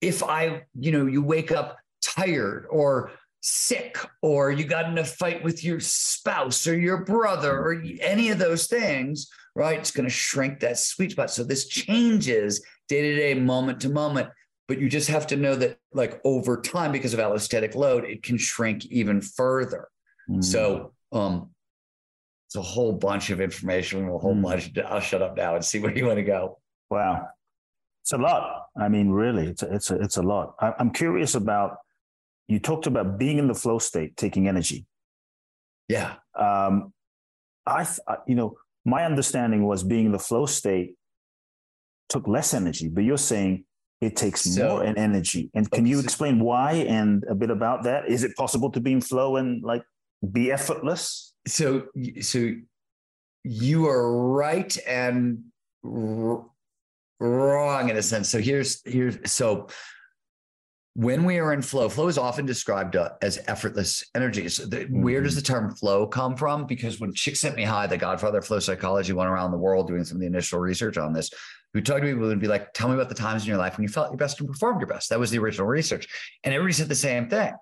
if 0.00 0.22
I, 0.22 0.62
you 0.80 0.90
know, 0.90 1.04
you 1.04 1.20
wake 1.20 1.52
up 1.52 1.76
tired 2.02 2.64
or 2.70 3.10
sick 3.42 3.98
or 4.22 4.50
you 4.50 4.64
got 4.64 4.86
in 4.86 4.96
a 4.96 5.04
fight 5.04 5.44
with 5.44 5.62
your 5.62 5.80
spouse 5.80 6.66
or 6.66 6.78
your 6.78 7.04
brother 7.04 7.52
or 7.52 7.84
any 8.00 8.30
of 8.30 8.38
those 8.38 8.66
things, 8.66 9.28
right? 9.54 9.78
It's 9.78 9.90
going 9.90 10.08
to 10.08 10.10
shrink 10.10 10.60
that 10.60 10.78
sweet 10.78 11.10
spot. 11.10 11.30
So 11.30 11.44
this 11.44 11.68
changes 11.68 12.64
day 12.88 13.02
to 13.02 13.16
day, 13.16 13.34
moment 13.34 13.82
to 13.82 13.90
moment. 13.90 14.30
But 14.66 14.80
you 14.80 14.88
just 14.88 15.08
have 15.08 15.26
to 15.26 15.36
know 15.36 15.56
that, 15.56 15.76
like 15.92 16.22
over 16.24 16.62
time, 16.62 16.90
because 16.90 17.12
of 17.12 17.20
allostatic 17.20 17.74
load, 17.74 18.06
it 18.06 18.22
can 18.22 18.38
shrink 18.38 18.86
even 18.86 19.20
further. 19.20 19.88
Mm. 20.26 20.42
So, 20.42 20.94
um, 21.12 21.50
it's 22.54 22.60
a 22.60 22.62
whole 22.62 22.92
bunch 22.92 23.30
of 23.30 23.40
information, 23.40 24.08
a 24.08 24.16
whole 24.16 24.36
mm. 24.36 24.42
bunch. 24.42 24.70
I'll 24.86 25.00
shut 25.00 25.22
up 25.22 25.36
now 25.36 25.56
and 25.56 25.64
see 25.64 25.80
where 25.80 25.96
you 25.96 26.06
want 26.06 26.18
to 26.18 26.22
go. 26.22 26.58
Wow, 26.88 27.26
it's 28.02 28.12
a 28.12 28.18
lot. 28.18 28.66
I 28.80 28.88
mean, 28.88 29.10
really, 29.10 29.48
it's 29.48 29.64
a, 29.64 29.74
it's 29.74 29.90
a, 29.90 29.96
it's 29.96 30.16
a 30.18 30.22
lot. 30.22 30.54
I, 30.60 30.72
I'm 30.78 30.90
curious 30.90 31.34
about. 31.34 31.78
You 32.46 32.58
talked 32.58 32.86
about 32.86 33.18
being 33.18 33.38
in 33.38 33.48
the 33.48 33.54
flow 33.54 33.78
state, 33.78 34.18
taking 34.18 34.48
energy. 34.48 34.84
Yeah. 35.88 36.16
Um, 36.38 36.92
I, 37.66 37.86
you 38.26 38.34
know, 38.34 38.58
my 38.84 39.04
understanding 39.04 39.64
was 39.64 39.82
being 39.82 40.04
in 40.06 40.12
the 40.12 40.18
flow 40.18 40.44
state 40.44 40.94
took 42.10 42.28
less 42.28 42.52
energy, 42.52 42.88
but 42.88 43.02
you're 43.02 43.16
saying 43.16 43.64
it 44.02 44.14
takes 44.14 44.42
so, 44.42 44.68
more 44.68 44.84
energy. 44.84 45.50
And 45.54 45.70
can 45.70 45.86
you 45.86 46.00
explain 46.00 46.38
why 46.38 46.72
and 46.72 47.24
a 47.30 47.34
bit 47.34 47.48
about 47.48 47.84
that? 47.84 48.10
Is 48.10 48.24
it 48.24 48.36
possible 48.36 48.70
to 48.72 48.80
be 48.80 48.92
in 48.92 49.00
flow 49.00 49.36
and 49.36 49.62
like 49.62 49.82
be 50.32 50.52
effortless? 50.52 51.34
So, 51.46 51.86
so 52.20 52.52
you 53.42 53.86
are 53.86 54.32
right 54.32 54.76
and 54.86 55.44
r- 55.84 56.46
wrong 57.20 57.90
in 57.90 57.96
a 57.96 58.02
sense. 58.02 58.28
So 58.28 58.38
here's 58.38 58.82
here's 58.84 59.18
so 59.30 59.68
when 60.96 61.24
we 61.24 61.38
are 61.40 61.52
in 61.52 61.60
flow, 61.60 61.88
flow 61.88 62.06
is 62.06 62.18
often 62.18 62.46
described 62.46 62.94
uh, 62.94 63.10
as 63.20 63.40
effortless 63.48 64.04
energy. 64.14 64.48
So 64.48 64.64
the, 64.64 64.78
mm-hmm. 64.78 65.02
where 65.02 65.22
does 65.22 65.32
mm-hmm. 65.32 65.40
the 65.40 65.42
term 65.42 65.74
flow 65.74 66.06
come 66.06 66.36
from? 66.36 66.66
Because 66.66 67.00
when 67.00 67.12
Csikszentmihalyi, 67.12 67.88
the 67.88 67.96
godfather 67.96 68.38
of 68.38 68.46
flow 68.46 68.60
psychology, 68.60 69.12
went 69.12 69.28
around 69.28 69.50
the 69.50 69.58
world 69.58 69.88
doing 69.88 70.04
some 70.04 70.16
of 70.16 70.20
the 70.20 70.26
initial 70.26 70.60
research 70.60 70.96
on 70.96 71.12
this, 71.12 71.30
we 71.74 71.82
talked 71.82 72.02
to 72.02 72.06
people 72.06 72.30
and 72.30 72.40
be 72.40 72.46
like, 72.46 72.72
tell 72.74 72.88
me 72.88 72.94
about 72.94 73.08
the 73.08 73.14
times 73.16 73.42
in 73.42 73.48
your 73.48 73.58
life 73.58 73.76
when 73.76 73.82
you 73.82 73.88
felt 73.88 74.10
your 74.10 74.16
best 74.16 74.38
and 74.38 74.48
performed 74.48 74.80
your 74.80 74.86
best. 74.86 75.10
That 75.10 75.18
was 75.18 75.32
the 75.32 75.38
original 75.38 75.66
research. 75.66 76.06
And 76.44 76.54
everybody 76.54 76.74
said 76.74 76.88
the 76.88 76.94
same 76.94 77.28
thing. 77.28 77.52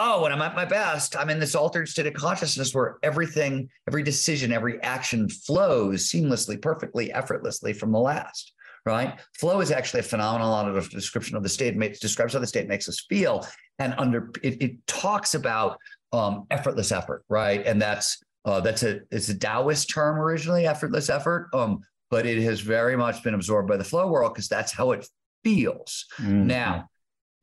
Oh, 0.00 0.22
when 0.22 0.32
I'm 0.32 0.40
at 0.42 0.54
my 0.54 0.64
best, 0.64 1.16
I'm 1.16 1.28
in 1.28 1.40
this 1.40 1.56
altered 1.56 1.88
state 1.88 2.06
of 2.06 2.14
consciousness 2.14 2.72
where 2.72 2.98
everything, 3.02 3.68
every 3.88 4.04
decision, 4.04 4.52
every 4.52 4.80
action 4.82 5.28
flows 5.28 6.08
seamlessly, 6.08 6.60
perfectly, 6.62 7.12
effortlessly 7.12 7.72
from 7.72 7.90
the 7.92 7.98
last 7.98 8.52
right? 8.86 9.20
Flow 9.38 9.60
is 9.60 9.70
actually 9.70 10.00
a 10.00 10.04
phenomenological 10.04 10.88
description 10.90 11.36
of 11.36 11.42
the 11.42 11.48
state, 11.48 11.76
it 11.76 12.00
describes 12.00 12.32
how 12.32 12.38
the 12.38 12.46
state 12.46 12.68
makes 12.68 12.88
us 12.88 13.04
feel. 13.08 13.46
And 13.78 13.94
under 13.98 14.30
it, 14.42 14.62
it 14.62 14.86
talks 14.86 15.34
about 15.34 15.78
um, 16.12 16.46
effortless 16.50 16.90
effort, 16.90 17.22
right? 17.28 17.64
And 17.66 17.80
that's 17.82 18.18
uh, 18.44 18.60
that's 18.60 18.82
a 18.82 19.00
it's 19.10 19.28
a 19.28 19.38
Taoist 19.38 19.90
term 19.90 20.18
originally, 20.18 20.66
effortless 20.66 21.10
effort. 21.10 21.50
Um, 21.52 21.80
but 22.10 22.24
it 22.24 22.42
has 22.42 22.60
very 22.60 22.96
much 22.96 23.22
been 23.22 23.34
absorbed 23.34 23.68
by 23.68 23.76
the 23.76 23.84
flow 23.84 24.08
world 24.08 24.32
because 24.32 24.48
that's 24.48 24.72
how 24.72 24.92
it 24.92 25.06
feels. 25.44 26.06
Mm-hmm. 26.16 26.46
Now, 26.46 26.88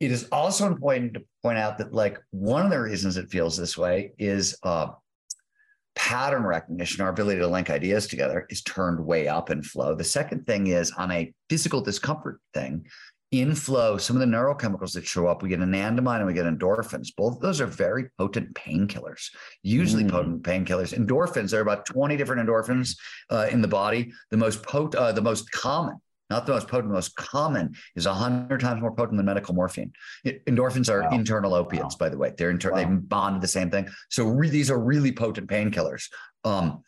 it 0.00 0.12
is 0.12 0.28
also 0.30 0.66
important 0.66 1.14
to 1.14 1.24
point 1.42 1.58
out 1.58 1.78
that 1.78 1.92
like 1.92 2.20
one 2.30 2.64
of 2.64 2.70
the 2.70 2.80
reasons 2.80 3.16
it 3.16 3.30
feels 3.30 3.56
this 3.56 3.78
way 3.78 4.12
is 4.18 4.56
uh, 4.62 4.88
pattern 5.94 6.42
recognition, 6.44 7.02
our 7.02 7.08
ability 7.08 7.40
to 7.40 7.46
link 7.46 7.70
ideas 7.70 8.06
together, 8.06 8.46
is 8.50 8.62
turned 8.62 9.04
way 9.04 9.26
up 9.26 9.50
in 9.50 9.62
flow. 9.62 9.94
The 9.94 10.04
second 10.04 10.46
thing 10.46 10.66
is 10.66 10.92
on 10.92 11.10
a 11.10 11.32
physical 11.48 11.80
discomfort 11.80 12.40
thing, 12.52 12.86
in 13.32 13.54
flow, 13.54 13.96
some 13.96 14.16
of 14.16 14.20
the 14.20 14.36
neurochemicals 14.36 14.92
that 14.92 15.06
show 15.06 15.26
up, 15.26 15.42
we 15.42 15.48
get 15.48 15.58
anandamide 15.58 16.18
and 16.18 16.26
we 16.26 16.32
get 16.32 16.46
endorphins. 16.46 17.08
Both 17.16 17.36
of 17.36 17.40
those 17.40 17.60
are 17.60 17.66
very 17.66 18.08
potent 18.18 18.54
painkillers, 18.54 19.30
usually 19.62 20.04
mm. 20.04 20.10
potent 20.10 20.42
painkillers. 20.42 20.96
Endorphins, 20.96 21.50
there 21.50 21.58
are 21.58 21.62
about 21.62 21.86
20 21.86 22.16
different 22.16 22.48
endorphins 22.48 22.96
uh, 23.30 23.48
in 23.50 23.62
the 23.62 23.68
body. 23.68 24.12
The 24.30 24.36
most 24.36 24.62
potent, 24.62 24.94
uh, 24.94 25.12
the 25.12 25.22
most 25.22 25.50
common 25.50 25.96
not 26.30 26.46
the 26.46 26.52
most 26.52 26.68
potent, 26.68 26.88
the 26.88 26.94
most 26.94 27.14
common 27.16 27.74
is 27.94 28.06
100 28.06 28.60
times 28.60 28.80
more 28.80 28.92
potent 28.92 29.16
than 29.16 29.26
medical 29.26 29.54
morphine. 29.54 29.92
endorphins 30.24 30.90
are 30.90 31.02
wow. 31.02 31.10
internal 31.10 31.54
opiates, 31.54 31.94
wow. 31.94 31.98
by 31.98 32.08
the 32.08 32.18
way. 32.18 32.32
They're 32.36 32.50
inter- 32.50 32.72
wow. 32.72 32.78
they 32.78 32.84
bond 32.84 33.36
to 33.36 33.40
the 33.40 33.48
same 33.48 33.70
thing. 33.70 33.88
So 34.10 34.24
re- 34.24 34.50
these 34.50 34.70
are 34.70 34.78
really 34.78 35.12
potent 35.12 35.48
painkillers. 35.48 36.08
Um, 36.44 36.82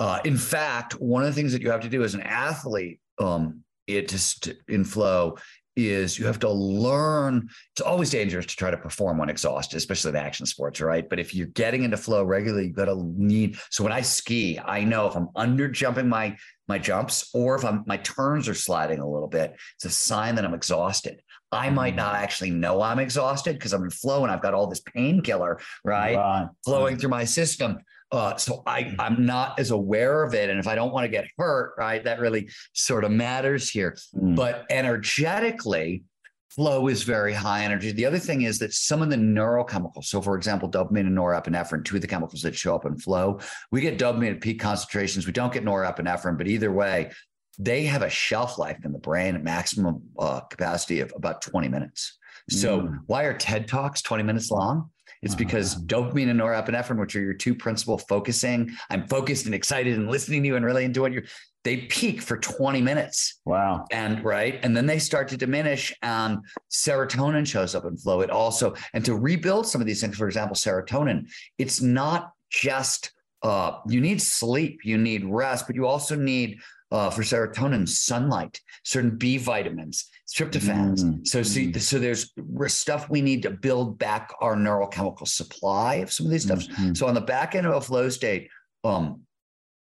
uh, 0.00 0.20
in 0.24 0.36
fact, 0.36 0.94
one 0.94 1.22
of 1.22 1.28
the 1.28 1.34
things 1.34 1.52
that 1.52 1.62
you 1.62 1.70
have 1.70 1.80
to 1.80 1.88
do 1.88 2.02
as 2.04 2.14
an 2.14 2.22
athlete, 2.22 3.00
um, 3.18 3.62
it 3.86 4.08
just 4.08 4.52
in 4.68 4.84
flow 4.84 5.36
is 5.78 6.18
you 6.18 6.26
have 6.26 6.40
to 6.40 6.50
learn. 6.50 7.48
It's 7.72 7.80
always 7.80 8.10
dangerous 8.10 8.46
to 8.46 8.56
try 8.56 8.70
to 8.70 8.76
perform 8.76 9.18
when 9.18 9.28
exhausted, 9.28 9.76
especially 9.76 10.10
in 10.10 10.16
action 10.16 10.44
sports, 10.44 10.80
right? 10.80 11.08
But 11.08 11.20
if 11.20 11.34
you're 11.34 11.46
getting 11.46 11.84
into 11.84 11.96
flow 11.96 12.24
regularly, 12.24 12.66
you've 12.66 12.76
got 12.76 12.86
to 12.86 13.12
need. 13.16 13.56
So 13.70 13.84
when 13.84 13.92
I 13.92 14.02
ski, 14.02 14.58
I 14.62 14.84
know 14.84 15.06
if 15.06 15.16
I'm 15.16 15.28
under 15.36 15.68
jumping 15.68 16.08
my 16.08 16.36
my 16.68 16.78
jumps 16.78 17.30
or 17.34 17.56
if 17.56 17.64
I'm 17.64 17.84
my 17.86 17.96
turns 17.98 18.48
are 18.48 18.54
sliding 18.54 19.00
a 19.00 19.08
little 19.08 19.28
bit, 19.28 19.56
it's 19.76 19.84
a 19.84 19.90
sign 19.90 20.34
that 20.36 20.44
I'm 20.44 20.54
exhausted. 20.54 21.22
I 21.50 21.70
might 21.70 21.96
not 21.96 22.14
mm. 22.14 22.18
actually 22.18 22.50
know 22.50 22.82
I'm 22.82 22.98
exhausted 22.98 23.54
because 23.54 23.72
I'm 23.72 23.82
in 23.82 23.90
flow 23.90 24.22
and 24.22 24.30
I've 24.30 24.42
got 24.42 24.54
all 24.54 24.66
this 24.66 24.80
painkiller, 24.80 25.60
right, 25.84 26.14
right, 26.16 26.48
flowing 26.64 26.98
through 26.98 27.10
my 27.10 27.24
system. 27.24 27.78
Uh, 28.10 28.36
so 28.36 28.62
I, 28.66 28.94
I'm 28.98 29.26
not 29.26 29.58
as 29.58 29.70
aware 29.70 30.22
of 30.22 30.34
it. 30.34 30.50
And 30.50 30.58
if 30.58 30.66
I 30.66 30.74
don't 30.74 30.92
want 30.92 31.04
to 31.04 31.10
get 31.10 31.26
hurt, 31.36 31.74
right, 31.78 32.02
that 32.04 32.20
really 32.20 32.50
sort 32.72 33.04
of 33.04 33.10
matters 33.10 33.68
here. 33.68 33.96
Mm. 34.14 34.36
But 34.36 34.66
energetically, 34.70 36.04
flow 36.50 36.88
is 36.88 37.02
very 37.02 37.32
high 37.32 37.64
energy. 37.64 37.92
The 37.92 38.06
other 38.06 38.18
thing 38.18 38.42
is 38.42 38.58
that 38.58 38.72
some 38.72 39.02
of 39.02 39.10
the 39.10 39.16
neurochemicals, 39.16 40.04
so 40.04 40.20
for 40.20 40.36
example, 40.36 40.70
dopamine 40.70 41.06
and 41.06 41.16
norepinephrine, 41.16 41.84
two 41.84 41.96
of 41.96 42.02
the 42.02 42.08
chemicals 42.08 42.42
that 42.42 42.54
show 42.54 42.74
up 42.74 42.86
in 42.86 42.98
flow, 42.98 43.40
we 43.70 43.80
get 43.80 43.98
dopamine 43.98 44.34
at 44.34 44.40
peak 44.40 44.60
concentrations. 44.60 45.26
We 45.26 45.32
don't 45.32 45.52
get 45.52 45.64
norepinephrine, 45.64 46.38
but 46.38 46.48
either 46.48 46.72
way, 46.72 47.10
they 47.58 47.84
have 47.84 48.02
a 48.02 48.10
shelf 48.10 48.58
life 48.58 48.84
in 48.84 48.92
the 48.92 48.98
brain 48.98 49.34
at 49.34 49.42
maximum 49.42 50.02
uh, 50.18 50.40
capacity 50.40 51.00
of 51.00 51.12
about 51.16 51.42
20 51.42 51.68
minutes. 51.68 52.18
So 52.48 52.82
mm. 52.82 52.98
why 53.06 53.24
are 53.24 53.34
TED 53.34 53.68
Talks 53.68 54.00
20 54.02 54.22
minutes 54.22 54.50
long? 54.50 54.90
It's 55.22 55.34
uh-huh. 55.34 55.38
because 55.38 55.74
dopamine 55.74 56.30
and 56.30 56.40
norepinephrine, 56.40 56.98
which 56.98 57.16
are 57.16 57.20
your 57.20 57.34
two 57.34 57.54
principal 57.54 57.98
focusing, 57.98 58.70
I'm 58.90 59.06
focused 59.08 59.46
and 59.46 59.54
excited 59.54 59.98
and 59.98 60.10
listening 60.10 60.42
to 60.42 60.48
you 60.48 60.56
and 60.56 60.64
really 60.64 60.84
into 60.84 61.00
what 61.00 61.12
you. 61.12 61.22
They 61.68 61.76
peak 61.76 62.22
for 62.22 62.38
20 62.38 62.80
minutes. 62.80 63.40
Wow. 63.44 63.84
And 63.92 64.24
right. 64.24 64.58
And 64.62 64.74
then 64.74 64.86
they 64.86 64.98
start 64.98 65.28
to 65.28 65.36
diminish 65.36 65.94
and 66.00 66.38
serotonin 66.70 67.46
shows 67.46 67.74
up 67.74 67.84
in 67.84 67.94
flow. 67.98 68.22
It 68.22 68.30
also, 68.30 68.72
and 68.94 69.04
to 69.04 69.14
rebuild 69.14 69.66
some 69.66 69.82
of 69.82 69.86
these 69.86 70.00
things, 70.00 70.16
for 70.16 70.26
example, 70.26 70.56
serotonin, 70.56 71.28
it's 71.58 71.82
not 71.82 72.32
just 72.48 73.12
uh, 73.42 73.80
you 73.86 74.00
need 74.00 74.22
sleep, 74.22 74.80
you 74.82 74.96
need 74.96 75.26
rest, 75.26 75.66
but 75.66 75.76
you 75.76 75.86
also 75.86 76.16
need 76.16 76.58
uh, 76.90 77.10
for 77.10 77.20
serotonin, 77.20 77.86
sunlight, 77.86 78.62
certain 78.82 79.18
B 79.18 79.36
vitamins, 79.36 80.08
tryptophans. 80.34 81.04
Mm-hmm. 81.04 81.24
So, 81.24 81.42
see, 81.42 81.70
mm. 81.70 81.78
so 81.78 81.98
there's 81.98 82.32
stuff 82.68 83.10
we 83.10 83.20
need 83.20 83.42
to 83.42 83.50
build 83.50 83.98
back 83.98 84.32
our 84.40 84.56
neurochemical 84.56 85.28
supply 85.28 85.96
of 85.96 86.10
some 86.10 86.24
of 86.24 86.32
these 86.32 86.44
stuff. 86.44 86.60
Mm-hmm. 86.60 86.94
So 86.94 87.06
on 87.06 87.12
the 87.12 87.20
back 87.20 87.54
end 87.54 87.66
of 87.66 87.74
a 87.74 87.80
flow 87.82 88.08
state, 88.08 88.48
um, 88.84 89.24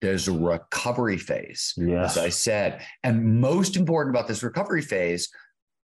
there's 0.01 0.28
a 0.28 0.32
recovery 0.32 1.18
phase, 1.18 1.74
yes. 1.76 2.16
as 2.16 2.24
I 2.24 2.28
said. 2.30 2.82
And 3.03 3.40
most 3.40 3.76
important 3.76 4.14
about 4.14 4.28
this 4.28 4.42
recovery 4.42 4.82
phase, 4.82 5.28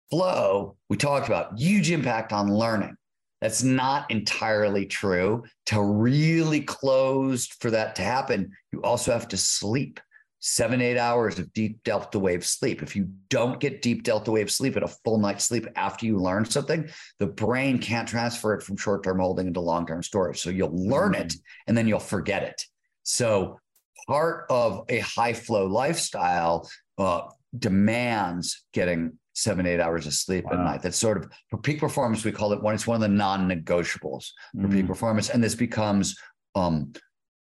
flow, 0.09 0.75
we 0.89 0.97
talked 0.97 1.27
about 1.27 1.59
huge 1.59 1.91
impact 1.91 2.33
on 2.33 2.53
learning. 2.53 2.95
That's 3.41 3.61
not 3.61 4.09
entirely 4.09 4.85
true. 4.85 5.43
To 5.67 5.81
really 5.81 6.61
close 6.61 7.45
for 7.45 7.69
that 7.71 7.95
to 7.97 8.01
happen, 8.01 8.51
you 8.71 8.81
also 8.81 9.11
have 9.11 9.27
to 9.29 9.37
sleep 9.37 9.99
seven, 10.39 10.81
eight 10.81 10.97
hours 10.97 11.39
of 11.39 11.51
deep 11.53 11.83
delta 11.83 12.17
wave 12.17 12.45
sleep. 12.45 12.81
If 12.81 12.95
you 12.95 13.09
don't 13.29 13.59
get 13.59 13.81
deep 13.81 14.03
delta 14.03 14.31
wave 14.31 14.51
sleep 14.51 14.77
at 14.77 14.83
a 14.83 14.87
full 14.87 15.19
night's 15.19 15.45
sleep 15.45 15.67
after 15.75 16.05
you 16.05 16.17
learn 16.17 16.45
something, 16.45 16.89
the 17.19 17.27
brain 17.27 17.79
can't 17.79 18.07
transfer 18.07 18.53
it 18.55 18.63
from 18.63 18.77
short 18.77 19.03
term 19.03 19.19
holding 19.19 19.47
into 19.47 19.59
long 19.59 19.85
term 19.85 20.01
storage. 20.01 20.39
So 20.39 20.49
you'll 20.49 20.75
learn 20.75 21.13
it 21.13 21.29
mm. 21.29 21.39
and 21.67 21.77
then 21.77 21.87
you'll 21.87 21.99
forget 21.99 22.43
it. 22.43 22.63
So 23.03 23.59
part 24.07 24.45
of 24.49 24.85
a 24.89 24.99
high 24.99 25.33
flow 25.33 25.65
lifestyle 25.67 26.69
uh, 26.97 27.21
demands 27.57 28.65
getting 28.73 29.13
seven, 29.33 29.67
eight 29.67 29.79
hours 29.79 30.07
of 30.07 30.13
sleep 30.13 30.45
at 30.51 30.57
night. 30.57 30.81
That's 30.81 30.97
sort 30.97 31.17
of 31.17 31.31
for 31.49 31.57
peak 31.57 31.79
performance, 31.79 32.23
we 32.25 32.31
call 32.31 32.53
it 32.53 32.61
one, 32.61 32.73
it's 32.73 32.87
one 32.87 32.95
of 32.95 33.01
the 33.01 33.07
non-negotiables 33.07 34.25
for 34.59 34.67
peak 34.67 34.85
Mm. 34.85 34.87
performance. 34.87 35.29
And 35.29 35.43
this 35.43 35.55
becomes 35.55 36.15
um 36.55 36.91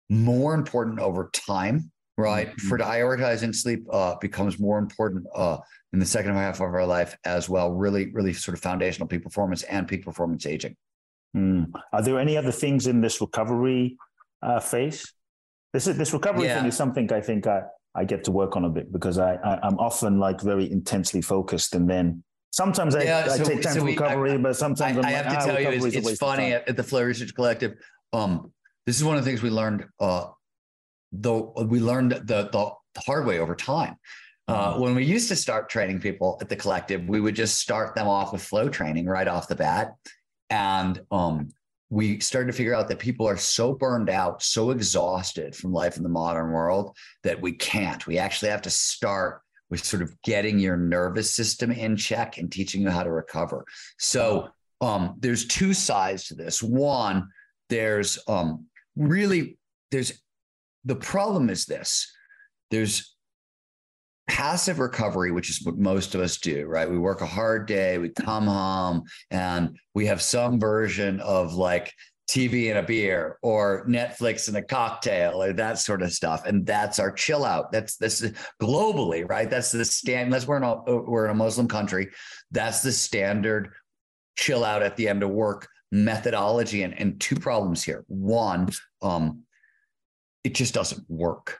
more 0.08 0.54
important 0.54 1.00
over 1.00 1.30
time, 1.34 1.90
right? 2.16 2.48
Mhm. 2.50 2.60
For 2.68 2.78
prioritizing 2.78 3.54
sleep 3.54 3.84
uh 3.92 4.14
becomes 4.20 4.58
more 4.58 4.78
important 4.78 5.26
uh 5.34 5.58
in 5.92 5.98
the 5.98 6.06
second 6.06 6.32
half 6.34 6.56
of 6.56 6.62
our 6.62 6.86
life 6.86 7.14
as 7.26 7.48
well. 7.50 7.72
Really, 7.72 8.10
really 8.12 8.32
sort 8.32 8.56
of 8.56 8.62
foundational 8.62 9.06
peak 9.06 9.22
performance 9.22 9.62
and 9.64 9.86
peak 9.86 10.04
performance 10.04 10.46
aging. 10.46 10.76
Mm. 11.36 11.72
Are 11.92 12.02
there 12.02 12.18
any 12.18 12.38
other 12.38 12.52
things 12.52 12.86
in 12.86 13.02
this 13.02 13.20
recovery 13.20 13.98
uh, 14.42 14.60
phase? 14.60 15.12
This 15.72 15.86
is 15.86 15.96
this 15.96 16.12
recovery 16.12 16.44
Yeah. 16.46 16.58
thing 16.58 16.66
is 16.68 16.76
something 16.76 17.10
I 17.12 17.20
think 17.20 17.46
I, 17.46 17.62
I 17.94 18.04
get 18.04 18.24
to 18.24 18.30
work 18.30 18.56
on 18.56 18.64
a 18.64 18.68
bit 18.70 18.92
because 18.92 19.18
I, 19.18 19.34
I 19.36 19.58
I'm 19.66 19.78
often 19.78 20.18
like 20.18 20.40
very 20.40 20.70
intensely 20.70 21.22
focused 21.22 21.74
and 21.74 21.88
then 21.88 22.22
sometimes 22.50 22.94
I, 22.94 23.02
Yeah, 23.04 23.26
I 23.30 23.36
so- 23.38 23.44
take 23.44 23.62
time 23.62 23.74
so 23.74 23.80
for 23.80 23.86
we- 23.86 23.92
I- 23.92 24.02
recovery, 24.02 24.38
but 24.38 24.56
sometimes 24.56 24.96
I, 24.98 25.00
I'm 25.00 25.06
I 25.06 25.12
like, 25.12 25.24
have 25.24 25.32
to 25.32 25.38
ah, 25.40 25.46
tell 25.46 25.60
you, 25.62 25.68
it's, 25.86 25.96
it's 25.96 26.18
funny 26.18 26.52
at, 26.52 26.68
at 26.68 26.76
the 26.76 26.82
Flow 26.82 27.02
Research 27.02 27.34
Collective. 27.34 27.72
Um, 28.12 28.52
this 28.86 28.96
is 28.96 29.04
one 29.04 29.16
of 29.16 29.24
the 29.24 29.30
things 29.30 29.42
we 29.42 29.50
learned. 29.50 29.86
Uh, 29.98 30.26
though 31.12 31.52
we 31.68 31.78
learned 31.80 32.12
the 32.12 32.48
the 32.52 33.00
hard 33.06 33.26
way 33.26 33.38
over 33.38 33.54
time. 33.54 33.96
Uh, 34.48 34.74
Mhm. 34.74 34.80
when 34.80 34.94
we 34.94 35.04
used 35.04 35.28
to 35.28 35.36
start 35.36 35.68
training 35.70 36.00
people 36.00 36.36
at 36.42 36.48
the 36.48 36.56
collective, 36.56 37.00
we 37.08 37.20
would 37.20 37.34
just 37.36 37.58
start 37.60 37.94
them 37.94 38.08
off 38.08 38.32
with 38.32 38.42
flow 38.42 38.68
training 38.68 39.06
right 39.06 39.28
off 39.28 39.46
the 39.48 39.54
bat, 39.54 39.92
and 40.50 41.00
um, 41.10 41.48
we 41.92 42.18
started 42.20 42.46
to 42.46 42.56
figure 42.56 42.74
out 42.74 42.88
that 42.88 42.98
people 42.98 43.28
are 43.28 43.36
so 43.36 43.74
burned 43.74 44.08
out, 44.08 44.42
so 44.42 44.70
exhausted 44.70 45.54
from 45.54 45.74
life 45.74 45.98
in 45.98 46.02
the 46.02 46.08
modern 46.08 46.50
world 46.50 46.96
that 47.22 47.38
we 47.38 47.52
can't. 47.52 48.06
We 48.06 48.16
actually 48.16 48.48
have 48.48 48.62
to 48.62 48.70
start 48.70 49.42
with 49.68 49.84
sort 49.84 50.02
of 50.02 50.10
getting 50.22 50.58
your 50.58 50.78
nervous 50.78 51.34
system 51.34 51.70
in 51.70 51.98
check 51.98 52.38
and 52.38 52.50
teaching 52.50 52.80
you 52.80 52.88
how 52.88 53.02
to 53.02 53.12
recover. 53.12 53.66
So 53.98 54.48
um, 54.80 55.16
there's 55.18 55.46
two 55.46 55.74
sides 55.74 56.28
to 56.28 56.34
this. 56.34 56.62
One, 56.62 57.28
there's 57.68 58.18
um, 58.26 58.68
really 58.96 59.58
there's 59.90 60.18
the 60.86 60.96
problem 60.96 61.50
is 61.50 61.66
this. 61.66 62.10
There's 62.70 63.11
passive 64.28 64.78
recovery, 64.78 65.32
which 65.32 65.50
is 65.50 65.62
what 65.64 65.78
most 65.78 66.14
of 66.14 66.20
us 66.20 66.38
do, 66.38 66.66
right? 66.66 66.90
We 66.90 66.98
work 66.98 67.20
a 67.20 67.26
hard 67.26 67.66
day, 67.66 67.98
we 67.98 68.08
come 68.08 68.46
home, 68.46 69.04
and 69.30 69.78
we 69.94 70.06
have 70.06 70.22
some 70.22 70.60
version 70.60 71.20
of 71.20 71.54
like 71.54 71.92
TV 72.32 72.70
and 72.70 72.78
a 72.78 72.82
beer 72.82 73.38
or 73.42 73.84
Netflix 73.86 74.48
and 74.48 74.56
a 74.56 74.62
cocktail 74.62 75.42
or 75.42 75.52
that 75.52 75.78
sort 75.78 76.02
of 76.02 76.12
stuff. 76.12 76.46
And 76.46 76.64
that's 76.64 76.98
our 76.98 77.12
chill 77.12 77.44
out. 77.44 77.72
That's 77.72 77.96
this 77.96 78.22
globally, 78.60 79.28
right? 79.28 79.50
That's 79.50 79.72
the 79.72 79.84
stand. 79.84 80.26
Unless 80.26 80.46
we're 80.46 80.56
in 80.56 80.62
a 80.62 80.76
we're 80.82 81.26
in 81.26 81.30
a 81.30 81.34
Muslim 81.34 81.68
country, 81.68 82.08
that's 82.50 82.82
the 82.82 82.92
standard 82.92 83.72
chill 84.36 84.64
out 84.64 84.82
at 84.82 84.96
the 84.96 85.08
end 85.08 85.22
of 85.22 85.30
work 85.30 85.68
methodology. 85.90 86.84
And, 86.84 86.98
and 86.98 87.20
two 87.20 87.36
problems 87.36 87.82
here. 87.82 88.04
One, 88.06 88.70
um, 89.02 89.42
it 90.42 90.54
just 90.54 90.72
doesn't 90.72 91.04
work. 91.08 91.58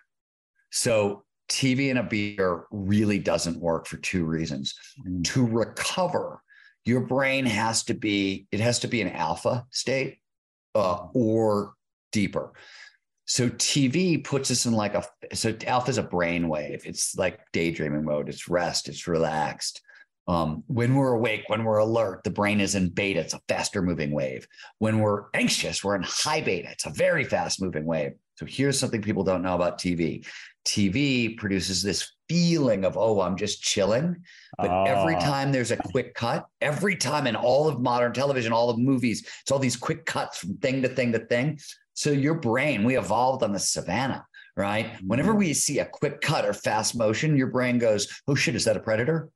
So 0.70 1.24
TV 1.52 1.90
and 1.90 1.98
a 1.98 2.02
beer 2.02 2.64
really 2.70 3.18
doesn't 3.18 3.60
work 3.60 3.86
for 3.86 3.98
two 3.98 4.24
reasons. 4.24 4.74
Mm. 5.06 5.24
To 5.24 5.46
recover, 5.46 6.42
your 6.84 7.00
brain 7.00 7.44
has 7.46 7.84
to 7.84 7.94
be, 7.94 8.46
it 8.50 8.60
has 8.60 8.78
to 8.80 8.88
be 8.88 9.02
an 9.02 9.10
alpha 9.10 9.66
state 9.70 10.18
uh, 10.74 11.06
or 11.12 11.74
deeper. 12.10 12.52
So 13.26 13.48
TV 13.50 14.22
puts 14.22 14.50
us 14.50 14.66
in 14.66 14.72
like 14.72 14.94
a 14.94 15.04
so 15.34 15.54
alpha 15.66 15.90
is 15.90 15.98
a 15.98 16.02
brain 16.02 16.48
wave. 16.48 16.82
It's 16.84 17.16
like 17.16 17.40
daydreaming 17.52 18.04
mode. 18.04 18.28
It's 18.28 18.48
rest. 18.48 18.88
It's 18.88 19.06
relaxed. 19.06 19.80
Um, 20.28 20.62
when 20.66 20.94
we're 20.94 21.14
awake, 21.14 21.44
when 21.48 21.64
we're 21.64 21.78
alert, 21.78 22.22
the 22.24 22.30
brain 22.30 22.60
is 22.60 22.74
in 22.74 22.88
beta. 22.88 23.20
It's 23.20 23.34
a 23.34 23.40
faster 23.48 23.82
moving 23.82 24.12
wave. 24.12 24.46
When 24.78 25.00
we're 25.00 25.24
anxious, 25.34 25.82
we're 25.82 25.96
in 25.96 26.04
high 26.04 26.40
beta. 26.40 26.70
It's 26.70 26.86
a 26.86 26.90
very 26.90 27.24
fast 27.24 27.60
moving 27.60 27.84
wave. 27.84 28.12
So 28.36 28.46
here's 28.46 28.78
something 28.78 29.02
people 29.02 29.24
don't 29.24 29.42
know 29.42 29.54
about 29.54 29.78
TV. 29.78 30.26
TV 30.64 31.36
produces 31.36 31.82
this 31.82 32.12
feeling 32.28 32.84
of, 32.84 32.96
oh, 32.96 33.20
I'm 33.20 33.36
just 33.36 33.62
chilling. 33.62 34.16
But 34.58 34.86
every 34.88 35.16
Ah. 35.16 35.20
time 35.20 35.52
there's 35.52 35.70
a 35.70 35.76
quick 35.76 36.14
cut, 36.14 36.46
every 36.60 36.96
time 36.96 37.26
in 37.26 37.36
all 37.36 37.68
of 37.68 37.80
modern 37.80 38.12
television, 38.12 38.52
all 38.52 38.70
of 38.70 38.78
movies, 38.78 39.26
it's 39.42 39.50
all 39.50 39.58
these 39.58 39.76
quick 39.76 40.06
cuts 40.06 40.38
from 40.38 40.56
thing 40.58 40.82
to 40.82 40.88
thing 40.88 41.12
to 41.12 41.18
thing. 41.18 41.58
So 41.94 42.10
your 42.10 42.34
brain, 42.34 42.84
we 42.84 42.96
evolved 42.96 43.42
on 43.42 43.52
the 43.52 43.58
savannah, 43.58 44.24
right? 44.56 44.90
Whenever 45.06 45.34
we 45.34 45.52
see 45.52 45.78
a 45.80 45.84
quick 45.84 46.20
cut 46.20 46.46
or 46.46 46.52
fast 46.54 46.94
motion, 46.96 47.36
your 47.36 47.48
brain 47.48 47.78
goes, 47.78 48.08
oh 48.28 48.34
shit, 48.34 48.54
is 48.54 48.64
that 48.64 48.76
a 48.76 48.80
predator? 48.80 49.28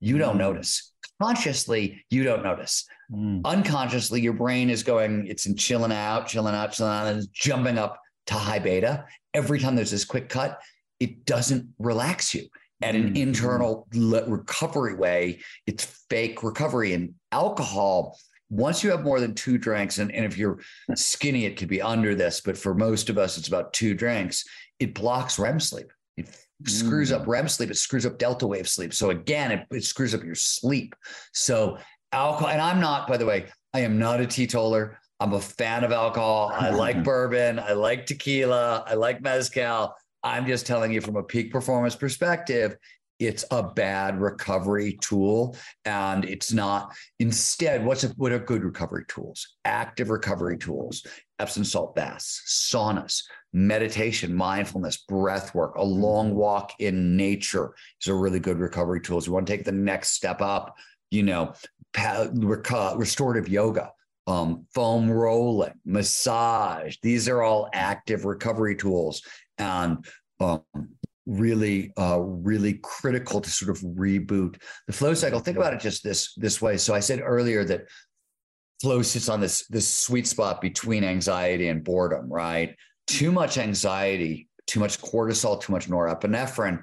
You 0.00 0.18
don't 0.18 0.36
Mm. 0.36 0.38
notice. 0.40 0.92
Consciously, 1.20 2.04
you 2.10 2.24
don't 2.24 2.42
notice. 2.42 2.86
Mm. 3.12 3.42
Unconsciously, 3.44 4.20
your 4.22 4.32
brain 4.32 4.70
is 4.70 4.82
going, 4.82 5.26
it's 5.26 5.46
in 5.46 5.56
chilling 5.56 5.92
out, 5.92 6.26
chilling 6.26 6.54
out, 6.54 6.72
chilling 6.72 6.92
out, 6.92 7.06
and 7.08 7.18
it's 7.18 7.26
jumping 7.28 7.76
up 7.78 8.00
to 8.26 8.34
high 8.34 8.58
beta. 8.58 9.04
Every 9.34 9.58
time 9.58 9.76
there's 9.76 9.90
this 9.90 10.04
quick 10.04 10.28
cut, 10.28 10.60
it 10.98 11.24
doesn't 11.24 11.68
relax 11.78 12.34
you 12.34 12.48
at 12.82 12.94
an 12.94 13.14
Mm. 13.14 13.16
internal 13.16 13.86
recovery 13.92 14.94
way. 14.94 15.40
It's 15.66 15.84
fake 16.08 16.42
recovery. 16.42 16.94
And 16.94 17.14
alcohol, 17.30 18.18
once 18.48 18.82
you 18.82 18.90
have 18.90 19.02
more 19.04 19.20
than 19.20 19.34
two 19.34 19.58
drinks, 19.58 19.98
and, 19.98 20.12
and 20.12 20.24
if 20.24 20.36
you're 20.36 20.60
skinny, 20.94 21.44
it 21.44 21.56
could 21.56 21.68
be 21.68 21.82
under 21.82 22.14
this, 22.14 22.40
but 22.40 22.56
for 22.56 22.74
most 22.74 23.08
of 23.08 23.18
us, 23.18 23.38
it's 23.38 23.48
about 23.48 23.72
two 23.72 23.94
drinks, 23.94 24.44
it 24.78 24.94
blocks 24.94 25.38
REM 25.38 25.60
sleep. 25.60 25.92
It 26.16 26.28
screws 26.66 27.12
up 27.12 27.26
REM 27.26 27.48
sleep. 27.48 27.70
It 27.70 27.76
screws 27.76 28.04
up 28.04 28.18
delta 28.18 28.46
wave 28.46 28.68
sleep. 28.68 28.92
So 28.92 29.10
again, 29.10 29.52
it, 29.52 29.66
it 29.70 29.84
screws 29.84 30.14
up 30.14 30.22
your 30.24 30.34
sleep. 30.34 30.94
So 31.32 31.78
alcohol, 32.12 32.48
and 32.50 32.60
I'm 32.60 32.80
not, 32.80 33.08
by 33.08 33.16
the 33.16 33.24
way, 33.24 33.46
I 33.72 33.80
am 33.80 33.98
not 33.98 34.20
a 34.20 34.26
teetotaler. 34.26 34.98
I'm 35.20 35.34
a 35.34 35.40
fan 35.40 35.84
of 35.84 35.92
alcohol. 35.92 36.50
I 36.52 36.70
like 36.84 37.04
bourbon. 37.04 37.58
I 37.58 37.72
like 37.72 38.06
tequila. 38.06 38.84
I 38.86 38.94
like 38.94 39.20
mezcal. 39.20 39.94
I'm 40.22 40.46
just 40.46 40.66
telling 40.66 40.92
you 40.92 41.00
from 41.00 41.16
a 41.16 41.22
peak 41.22 41.52
performance 41.52 41.94
perspective, 41.94 42.76
it's 43.20 43.44
a 43.50 43.62
bad 43.62 44.18
recovery 44.18 44.98
tool 45.02 45.54
and 45.84 46.24
it's 46.24 46.52
not 46.52 46.96
instead 47.18 47.84
what's 47.84 48.02
a, 48.02 48.08
what 48.16 48.32
are 48.32 48.38
good 48.38 48.64
recovery 48.64 49.04
tools 49.08 49.56
active 49.66 50.08
recovery 50.08 50.56
tools 50.56 51.06
epsom 51.38 51.62
salt 51.62 51.94
baths 51.94 52.42
saunas 52.48 53.22
meditation 53.52 54.34
mindfulness 54.34 54.96
breath 54.96 55.54
work 55.54 55.74
a 55.76 55.84
long 55.84 56.28
mm-hmm. 56.28 56.38
walk 56.38 56.72
in 56.78 57.14
nature 57.14 57.74
is 58.00 58.08
a 58.08 58.14
really 58.14 58.40
good 58.40 58.58
recovery 58.58 59.00
tools 59.00 59.26
you 59.26 59.32
want 59.34 59.46
to 59.46 59.52
take 59.52 59.66
the 59.66 59.72
next 59.72 60.10
step 60.10 60.40
up 60.40 60.74
you 61.10 61.22
know 61.22 61.52
restorative 62.96 63.48
yoga 63.48 63.92
um, 64.30 64.64
foam 64.72 65.10
rolling 65.10 65.74
massage. 65.84 66.96
These 67.02 67.28
are 67.28 67.42
all 67.42 67.68
active 67.72 68.24
recovery 68.24 68.76
tools 68.76 69.22
and 69.58 70.04
um, 70.38 70.62
really 71.26 71.92
uh, 71.98 72.20
really 72.20 72.74
critical 72.82 73.40
to 73.40 73.50
sort 73.50 73.70
of 73.76 73.82
reboot 73.82 74.60
the 74.86 74.92
flow 74.92 75.14
cycle. 75.14 75.40
Think 75.40 75.56
about 75.56 75.74
it 75.74 75.80
just 75.80 76.04
this 76.04 76.32
this 76.34 76.62
way. 76.62 76.76
So 76.76 76.94
i 76.94 77.00
said 77.00 77.20
earlier 77.22 77.64
that 77.64 77.88
flow 78.80 79.02
sits 79.02 79.28
on 79.28 79.40
this 79.40 79.66
this 79.66 79.88
sweet 79.88 80.28
spot 80.28 80.60
between 80.60 81.02
anxiety 81.02 81.68
and 81.68 81.82
boredom 81.82 82.32
right? 82.32 82.76
Too 83.08 83.32
much 83.32 83.58
anxiety 83.58 84.48
too 84.66 84.78
much 84.78 85.00
cortisol 85.00 85.60
too 85.60 85.72
much 85.72 85.88
norepinephrine 85.88 86.80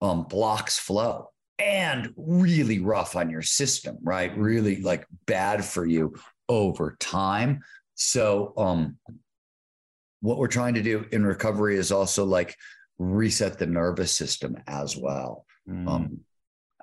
um, 0.00 0.22
blocks 0.22 0.78
flow 0.78 1.28
and 1.58 2.14
really 2.16 2.78
rough 2.78 3.16
on 3.16 3.28
your 3.28 3.42
system 3.42 3.98
right? 4.02 4.36
Really 4.38 4.80
like 4.80 5.06
bad 5.26 5.62
for 5.62 5.84
you 5.84 6.14
over 6.48 6.96
time 7.00 7.60
so 7.94 8.52
um 8.56 8.96
what 10.20 10.38
we're 10.38 10.48
trying 10.48 10.74
to 10.74 10.82
do 10.82 11.04
in 11.12 11.24
recovery 11.24 11.76
is 11.76 11.92
also 11.92 12.24
like 12.24 12.56
reset 12.98 13.58
the 13.58 13.66
nervous 13.66 14.12
system 14.12 14.56
as 14.66 14.96
well 14.96 15.44
Mm. 15.68 15.88
um 15.88 16.20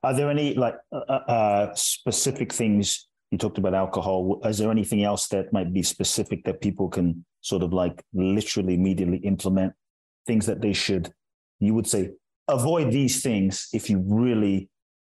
Are 0.04 0.14
there 0.14 0.30
any 0.30 0.54
like 0.56 0.76
uh, 0.92 1.00
uh, 1.00 1.74
specific 1.76 2.52
things 2.52 3.08
you 3.32 3.38
talked 3.38 3.58
about 3.58 3.74
alcohol? 3.74 4.42
Is 4.44 4.58
there 4.58 4.70
anything 4.70 5.04
else 5.06 5.30
that 5.30 5.54
might 5.54 5.72
be 5.72 5.82
specific 5.84 6.44
that 6.44 6.60
people 6.60 6.90
can 6.90 7.24
sort 7.40 7.64
of 7.64 7.72
like 7.72 8.04
literally 8.14 8.74
immediately 8.74 9.20
implement? 9.20 9.72
Things 10.28 10.46
that 10.48 10.60
they 10.60 10.74
should, 10.74 11.14
you 11.62 11.74
would 11.74 11.88
say, 11.88 12.12
avoid 12.50 12.92
these 12.92 13.24
things 13.24 13.70
if 13.72 13.90
you 13.90 14.04
really 14.06 14.70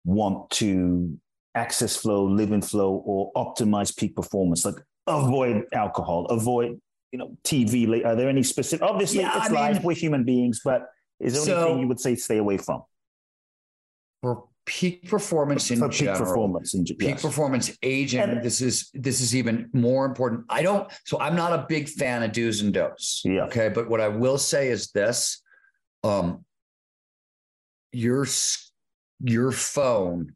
want 0.05 0.49
to 0.51 1.19
access 1.63 1.95
flow, 2.03 2.21
live 2.25 2.51
in 2.57 2.61
flow, 2.61 2.91
or 3.11 3.31
optimize 3.43 3.95
peak 3.99 4.15
performance. 4.15 4.63
Like 4.65 4.75
avoid 5.07 5.55
alcohol, 5.73 6.25
avoid 6.39 6.79
you 7.11 7.19
know 7.19 7.29
TV. 7.43 8.05
Are 8.05 8.15
there 8.15 8.29
any 8.29 8.43
specific? 8.43 8.83
Obviously, 8.91 9.19
Yeah, 9.21 9.37
it's 9.37 9.49
I 9.49 9.53
life. 9.53 9.73
mean- 9.77 9.83
We're 9.85 9.95
human 10.05 10.23
beings, 10.23 10.61
but 10.63 10.81
is 11.19 11.33
there 11.33 11.43
So- 11.45 11.57
anything 11.59 11.79
you 11.81 11.87
would 11.87 11.99
say 11.99 12.13
stay 12.15 12.37
away 12.37 12.57
from 12.57 12.79
for 14.21 14.33
peak 14.65 15.07
performance 15.09 15.71
in 15.71 15.79
for 15.79 15.87
peak 15.89 15.99
general, 15.99 16.19
performance? 16.25 16.73
In, 16.75 16.83
peak 16.85 17.01
yes. 17.01 17.21
performance 17.21 17.65
aging 17.81 18.19
And- 18.21 18.43
this 18.43 18.59
is 18.61 18.75
this 18.93 19.21
is 19.21 19.33
even 19.39 19.69
more 19.73 20.03
important 20.05 20.43
i 20.49 20.61
don't 20.61 20.85
so 21.05 21.13
i'm 21.25 21.35
not 21.43 21.51
a 21.59 21.65
big 21.69 21.87
fan 21.87 22.21
of 22.25 22.31
do's 22.33 22.61
and 22.61 22.73
don'ts 22.73 23.21
Yeah. 23.23 23.45
okay 23.47 23.69
but 23.69 23.87
what 23.91 24.01
i 24.01 24.09
will 24.09 24.37
say 24.37 24.63
is 24.75 24.81
this 24.91 25.41
um 26.03 26.43
your 27.93 28.25
your 29.23 29.51
phone 29.53 30.35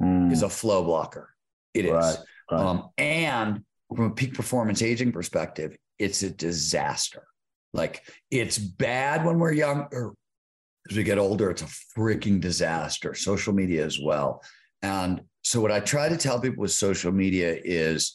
Mm. 0.00 0.32
is 0.32 0.42
a 0.42 0.48
flow 0.48 0.82
blocker. 0.84 1.34
It 1.74 1.84
is. 1.84 1.92
Right, 1.92 2.16
right. 2.50 2.60
Um, 2.60 2.88
and 2.96 3.62
from 3.94 4.06
a 4.06 4.10
peak 4.10 4.34
performance 4.34 4.82
aging 4.82 5.12
perspective, 5.12 5.76
it's 5.98 6.22
a 6.22 6.30
disaster. 6.30 7.24
Like 7.72 8.02
it's 8.30 8.58
bad 8.58 9.24
when 9.24 9.38
we're 9.38 9.52
young, 9.52 9.86
or 9.92 10.14
as 10.90 10.96
we 10.96 11.04
get 11.04 11.18
older, 11.18 11.50
it's 11.50 11.62
a 11.62 11.98
freaking 11.98 12.40
disaster. 12.40 13.14
Social 13.14 13.52
media 13.52 13.84
as 13.84 13.98
well. 14.00 14.42
And 14.82 15.22
so, 15.42 15.60
what 15.60 15.70
I 15.70 15.80
try 15.80 16.08
to 16.08 16.16
tell 16.16 16.40
people 16.40 16.62
with 16.62 16.72
social 16.72 17.12
media 17.12 17.56
is 17.62 18.14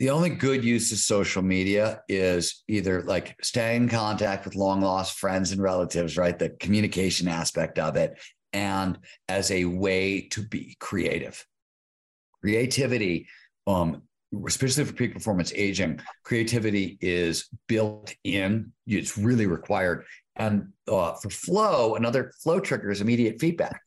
the 0.00 0.10
only 0.10 0.30
good 0.30 0.64
use 0.64 0.90
of 0.92 0.98
social 0.98 1.42
media 1.42 2.02
is 2.08 2.62
either 2.68 3.02
like 3.02 3.36
staying 3.42 3.84
in 3.84 3.88
contact 3.88 4.44
with 4.44 4.56
long 4.56 4.80
lost 4.80 5.18
friends 5.18 5.52
and 5.52 5.62
relatives, 5.62 6.16
right? 6.16 6.38
The 6.38 6.50
communication 6.50 7.28
aspect 7.28 7.78
of 7.78 7.96
it, 7.96 8.18
and 8.54 8.98
as 9.28 9.50
a 9.50 9.64
way 9.66 10.22
to 10.30 10.42
be 10.42 10.76
creative. 10.80 11.44
Creativity, 12.40 13.26
um, 13.66 14.02
especially 14.46 14.84
for 14.84 14.92
peak 14.92 15.12
performance 15.12 15.52
aging, 15.54 16.00
creativity 16.22 16.98
is 17.00 17.48
built 17.68 18.14
in, 18.24 18.72
it's 18.86 19.18
really 19.18 19.46
required. 19.46 20.04
And 20.36 20.72
uh, 20.88 21.14
for 21.14 21.30
flow, 21.30 21.94
another 21.94 22.32
flow 22.42 22.58
trigger 22.58 22.90
is 22.90 23.00
immediate 23.00 23.40
feedback, 23.40 23.80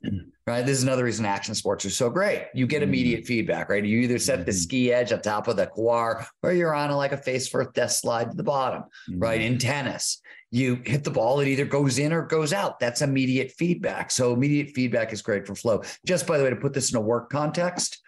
right? 0.48 0.66
This 0.66 0.78
is 0.78 0.84
another 0.84 1.04
reason 1.04 1.26
action 1.26 1.54
sports 1.56 1.86
are 1.86 1.90
so 1.90 2.10
great. 2.10 2.48
You 2.54 2.66
get 2.68 2.84
immediate 2.84 3.26
feedback, 3.26 3.70
right? 3.70 3.84
You 3.84 4.00
either 4.00 4.18
set 4.18 4.46
the 4.46 4.54
Mhm. 4.54 4.56
ski 4.64 4.94
edge 4.94 5.12
on 5.12 5.22
top 5.22 5.50
of 5.50 5.58
the 5.58 5.68
quar 5.68 6.26
or 6.42 6.54
you're 6.54 6.74
on 6.74 6.90
a, 6.90 6.96
like 6.96 7.12
a 7.12 7.18
face 7.18 7.50
first 7.50 7.74
death 7.74 7.92
slide 7.92 8.32
to 8.32 8.38
the 8.38 8.44
bottom, 8.44 8.84
Mm. 9.10 9.22
right? 9.22 9.42
In 9.42 9.58
tennis, 9.58 10.22
you 10.52 10.82
hit 10.86 11.04
the 11.04 11.12
ball, 11.12 11.40
it 11.40 11.48
either 11.48 11.66
goes 11.66 12.00
in 12.00 12.14
or 12.14 12.24
goes 12.24 12.54
out. 12.54 12.80
That's 12.80 13.02
immediate 13.02 13.52
feedback. 13.52 14.12
So 14.12 14.34
immediate 14.34 14.70
feedback 14.74 15.12
is 15.12 15.22
great 15.22 15.46
for 15.46 15.56
flow. 15.56 15.84
Just 16.06 16.26
by 16.26 16.38
the 16.38 16.44
way, 16.44 16.50
to 16.50 16.56
put 16.56 16.74
this 16.74 16.92
in 16.92 16.98
a 16.98 17.02
work 17.02 17.30
context, 17.30 18.02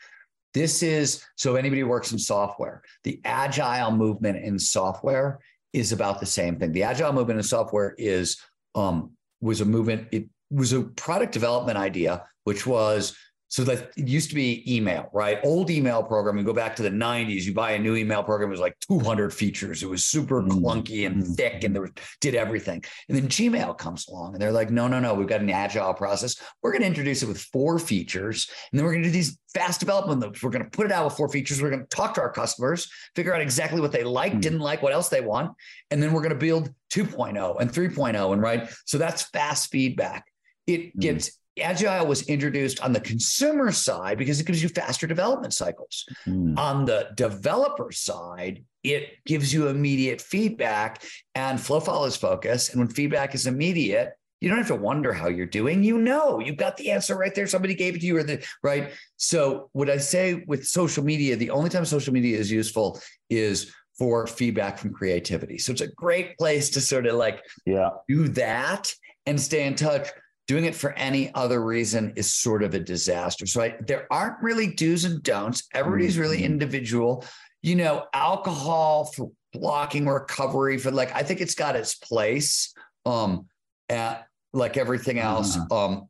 this 0.53 0.81
is 0.81 1.23
so 1.35 1.55
anybody 1.55 1.83
works 1.83 2.11
in 2.11 2.19
software, 2.19 2.81
the 3.03 3.21
agile 3.25 3.91
movement 3.91 4.43
in 4.43 4.57
software 4.57 5.39
is 5.73 5.91
about 5.91 6.19
the 6.19 6.25
same 6.25 6.57
thing. 6.57 6.71
The 6.71 6.83
agile 6.83 7.13
movement 7.13 7.39
in 7.39 7.43
software 7.43 7.93
is 7.97 8.41
um 8.73 9.11
was 9.41 9.61
a 9.61 9.65
movement, 9.65 10.07
it 10.11 10.27
was 10.49 10.73
a 10.73 10.81
product 10.81 11.33
development 11.33 11.77
idea, 11.77 12.25
which 12.43 12.65
was 12.65 13.15
so 13.49 13.63
that 13.63 13.91
it 13.97 14.07
used 14.07 14.29
to 14.29 14.35
be 14.35 14.63
email, 14.73 15.09
right? 15.11 15.39
Old 15.43 15.71
email 15.71 16.03
program. 16.03 16.37
You 16.37 16.43
go 16.43 16.53
back 16.53 16.75
to 16.77 16.83
the 16.83 16.89
90s, 16.91 17.41
you 17.43 17.53
buy 17.53 17.71
a 17.71 17.79
new 17.79 17.95
email 17.95 18.23
program, 18.23 18.49
it 18.49 18.51
was 18.51 18.59
like 18.59 18.79
200 18.87 19.33
features. 19.33 19.81
It 19.83 19.89
was 19.89 20.05
super 20.05 20.41
Mm, 20.43 20.49
clunky 20.61 21.05
and 21.07 21.23
mm. 21.23 21.35
thick 21.35 21.63
and 21.63 21.73
there 21.73 21.81
was, 21.81 21.91
did 22.21 22.35
everything. 22.35 22.83
And 23.09 23.17
then 23.17 23.27
Gmail 23.27 23.77
comes 23.77 24.07
along 24.07 24.33
and 24.33 24.41
they're 24.41 24.51
like, 24.51 24.69
no, 24.69 24.87
no, 24.87 24.99
no, 24.99 25.15
we've 25.15 25.27
got 25.27 25.41
an 25.41 25.49
agile 25.49 25.93
process. 25.95 26.39
We're 26.61 26.71
going 26.71 26.81
to 26.81 26.87
introduce 26.87 27.23
it 27.23 27.27
with 27.27 27.41
four 27.41 27.79
features. 27.79 28.49
And 28.71 28.79
then 28.79 28.85
we're 28.85 28.93
going 28.93 29.03
to 29.03 29.09
do 29.09 29.13
these 29.13 29.39
fast 29.53 29.79
development 29.79 30.21
loops. 30.21 30.43
We're 30.43 30.51
going 30.51 30.63
to 30.63 30.69
put 30.69 30.85
it 30.85 30.91
out 30.91 31.05
with 31.05 31.15
four 31.15 31.27
features. 31.27 31.59
We're 31.59 31.71
going 31.71 31.81
to 31.81 31.87
talk 31.87 32.13
to 32.13 32.21
our 32.21 32.31
customers, 32.31 32.89
figure 33.15 33.33
out 33.33 33.41
exactly 33.41 33.81
what 33.81 33.91
they 33.91 34.03
like, 34.03 34.33
Mm. 34.33 34.41
didn't 34.41 34.59
like, 34.59 34.83
what 34.83 34.93
else 34.93 35.09
they 35.09 35.21
want. 35.21 35.53
And 35.89 36.01
then 36.03 36.13
we're 36.13 36.21
going 36.21 36.29
to 36.29 36.35
build 36.35 36.71
2.0 36.91 37.59
and 37.59 37.71
3.0. 37.71 38.33
And 38.33 38.41
right. 38.43 38.69
So 38.85 38.99
that's 38.99 39.23
fast 39.23 39.71
feedback. 39.71 40.25
It 40.67 40.95
Mm. 40.95 40.99
gets 41.01 41.31
agile 41.61 42.05
was 42.05 42.23
introduced 42.23 42.79
on 42.81 42.93
the 42.93 42.99
consumer 42.99 43.71
side 43.71 44.17
because 44.17 44.39
it 44.39 44.45
gives 44.45 44.61
you 44.61 44.69
faster 44.69 45.07
development 45.07 45.53
cycles. 45.53 46.05
Mm. 46.27 46.57
On 46.57 46.85
the 46.85 47.09
developer 47.15 47.91
side, 47.91 48.63
it 48.83 49.09
gives 49.25 49.53
you 49.53 49.67
immediate 49.67 50.21
feedback 50.21 51.03
and 51.35 51.59
flow 51.59 51.79
follows 51.79 52.15
focus. 52.15 52.69
And 52.69 52.79
when 52.79 52.89
feedback 52.89 53.35
is 53.35 53.47
immediate, 53.47 54.13
you 54.41 54.47
don't 54.47 54.57
have 54.57 54.67
to 54.67 54.75
wonder 54.75 55.11
how 55.11 55.27
you're 55.27 55.45
doing. 55.45 55.83
You 55.83 55.97
know, 55.97 56.39
you've 56.39 56.55
got 56.57 56.77
the 56.77 56.91
answer 56.91 57.17
right 57.17 57.35
there. 57.35 57.45
Somebody 57.45 57.75
gave 57.75 57.95
it 57.95 57.99
to 57.99 58.05
you, 58.05 58.17
or 58.17 58.23
the 58.23 58.45
right. 58.63 58.91
So, 59.17 59.69
what 59.73 59.89
I 59.89 59.97
say 59.97 60.45
with 60.47 60.65
social 60.65 61.03
media, 61.03 61.35
the 61.35 61.49
only 61.49 61.69
time 61.69 61.83
social 61.83 62.13
media 62.13 62.37
is 62.37 62.49
useful 62.49 63.01
is 63.29 63.73
for 63.97 64.25
feedback 64.27 64.77
from 64.77 64.93
creativity. 64.93 65.57
So, 65.57 65.73
it's 65.73 65.81
a 65.81 65.91
great 65.91 66.37
place 66.37 66.69
to 66.69 66.79
sort 66.81 67.05
of 67.05 67.15
like 67.15 67.43
Yeah. 67.65 67.89
do 68.07 68.29
that 68.29 68.89
and 69.25 69.39
stay 69.39 69.65
in 69.67 69.75
touch. 69.75 70.07
Doing 70.49 70.65
it 70.65 70.73
for 70.73 70.93
any 70.93 71.31
other 71.35 71.63
reason 71.63 72.11
is 72.15 72.33
sort 72.33 72.63
of 72.63 72.73
a 72.73 72.79
disaster. 72.79 73.45
So 73.45 73.61
I, 73.61 73.75
there 73.85 74.11
aren't 74.11 74.41
really 74.41 74.65
do's 74.73 75.05
and 75.05 75.21
don'ts. 75.21 75.67
Everybody's 75.75 76.17
really 76.17 76.39
Mhm. 76.39 76.45
individual. 76.45 77.23
You 77.61 77.75
know, 77.75 78.07
alcohol 78.15 79.05
for 79.05 79.29
blocking 79.53 80.07
recovery 80.07 80.79
for 80.79 80.89
like 80.89 81.13
I 81.15 81.21
think 81.21 81.39
it's 81.39 81.53
got 81.53 81.75
its 81.75 81.93
place. 81.93 82.73
Um, 83.05 83.45
at, 83.89 84.25
like 84.51 84.75
everything 84.75 85.19
else, 85.19 85.55
um, 85.69 86.09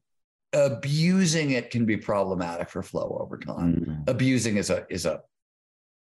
abusing 0.53 1.51
it 1.51 1.69
can 1.69 1.85
be 1.85 1.97
problematic 1.97 2.69
for 2.69 2.81
flow 2.81 3.17
over 3.21 3.37
time. 3.37 3.75
Mm. 4.05 4.09
Abusing 4.09 4.55
is 4.55 4.69
a 4.69 4.85
is 4.89 5.05
a 5.05 5.21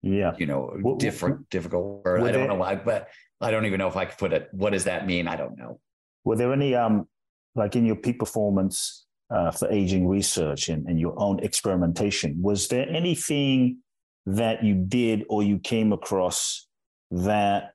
Yeah. 0.03 0.35
you 0.37 0.45
know 0.45 0.77
Well, 0.83 0.97
different 0.97 1.49
difficult 1.49 2.05
word. 2.05 2.21
I 2.21 2.25
don't 2.25 2.33
there- 2.41 2.47
know 2.49 2.55
why, 2.55 2.75
but 2.75 3.07
I 3.41 3.49
don't 3.49 3.65
even 3.65 3.79
know 3.79 3.87
if 3.87 3.95
I 3.95 4.05
could 4.05 4.19
put 4.19 4.33
it. 4.33 4.49
What 4.51 4.73
does 4.73 4.83
that 4.83 5.07
mean? 5.07 5.27
I 5.27 5.35
don't 5.35 5.57
know. 5.57 5.79
Were 6.25 6.35
there 6.35 6.53
any, 6.53 6.75
um, 6.75 7.07
like 7.59 7.75
in 7.75 7.85
your 7.85 7.95
peak 7.97 8.17
performance 8.17 9.05
uh, 9.29 9.51
for 9.51 9.69
aging 9.71 10.07
research 10.07 10.69
and, 10.69 10.87
and 10.87 10.99
your 10.99 11.13
own 11.17 11.39
experimentation, 11.43 12.41
was 12.41 12.67
there 12.69 12.89
anything 12.89 13.77
that 14.25 14.63
you 14.63 14.73
did 14.73 15.25
or 15.29 15.43
you 15.43 15.59
came 15.59 15.93
across 15.93 16.67
that 17.11 17.73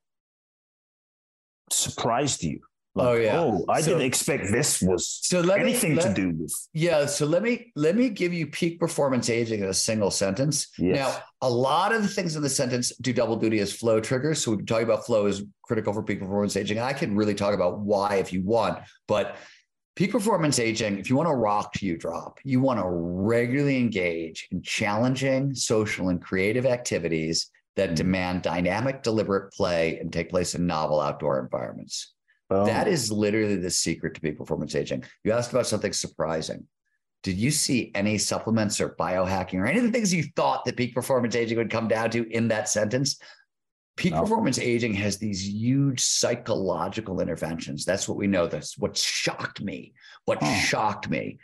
surprised 1.70 2.42
you? 2.42 2.60
Like, 2.96 3.08
Oh, 3.08 3.14
yeah. 3.14 3.40
Oh, 3.40 3.64
I 3.68 3.80
So- 3.80 3.88
didn't 3.90 4.04
expect 4.06 4.52
this 4.52 4.80
was 4.80 5.18
So 5.22 5.40
let 5.40 5.58
me 5.58 5.70
anything 5.70 5.96
let- 5.96 6.06
to 6.06 6.14
do 6.14 6.30
with. 6.38 6.54
Yeah, 6.72 7.06
so 7.06 7.26
let 7.26 7.42
me 7.42 7.72
let 7.74 7.96
me 7.96 8.08
give 8.08 8.32
you 8.32 8.46
peak 8.46 8.78
performance 8.78 9.28
aging 9.28 9.60
in 9.64 9.68
a 9.68 9.74
single 9.74 10.12
sentence. 10.12 10.68
Yes. 10.78 10.96
Now, 10.98 11.22
a 11.40 11.50
lot 11.50 11.92
of 11.92 12.02
the 12.02 12.08
things 12.08 12.36
in 12.36 12.42
the 12.42 12.48
sentence 12.48 12.92
do 13.00 13.12
double 13.12 13.34
duty 13.34 13.58
as 13.58 13.72
flow 13.72 13.98
triggers. 14.00 14.40
So 14.44 14.52
we've 14.52 14.58
been 14.58 14.66
talking 14.66 14.84
about 14.84 15.04
flow 15.06 15.26
is 15.26 15.42
critical 15.64 15.92
for 15.92 16.04
peak 16.04 16.20
performance 16.20 16.56
aging. 16.56 16.78
I 16.78 16.92
can 16.92 17.16
really 17.16 17.34
talk 17.34 17.52
about 17.52 17.80
why 17.80 18.16
if 18.16 18.32
you 18.32 18.42
want, 18.42 18.78
but 19.08 19.36
peak 19.96 20.10
performance 20.10 20.58
aging, 20.58 20.98
if 20.98 21.08
you 21.08 21.16
want 21.16 21.28
to 21.28 21.34
rock 21.34 21.80
you 21.82 21.96
drop, 21.96 22.38
you 22.44 22.60
want 22.60 22.80
to 22.80 22.86
regularly 22.88 23.78
engage 23.78 24.48
in 24.50 24.60
challenging 24.62 25.54
social 25.54 26.08
and 26.08 26.20
creative 26.22 26.66
activities 26.66 27.50
that 27.76 27.90
Mhm. 27.90 27.96
demand 27.96 28.42
dynamic, 28.42 29.02
deliberate 29.02 29.52
play 29.52 29.98
and 29.98 30.12
take 30.12 30.30
place 30.30 30.54
in 30.54 30.66
novel 30.66 31.00
outdoor 31.00 31.40
environments. 31.40 32.14
Oh, 32.50 32.66
That 32.66 32.88
is 32.88 33.10
literally 33.10 33.56
the 33.56 33.70
secret 33.70 34.14
to 34.14 34.20
peak 34.20 34.36
performance 34.38 34.74
aging. 34.74 35.04
You 35.24 35.32
asked 35.32 35.50
about 35.52 35.66
something 35.66 35.92
surprising. 35.92 36.66
Did 37.22 37.36
you 37.36 37.50
see 37.50 37.90
any 37.94 38.18
supplements 38.18 38.80
or 38.80 38.90
biohacking 38.90 39.58
or 39.58 39.66
any 39.66 39.78
of 39.78 39.84
the 39.84 39.90
things 39.90 40.12
you 40.12 40.24
thought 40.36 40.64
that 40.66 40.76
peak 40.76 40.94
performance 40.94 41.34
aging 41.34 41.56
would 41.56 41.70
come 41.70 41.88
down 41.88 42.10
to 42.10 42.28
in 42.30 42.48
that 42.48 42.68
sentence? 42.68 43.18
Peak 43.96 44.12
No. 44.12 44.22
performance 44.22 44.58
aging 44.58 44.94
has 44.94 45.18
these 45.18 45.46
huge 45.48 46.00
psychological 46.00 47.20
interventions. 47.20 47.84
That's 47.84 48.08
what 48.08 48.18
we 48.18 48.26
know. 48.26 48.46
That's 48.46 48.76
what 48.76 48.96
shocked 48.96 49.60
me. 49.60 49.94
What 50.24 50.38
Huh. 50.42 50.54
shocked 50.54 51.08
me 51.08 51.38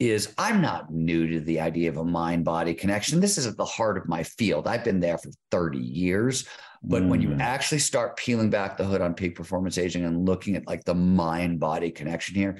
is 0.00 0.34
I'm 0.36 0.60
not 0.60 0.92
new 0.92 1.28
to 1.28 1.40
the 1.40 1.60
idea 1.60 1.88
of 1.88 1.96
a 1.96 2.04
mind 2.04 2.44
body 2.44 2.74
connection. 2.74 3.20
This 3.20 3.38
is 3.38 3.46
at 3.46 3.56
the 3.56 3.64
heart 3.64 3.96
of 3.96 4.08
my 4.08 4.24
field. 4.24 4.66
I've 4.66 4.82
been 4.82 4.98
there 4.98 5.16
for 5.16 5.30
30 5.52 5.78
years. 5.78 6.44
But 6.84 7.04
when 7.06 7.22
you 7.22 7.28
Mm. 7.28 7.40
actually 7.40 7.78
start 7.78 8.16
peeling 8.16 8.50
back 8.50 8.76
the 8.76 8.84
hood 8.84 9.00
on 9.00 9.14
peak 9.14 9.36
performance 9.36 9.78
aging 9.78 10.04
and 10.04 10.26
looking 10.26 10.56
at 10.56 10.66
like 10.66 10.82
the 10.84 10.96
mind 10.96 11.60
body 11.60 11.92
connection 11.92 12.34
here, 12.34 12.58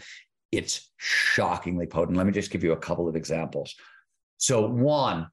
it's 0.53 0.93
shockingly 0.99 1.86
potent. 1.86 2.16
Let 2.16 2.26
me 2.26 2.32
just 2.32 2.53
give 2.53 2.62
you 2.62 2.70
a 2.70 2.76
couple 2.76 3.09
of 3.09 3.16
examples. 3.16 3.74
So, 4.36 4.68
one, 4.68 5.26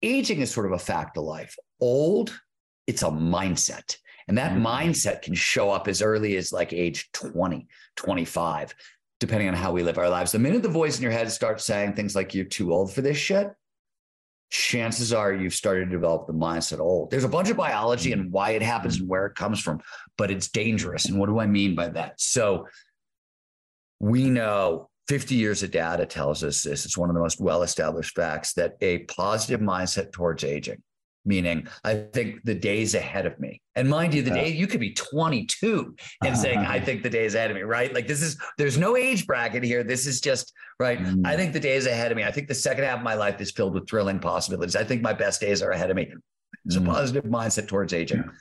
aging 0.00 0.40
is 0.40 0.50
sort 0.50 0.64
of 0.64 0.72
a 0.72 0.78
fact 0.78 1.18
of 1.18 1.24
life. 1.24 1.54
Old, 1.80 2.40
it's 2.86 3.02
a 3.02 3.06
mindset. 3.06 3.96
And 4.28 4.38
that 4.38 4.52
Mhm. 4.52 4.62
mindset 4.62 5.22
can 5.22 5.34
show 5.34 5.70
up 5.70 5.88
as 5.88 6.02
early 6.02 6.36
as 6.36 6.52
like 6.52 6.72
age 6.72 7.10
20, 7.12 7.66
25, 7.96 8.74
depending 9.18 9.48
on 9.48 9.54
how 9.54 9.72
we 9.72 9.82
live 9.82 9.98
our 9.98 10.08
lives. 10.08 10.32
The 10.32 10.38
minute 10.38 10.62
the 10.62 10.68
voice 10.68 10.96
in 10.96 11.02
your 11.02 11.12
head 11.12 11.30
starts 11.32 11.64
saying 11.64 11.94
things 11.94 12.14
like, 12.14 12.34
you're 12.34 12.44
too 12.44 12.72
old 12.72 12.92
for 12.92 13.02
this 13.02 13.16
shit, 13.16 13.50
chances 14.50 15.12
are 15.12 15.32
you've 15.32 15.54
started 15.54 15.84
to 15.86 15.90
develop 15.90 16.26
the 16.26 16.32
mindset 16.32 16.80
old. 16.80 17.10
There's 17.10 17.24
a 17.24 17.28
bunch 17.28 17.50
of 17.50 17.56
biology 17.56 18.12
and 18.12 18.32
why 18.32 18.50
it 18.50 18.62
happens 18.62 18.98
and 18.98 19.08
where 19.08 19.26
it 19.26 19.34
comes 19.34 19.60
from, 19.60 19.80
but 20.16 20.30
it's 20.30 20.48
dangerous. 20.48 21.06
And 21.06 21.18
what 21.18 21.26
do 21.28 21.38
I 21.38 21.46
mean 21.46 21.74
by 21.74 21.88
that? 21.90 22.20
So 22.20 22.66
we 24.00 24.30
know 24.30 24.88
50 25.08 25.34
years 25.34 25.62
of 25.62 25.70
data 25.70 26.06
tells 26.06 26.42
us 26.42 26.62
this. 26.62 26.84
It's 26.84 26.96
one 26.96 27.10
of 27.10 27.14
the 27.14 27.20
most 27.20 27.40
well 27.40 27.62
established 27.62 28.14
facts 28.16 28.54
that 28.54 28.76
a 28.80 28.98
positive 29.00 29.60
mindset 29.60 30.12
towards 30.12 30.44
aging, 30.44 30.82
meaning 31.24 31.66
I 31.84 32.06
think 32.12 32.42
the 32.44 32.54
days 32.54 32.94
ahead 32.94 33.26
of 33.26 33.38
me. 33.38 33.60
And 33.76 33.88
mind 33.88 34.14
you, 34.14 34.22
the 34.22 34.30
day 34.30 34.48
you 34.48 34.66
could 34.66 34.80
be 34.80 34.94
22 34.94 35.94
and 36.24 36.36
saying, 36.44 36.58
I 36.58 36.80
think 36.80 37.02
the 37.02 37.10
days 37.10 37.34
ahead 37.34 37.50
of 37.50 37.56
me, 37.56 37.62
right? 37.62 37.92
Like 37.94 38.06
this 38.06 38.22
is, 38.22 38.36
there's 38.58 38.78
no 38.78 38.96
age 38.96 39.26
bracket 39.26 39.62
here. 39.62 39.82
This 39.84 40.06
is 40.06 40.20
just, 40.20 40.52
right? 40.78 40.98
Mm. 40.98 41.26
I 41.26 41.36
think 41.36 41.52
the 41.52 41.60
days 41.60 41.86
ahead 41.86 42.10
of 42.10 42.16
me, 42.16 42.24
I 42.24 42.30
think 42.30 42.48
the 42.48 42.54
second 42.54 42.84
half 42.84 42.98
of 42.98 43.04
my 43.04 43.14
life 43.14 43.40
is 43.40 43.50
filled 43.50 43.74
with 43.74 43.88
thrilling 43.88 44.18
possibilities. 44.18 44.76
I 44.76 44.84
think 44.84 45.02
my 45.02 45.12
best 45.12 45.40
days 45.40 45.62
are 45.62 45.70
ahead 45.70 45.90
of 45.90 45.96
me. 45.96 46.08
It's 46.66 46.76
a 46.76 46.80
Mm. 46.80 46.86
positive 46.86 47.24
mindset 47.24 47.68
towards 47.68 47.92
aging. 47.92 48.18
Yeah. 48.18 48.32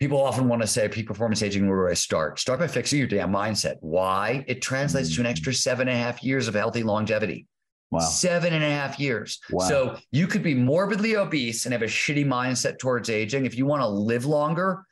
People 0.00 0.20
often 0.20 0.48
want 0.48 0.62
to 0.62 0.66
say 0.66 0.88
peak 0.88 1.06
performance 1.06 1.42
aging, 1.42 1.68
where 1.68 1.86
do 1.86 1.90
I 1.90 1.94
start? 1.94 2.40
Start 2.40 2.58
by 2.58 2.66
fixing 2.66 2.98
your 2.98 3.06
damn 3.06 3.30
mindset. 3.32 3.76
Why? 3.80 4.44
It 4.48 4.60
translates 4.60 5.14
to 5.14 5.20
an 5.20 5.26
Mm. 5.26 5.30
extra 5.30 5.54
seven 5.54 5.86
and 5.88 5.96
a 5.96 6.00
half 6.00 6.24
years 6.24 6.48
of 6.48 6.54
healthy 6.54 6.82
longevity. 6.82 7.46
Wow. 7.92 8.00
Seven 8.00 8.54
and 8.54 8.64
a 8.64 8.70
half 8.70 8.98
years. 8.98 9.38
Wow. 9.50 9.68
So 9.68 9.98
you 10.10 10.26
could 10.26 10.42
be 10.42 10.54
morbidly 10.54 11.16
obese 11.16 11.66
and 11.66 11.72
have 11.74 11.82
a 11.82 11.86
shitty 11.86 12.26
mindset 12.26 12.78
towards 12.78 13.10
aging. 13.10 13.44
If 13.44 13.54
you 13.56 13.66
want 13.66 13.82
to 13.82 13.86
live 13.86 14.24
longer, 14.24 14.84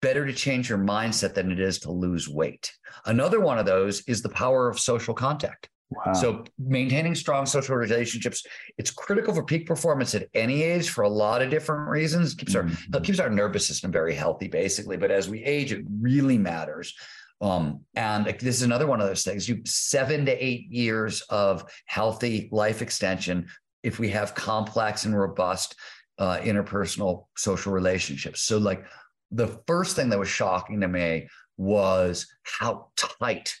better 0.00 0.24
to 0.24 0.32
change 0.32 0.68
your 0.68 0.78
mindset 0.78 1.34
than 1.34 1.50
it 1.50 1.58
is 1.58 1.80
to 1.80 1.90
lose 1.90 2.28
weight. 2.28 2.72
Another 3.04 3.40
one 3.40 3.58
of 3.58 3.66
those 3.66 4.02
is 4.02 4.22
the 4.22 4.28
power 4.28 4.68
of 4.68 4.78
social 4.78 5.12
contact. 5.12 5.68
Wow. 5.90 6.12
So 6.14 6.44
maintaining 6.58 7.14
strong 7.16 7.46
social 7.46 7.76
relationships, 7.76 8.44
it's 8.78 8.90
critical 8.92 9.34
for 9.34 9.44
peak 9.44 9.66
performance 9.66 10.14
at 10.14 10.28
any 10.34 10.62
age 10.62 10.90
for 10.90 11.02
a 11.02 11.08
lot 11.08 11.42
of 11.42 11.50
different 11.50 11.88
reasons. 11.88 12.32
It 12.32 12.38
keeps 12.38 12.54
our 12.54 12.64
Mhm. 12.64 12.96
it 12.96 13.02
keeps 13.04 13.18
our 13.20 13.30
nervous 13.30 13.66
system 13.66 13.90
very 13.92 14.14
healthy, 14.14 14.48
basically. 14.48 14.96
But 14.96 15.10
as 15.10 15.28
we 15.28 15.44
age, 15.44 15.72
it 15.72 15.84
really 16.00 16.38
matters. 16.38 16.94
Um, 17.40 17.80
and 17.94 18.26
this 18.26 18.56
is 18.56 18.62
another 18.62 18.86
one 18.86 19.00
of 19.00 19.06
those 19.06 19.24
things. 19.24 19.48
You 19.48 19.60
seven 19.66 20.24
to 20.26 20.32
eight 20.44 20.70
years 20.70 21.20
of 21.22 21.70
healthy 21.86 22.48
life 22.50 22.80
extension 22.82 23.48
if 23.82 23.98
we 23.98 24.08
have 24.10 24.34
complex 24.34 25.04
and 25.04 25.18
robust 25.18 25.74
uh, 26.18 26.38
interpersonal 26.38 27.26
social 27.36 27.72
relationships. 27.72 28.40
So, 28.42 28.58
like 28.58 28.84
the 29.30 29.60
first 29.66 29.96
thing 29.96 30.08
that 30.10 30.18
was 30.18 30.28
shocking 30.28 30.80
to 30.80 30.88
me 30.88 31.28
was 31.58 32.26
how 32.42 32.88
tight 32.96 33.54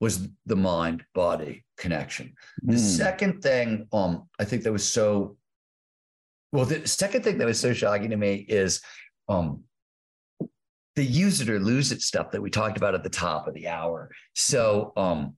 was 0.00 0.28
the 0.46 0.56
mind 0.56 1.04
body 1.14 1.64
connection. 1.78 2.34
The 2.62 2.74
Mm. 2.76 2.96
second 2.96 3.42
thing, 3.42 3.86
um, 3.92 4.28
I 4.40 4.44
think 4.44 4.64
that 4.64 4.72
was 4.72 4.86
so. 4.86 5.36
Well, 6.52 6.64
the 6.66 6.86
second 6.86 7.22
thing 7.24 7.38
that 7.38 7.46
was 7.46 7.58
so 7.58 7.72
shocking 7.72 8.10
to 8.10 8.16
me 8.16 8.34
is, 8.48 8.80
um, 9.28 9.64
the 10.96 11.04
use 11.04 11.40
it 11.40 11.50
or 11.50 11.58
lose 11.58 11.92
it 11.92 12.02
stuff 12.02 12.30
that 12.30 12.40
we 12.40 12.50
talked 12.50 12.76
about 12.76 12.94
at 12.94 13.02
the 13.02 13.10
top 13.10 13.48
of 13.48 13.54
the 13.54 13.68
hour. 13.68 14.10
So, 14.34 14.92
um, 14.96 15.36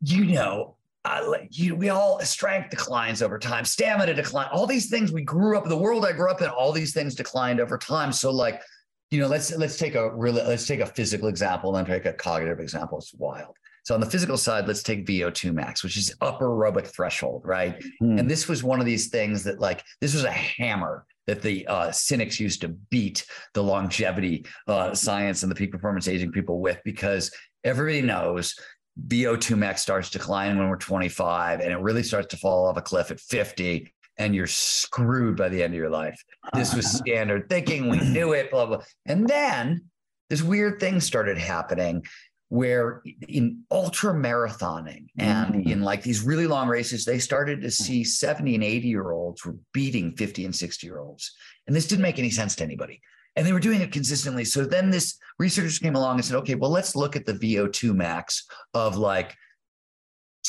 you 0.00 0.24
know, 0.26 0.76
I, 1.04 1.48
you, 1.50 1.74
we 1.74 1.90
all 1.90 2.20
strength 2.20 2.70
declines 2.70 3.20
over 3.20 3.38
time, 3.38 3.64
stamina 3.64 4.14
decline, 4.14 4.48
all 4.52 4.66
these 4.66 4.88
things 4.88 5.12
we 5.12 5.22
grew 5.22 5.56
up. 5.56 5.64
in 5.64 5.68
The 5.68 5.76
world 5.76 6.06
I 6.06 6.12
grew 6.12 6.30
up 6.30 6.40
in, 6.40 6.48
all 6.48 6.72
these 6.72 6.94
things 6.94 7.14
declined 7.14 7.60
over 7.60 7.76
time. 7.76 8.12
So, 8.12 8.30
like, 8.30 8.62
you 9.10 9.20
know, 9.20 9.28
let's 9.28 9.54
let's 9.56 9.76
take 9.76 9.94
a 9.94 10.14
really 10.14 10.42
let's 10.42 10.66
take 10.66 10.80
a 10.80 10.86
physical 10.86 11.28
example 11.28 11.76
and 11.76 11.86
then 11.86 11.94
take 11.94 12.06
a 12.06 12.12
cognitive 12.12 12.58
example. 12.58 12.98
It's 12.98 13.14
wild. 13.14 13.56
So 13.84 13.94
on 13.94 14.00
the 14.00 14.10
physical 14.10 14.38
side, 14.38 14.66
let's 14.66 14.82
take 14.82 15.06
VO2 15.06 15.52
max, 15.52 15.84
which 15.84 15.98
is 15.98 16.14
upper 16.22 16.46
aerobic 16.46 16.86
threshold, 16.86 17.42
right? 17.44 17.84
Hmm. 18.00 18.18
And 18.18 18.30
this 18.30 18.48
was 18.48 18.64
one 18.64 18.80
of 18.80 18.86
these 18.86 19.08
things 19.08 19.44
that, 19.44 19.60
like, 19.60 19.84
this 20.00 20.14
was 20.14 20.24
a 20.24 20.30
hammer 20.30 21.04
that 21.26 21.42
the 21.42 21.66
uh, 21.66 21.90
cynics 21.90 22.38
used 22.38 22.60
to 22.60 22.68
beat 22.68 23.26
the 23.54 23.62
longevity 23.62 24.46
uh, 24.68 24.94
science 24.94 25.42
and 25.42 25.50
the 25.50 25.56
peak 25.56 25.72
performance 25.72 26.08
aging 26.08 26.32
people 26.32 26.60
with, 26.60 26.80
because 26.84 27.30
everybody 27.64 28.02
knows 28.02 28.54
VO2 29.08 29.56
max 29.56 29.82
starts 29.82 30.10
declining 30.10 30.58
when 30.58 30.68
we're 30.68 30.76
25, 30.76 31.60
and 31.60 31.72
it 31.72 31.80
really 31.80 32.02
starts 32.02 32.28
to 32.28 32.36
fall 32.36 32.66
off 32.66 32.76
a 32.76 32.82
cliff 32.82 33.10
at 33.10 33.20
50, 33.20 33.92
and 34.18 34.34
you're 34.34 34.46
screwed 34.46 35.36
by 35.36 35.48
the 35.48 35.62
end 35.62 35.74
of 35.74 35.78
your 35.78 35.90
life. 35.90 36.22
This 36.52 36.74
was 36.74 36.90
standard 36.98 37.48
thinking. 37.48 37.88
We 37.88 37.98
knew 37.98 38.32
it, 38.32 38.50
blah, 38.50 38.66
blah. 38.66 38.82
And 39.06 39.26
then 39.26 39.84
this 40.30 40.42
weird 40.42 40.78
thing 40.78 41.00
started 41.00 41.38
happening 41.38 42.04
where 42.54 43.02
in 43.28 43.64
ultra 43.72 44.12
marathoning 44.14 45.06
and 45.18 45.54
Mm. 45.54 45.72
in 45.72 45.82
like 45.82 46.02
these 46.04 46.22
really 46.22 46.46
long 46.46 46.68
races, 46.68 47.04
they 47.04 47.18
started 47.18 47.60
to 47.62 47.70
see 47.70 48.04
70 48.04 48.54
and 48.54 48.62
80 48.62 48.86
year 48.88 49.10
olds 49.10 49.44
were 49.44 49.56
beating 49.72 50.14
50 50.16 50.44
and 50.44 50.54
60 50.54 50.86
year 50.86 50.98
olds. 51.00 51.32
And 51.66 51.74
this 51.74 51.88
didn't 51.88 52.02
make 52.02 52.20
any 52.20 52.30
sense 52.30 52.54
to 52.56 52.64
anybody. 52.64 53.00
And 53.34 53.44
they 53.44 53.52
were 53.52 53.58
doing 53.68 53.80
it 53.80 53.90
consistently. 53.90 54.44
So 54.44 54.64
then 54.64 54.90
this 54.90 55.18
researchers 55.40 55.80
came 55.80 55.96
along 55.96 56.14
and 56.16 56.24
said, 56.24 56.36
okay, 56.36 56.54
well, 56.54 56.70
let's 56.70 56.94
look 56.94 57.16
at 57.16 57.26
the 57.26 57.34
VO2 57.34 57.92
max 57.92 58.46
of 58.72 58.96
like 58.96 59.34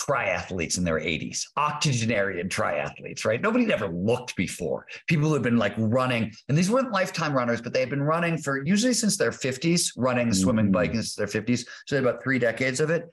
triathletes 0.08 0.78
in 0.78 0.84
their 0.84 1.00
80s, 1.00 1.44
octogenarian 1.58 2.48
triathletes, 2.48 3.26
right? 3.26 3.42
Nobody 3.42 3.72
ever 3.72 3.88
looked 3.88 4.36
before. 4.36 4.86
People 5.08 5.28
who 5.28 5.34
had 5.34 5.44
been 5.44 5.58
like 5.58 5.74
running, 5.78 6.34
and 6.50 6.58
these 6.58 6.70
weren't 6.70 6.92
lifetime 6.92 7.34
runners, 7.34 7.62
but 7.62 7.74
they 7.74 7.80
had 7.80 7.90
been 7.90 8.04
running 8.04 8.38
for 8.38 8.64
usually 8.66 8.94
since 8.94 9.18
their 9.18 9.32
50s, 9.32 9.92
running, 9.98 10.34
swimming, 10.34 10.68
Mhm. 10.68 10.74
biking 10.74 10.96
since 11.02 11.16
their 11.16 11.28
50s. 11.28 11.66
So 11.86 11.96
they 11.96 11.96
had 11.98 12.06
about 12.06 12.24
three 12.24 12.40
decades 12.40 12.80
of 12.80 12.90
it. 12.90 13.12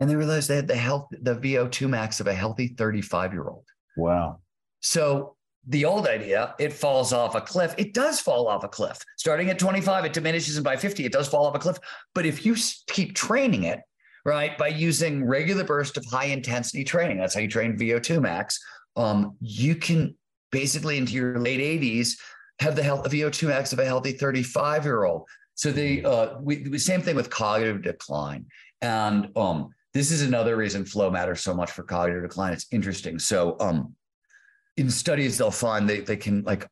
And 0.00 0.10
they 0.10 0.16
realized 0.16 0.48
they 0.48 0.56
had 0.56 0.66
the 0.66 0.76
health, 0.76 1.08
the 1.22 1.36
VO2 1.36 1.88
max 1.88 2.20
of 2.20 2.26
a 2.26 2.34
healthy 2.34 2.68
35 2.68 3.32
year 3.32 3.48
old. 3.48 3.64
wow. 3.96 4.40
So 4.80 5.36
the 5.66 5.86
old 5.86 6.06
idea, 6.06 6.54
it 6.58 6.72
falls 6.74 7.12
off 7.14 7.34
a 7.34 7.40
cliff. 7.40 7.74
It 7.78 7.94
does 7.94 8.20
fall 8.20 8.48
off 8.48 8.64
a 8.64 8.68
cliff. 8.68 8.98
Starting 9.16 9.48
at 9.48 9.58
25, 9.58 10.04
it 10.04 10.12
diminishes, 10.12 10.56
and 10.56 10.64
by 10.64 10.76
50, 10.76 11.06
it 11.06 11.12
does 11.12 11.26
fall 11.26 11.46
off 11.46 11.54
a 11.54 11.58
cliff. 11.58 11.78
But 12.14 12.26
if 12.26 12.44
you 12.44 12.54
keep 12.88 13.14
training 13.14 13.62
it, 13.62 13.80
right, 14.24 14.56
by 14.56 14.68
using 14.68 15.24
regular 15.24 15.64
burst 15.64 15.96
of 15.96 16.04
high 16.06 16.26
intensity 16.26 16.84
training, 16.84 17.18
that's 17.18 17.34
how 17.34 17.40
you 17.40 17.48
train 17.48 17.76
VO2 17.76 18.20
max. 18.20 18.58
Um, 18.96 19.36
you 19.40 19.74
can 19.74 20.16
basically 20.50 20.98
into 20.98 21.12
your 21.12 21.38
late 21.38 21.60
80s 21.60 22.12
have 22.60 22.76
the 22.76 22.82
health 22.82 23.04
VO2 23.10 23.48
max 23.48 23.72
of 23.72 23.78
a 23.78 23.84
healthy 23.84 24.12
35 24.12 24.84
year 24.84 25.04
old. 25.04 25.26
So 25.54 25.70
the 25.70 26.04
uh, 26.04 26.38
we, 26.40 26.78
same 26.78 27.00
thing 27.00 27.16
with 27.16 27.30
cognitive 27.30 27.82
decline, 27.82 28.46
and 28.80 29.28
um, 29.36 29.70
this 29.92 30.10
is 30.10 30.22
another 30.22 30.56
reason 30.56 30.84
flow 30.84 31.10
matters 31.10 31.40
so 31.40 31.54
much 31.54 31.70
for 31.70 31.84
cognitive 31.84 32.22
decline. 32.22 32.52
It's 32.52 32.66
interesting. 32.72 33.20
So 33.20 33.56
um, 33.60 33.94
in 34.76 34.90
studies, 34.90 35.38
they'll 35.38 35.52
find 35.52 35.88
they 35.88 36.00
they 36.00 36.16
can 36.16 36.42
like, 36.42 36.68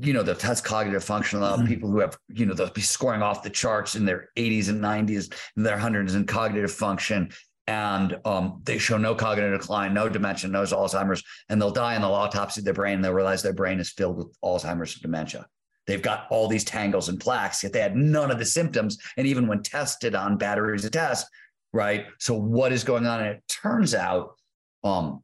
you 0.00 0.12
know, 0.12 0.22
they'll 0.22 0.34
test 0.34 0.64
cognitive 0.64 1.04
function 1.04 1.42
on 1.42 1.60
Mhm. 1.60 1.68
people 1.68 1.90
who 1.90 2.00
have, 2.00 2.16
you 2.28 2.46
know, 2.46 2.54
they'll 2.54 2.70
be 2.70 2.80
scoring 2.80 3.22
off 3.22 3.42
the 3.42 3.50
charts 3.50 3.94
in 3.94 4.04
their 4.04 4.30
80s 4.36 4.68
and 4.68 4.80
90s 4.80 5.28
and 5.56 5.66
their 5.66 5.76
hundreds 5.78 6.14
in 6.14 6.24
cognitive 6.24 6.72
function. 6.72 7.30
And 7.66 8.18
um, 8.24 8.60
they 8.64 8.78
show 8.78 8.96
no 8.96 9.14
cognitive 9.14 9.60
decline, 9.60 9.94
no 9.94 10.08
dementia, 10.08 10.50
no 10.50 10.62
Alzheimer's, 10.62 11.22
and 11.48 11.60
they'll 11.60 11.70
die 11.70 11.94
and 11.94 12.02
they'll 12.02 12.14
autopsy 12.14 12.60
their 12.62 12.74
brain. 12.74 12.96
And 12.96 13.04
they'll 13.04 13.12
realize 13.12 13.42
their 13.42 13.52
brain 13.52 13.78
is 13.80 13.90
filled 13.90 14.16
with 14.16 14.36
Alzheimer's 14.42 14.94
and 14.94 15.02
dementia. 15.02 15.46
They've 15.86 16.02
got 16.02 16.26
all 16.30 16.48
these 16.48 16.64
tangles 16.64 17.08
and 17.08 17.20
plaques, 17.20 17.62
yet 17.62 17.72
they 17.72 17.80
had 17.80 17.96
none 17.96 18.30
of 18.30 18.38
the 18.38 18.44
symptoms. 18.44 18.98
And 19.16 19.26
even 19.26 19.46
when 19.46 19.62
tested 19.62 20.14
on 20.14 20.38
batteries 20.38 20.84
of 20.84 20.92
tests, 20.92 21.28
right? 21.72 22.06
So 22.18 22.34
what 22.34 22.72
is 22.72 22.84
going 22.84 23.06
on? 23.06 23.20
And 23.20 23.28
it 23.28 23.42
turns 23.48 23.94
out 23.94 24.36
um, 24.84 25.22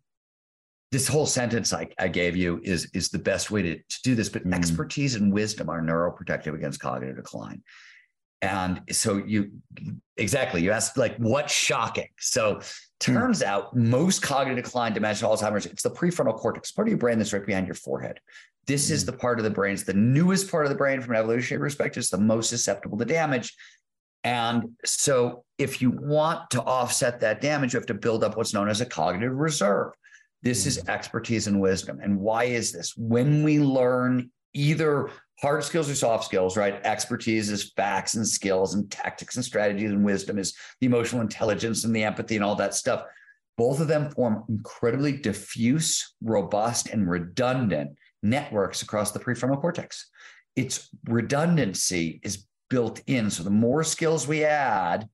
this 0.90 1.06
whole 1.06 1.26
sentence 1.26 1.72
I, 1.72 1.88
I 1.98 2.08
gave 2.08 2.36
you 2.36 2.60
is 2.64 2.90
is 2.94 3.10
the 3.10 3.18
best 3.18 3.50
way 3.50 3.62
to, 3.62 3.76
to 3.76 4.02
do 4.02 4.14
this. 4.14 4.28
But 4.28 4.44
Mm. 4.44 4.54
expertise 4.54 5.14
and 5.14 5.32
wisdom 5.32 5.68
are 5.68 5.82
neuroprotective 5.82 6.54
against 6.54 6.80
cognitive 6.80 7.16
decline. 7.16 7.62
And 8.40 8.82
so 8.90 9.16
you 9.16 9.50
exactly 10.16 10.62
you 10.62 10.70
asked 10.70 10.96
like 10.96 11.16
what's 11.16 11.52
shocking. 11.52 12.08
So 12.18 12.60
turns 13.00 13.42
out 13.42 13.76
most 13.76 14.22
cognitive 14.22 14.64
decline, 14.64 14.92
dementia, 14.92 15.28
Alzheimer's, 15.28 15.66
it's 15.66 15.82
the 15.82 15.90
prefrontal 15.90 16.36
cortex, 16.36 16.72
part 16.72 16.88
of 16.88 16.90
your 16.90 16.98
brain 16.98 17.18
that's 17.18 17.32
right 17.32 17.44
behind 17.44 17.66
your 17.66 17.74
forehead. 17.74 18.20
This 18.66 18.90
is 18.90 19.04
the 19.04 19.12
part 19.12 19.38
of 19.38 19.44
the 19.44 19.50
brain, 19.50 19.74
it's 19.74 19.84
the 19.84 19.94
newest 19.94 20.50
part 20.50 20.66
of 20.66 20.70
the 20.70 20.76
brain 20.76 21.00
from 21.00 21.14
an 21.14 21.18
evolutionary 21.20 21.60
perspective, 21.60 22.00
it's 22.00 22.10
the 22.10 22.18
most 22.18 22.50
susceptible 22.50 22.98
to 22.98 23.04
damage. 23.04 23.54
And 24.24 24.76
so, 24.84 25.44
if 25.58 25.80
you 25.80 25.90
want 25.90 26.50
to 26.50 26.62
offset 26.62 27.20
that 27.20 27.40
damage, 27.40 27.72
you 27.72 27.78
have 27.78 27.86
to 27.86 27.94
build 27.94 28.24
up 28.24 28.36
what's 28.36 28.52
known 28.52 28.68
as 28.68 28.80
a 28.80 28.86
cognitive 28.86 29.34
reserve. 29.34 29.92
This 30.42 30.66
is 30.66 30.78
mm-hmm. 30.78 30.90
expertise 30.90 31.46
and 31.46 31.60
wisdom. 31.60 32.00
And 32.02 32.18
why 32.20 32.44
is 32.44 32.72
this? 32.72 32.96
When 32.96 33.42
we 33.42 33.58
learn 33.58 34.30
either 34.54 35.10
hard 35.40 35.62
skills 35.62 35.88
or 35.88 35.94
soft 35.94 36.24
skills, 36.24 36.56
right? 36.56 36.80
Expertise 36.84 37.48
is 37.48 37.72
facts 37.72 38.14
and 38.14 38.26
skills, 38.26 38.74
and 38.74 38.90
tactics 38.90 39.36
and 39.36 39.44
strategies, 39.44 39.90
and 39.90 40.04
wisdom 40.04 40.38
is 40.38 40.54
the 40.80 40.86
emotional 40.86 41.22
intelligence 41.22 41.84
and 41.84 41.94
the 41.94 42.02
empathy 42.04 42.36
and 42.36 42.44
all 42.44 42.56
that 42.56 42.74
stuff. 42.74 43.04
Both 43.56 43.80
of 43.80 43.88
them 43.88 44.10
form 44.10 44.44
incredibly 44.48 45.12
diffuse, 45.12 46.14
robust, 46.22 46.88
and 46.88 47.08
redundant 47.08 47.96
networks 48.22 48.82
across 48.82 49.12
the 49.12 49.18
prefrontal 49.18 49.60
cortex. 49.60 50.08
Its 50.56 50.88
redundancy 51.08 52.20
is 52.22 52.46
built 52.70 53.00
in. 53.06 53.30
So 53.30 53.42
the 53.42 53.50
more 53.50 53.84
skills 53.84 54.26
we 54.26 54.44
add, 54.44 55.08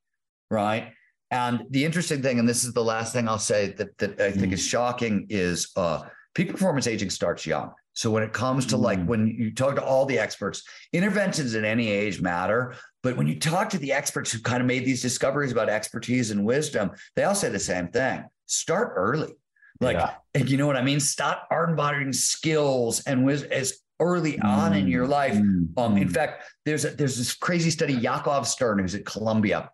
right? 0.51 0.93
And 1.35 1.64
the 1.70 1.85
interesting 1.85 2.22
thing, 2.22 2.39
and 2.39 2.49
this 2.49 2.62
is 2.62 2.72
the 2.74 2.85
last 2.85 3.12
thing 3.12 3.28
I'll 3.28 3.41
say 3.41 3.72
that, 3.78 3.99
that 3.99 4.20
I 4.20 4.30
think 4.30 4.53
is 4.53 4.64
shocking, 4.64 5.26
is 5.28 5.72
uh, 5.74 6.03
peak 6.37 6.49
performance 6.53 6.87
aging 6.87 7.11
starts 7.11 7.45
young. 7.45 7.72
So 7.93 8.09
when 8.09 8.22
it 8.22 8.32
comes 8.32 8.66
to 8.66 8.76
like 8.76 9.01
Mm. 9.01 9.07
when 9.07 9.26
you 9.26 9.53
talk 9.53 9.74
to 9.74 9.82
all 9.82 10.07
the 10.07 10.16
experts, 10.16 10.62
interventions 10.93 11.57
at 11.57 11.64
any 11.64 11.91
age 11.91 12.20
matter. 12.20 12.74
But 13.03 13.16
when 13.16 13.26
you 13.26 13.39
talk 13.41 13.68
to 13.70 13.78
the 13.78 13.93
experts 13.93 14.30
who 14.30 14.39
kind 14.39 14.61
of 14.61 14.66
made 14.68 14.85
these 14.85 15.03
discoveries 15.03 15.51
about 15.51 15.68
expertise 15.68 16.30
and 16.30 16.45
wisdom, 16.45 16.93
they 17.16 17.24
all 17.24 17.35
say 17.35 17.49
the 17.49 17.59
same 17.59 17.89
thing: 17.89 18.24
start 18.47 18.93
early. 18.95 19.32
Like, 19.80 19.97
Yeah. 19.97 20.11
and 20.35 20.49
you 20.49 20.57
know 20.57 20.68
what 20.68 20.76
I 20.76 20.82
mean? 20.82 21.01
Start 21.01 21.39
embodying 21.51 22.12
skills 22.12 23.03
and 23.09 23.24
wisdom 23.24 23.51
as 23.51 23.74
early 23.99 24.39
on 24.41 24.72
in 24.72 24.87
your 24.87 25.07
life. 25.09 25.35
Mm. 25.35 25.68
Um, 25.76 25.97
in 25.97 26.09
Mm. 26.09 26.14
fact, 26.14 26.45
there's 26.64 26.85
a, 26.85 26.91
there's 26.91 27.16
this 27.16 27.35
crazy 27.35 27.70
study. 27.70 27.95
Yakov 27.95 28.47
Stern, 28.47 28.78
who's 28.78 28.95
at 28.95 29.05
Columbia, 29.05 29.70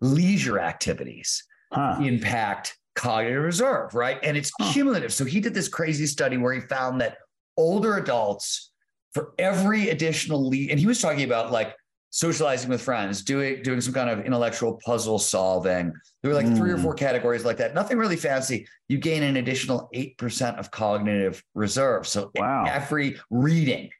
leisure 0.00 0.58
activities 0.58 1.44
Huh. 1.72 1.98
impact 2.00 2.78
cognitive 2.94 3.42
reserve, 3.42 3.94
right? 3.94 4.18
And 4.22 4.36
it's 4.36 4.50
Huh. 4.60 4.72
cumulative. 4.72 5.12
So 5.12 5.24
he 5.24 5.40
did 5.40 5.54
this 5.54 5.68
crazy 5.68 6.06
study 6.06 6.36
where 6.36 6.54
he 6.54 6.60
found 6.60 7.00
that 7.00 7.18
older 7.56 7.96
adults, 7.96 8.72
for 9.12 9.32
every 9.38 9.88
additional 9.88 10.46
lead, 10.46 10.70
and 10.70 10.78
he 10.78 10.86
was 10.86 11.00
talking 11.00 11.24
about 11.24 11.50
like 11.50 11.74
socializing 12.10 12.68
with 12.68 12.82
friends, 12.82 13.22
doing 13.22 13.62
doing 13.62 13.80
some 13.80 13.94
kind 13.94 14.10
of 14.10 14.24
intellectual 14.24 14.78
puzzle 14.84 15.18
solving. 15.18 15.92
There 16.22 16.30
were 16.30 16.34
like 16.34 16.46
mm. 16.46 16.56
three 16.56 16.70
or 16.70 16.78
four 16.78 16.94
mm. 16.94 16.98
categories 16.98 17.44
like 17.44 17.56
that. 17.56 17.74
Nothing 17.74 17.98
really 17.98 18.16
fancy. 18.16 18.66
You 18.88 18.98
gain 18.98 19.22
an 19.22 19.36
additional 19.36 19.88
eight 19.94 20.18
percent 20.18 20.58
of 20.58 20.70
cognitive 20.70 21.42
reserve. 21.54 22.06
So 22.06 22.30
wow. 22.36 22.64
every 22.68 23.18
reading, 23.30 23.90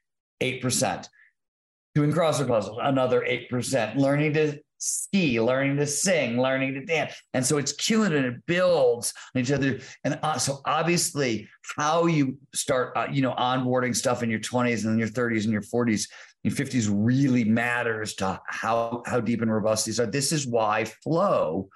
eight 0.41 0.61
percent. 0.61 1.09
Doing 1.95 2.13
crossword 2.13 2.49
puzzles, 2.49 2.79
another 2.83 3.25
eight 3.25 3.49
percent. 3.49 3.97
Learning 3.97 4.35
to 4.35 4.59
ski, 4.79 5.41
learning 5.41 5.77
to 5.77 5.87
sing, 5.87 6.41
learning 6.41 6.75
to 6.75 6.85
dance. 6.85 7.15
And 7.35 7.45
so 7.45 7.59
it's 7.59 7.73
cumulative 7.73 8.25
and 8.25 8.37
it 8.37 8.47
builds 8.47 9.13
on 9.35 9.43
each 9.43 9.51
other. 9.51 9.81
And 10.05 10.19
uh, 10.23 10.39
so 10.39 10.61
obviously 10.65 11.49
how 11.77 12.07
you 12.07 12.39
start, 12.55 12.97
uh, 12.97 13.07
you 13.11 13.23
know, 13.23 13.35
onboarding 13.35 13.95
stuff 13.95 14.23
in 14.23 14.31
your 14.31 14.41
20s 14.41 14.85
and 14.85 14.99
your 14.99 15.09
30s 15.09 15.45
and 15.45 15.53
your 15.53 15.63
40s 15.63 16.09
and 16.45 16.53
50s 16.53 16.89
really 16.91 17.45
matters 17.45 18.15
to 18.17 18.41
how, 18.47 19.03
how 19.07 19.21
deep 19.21 19.43
and 19.43 19.53
robust 19.53 19.87
these 19.87 19.99
are. 19.99 20.07
This 20.07 20.33
is 20.33 20.47
why 20.47 20.85
flow, 20.85 21.69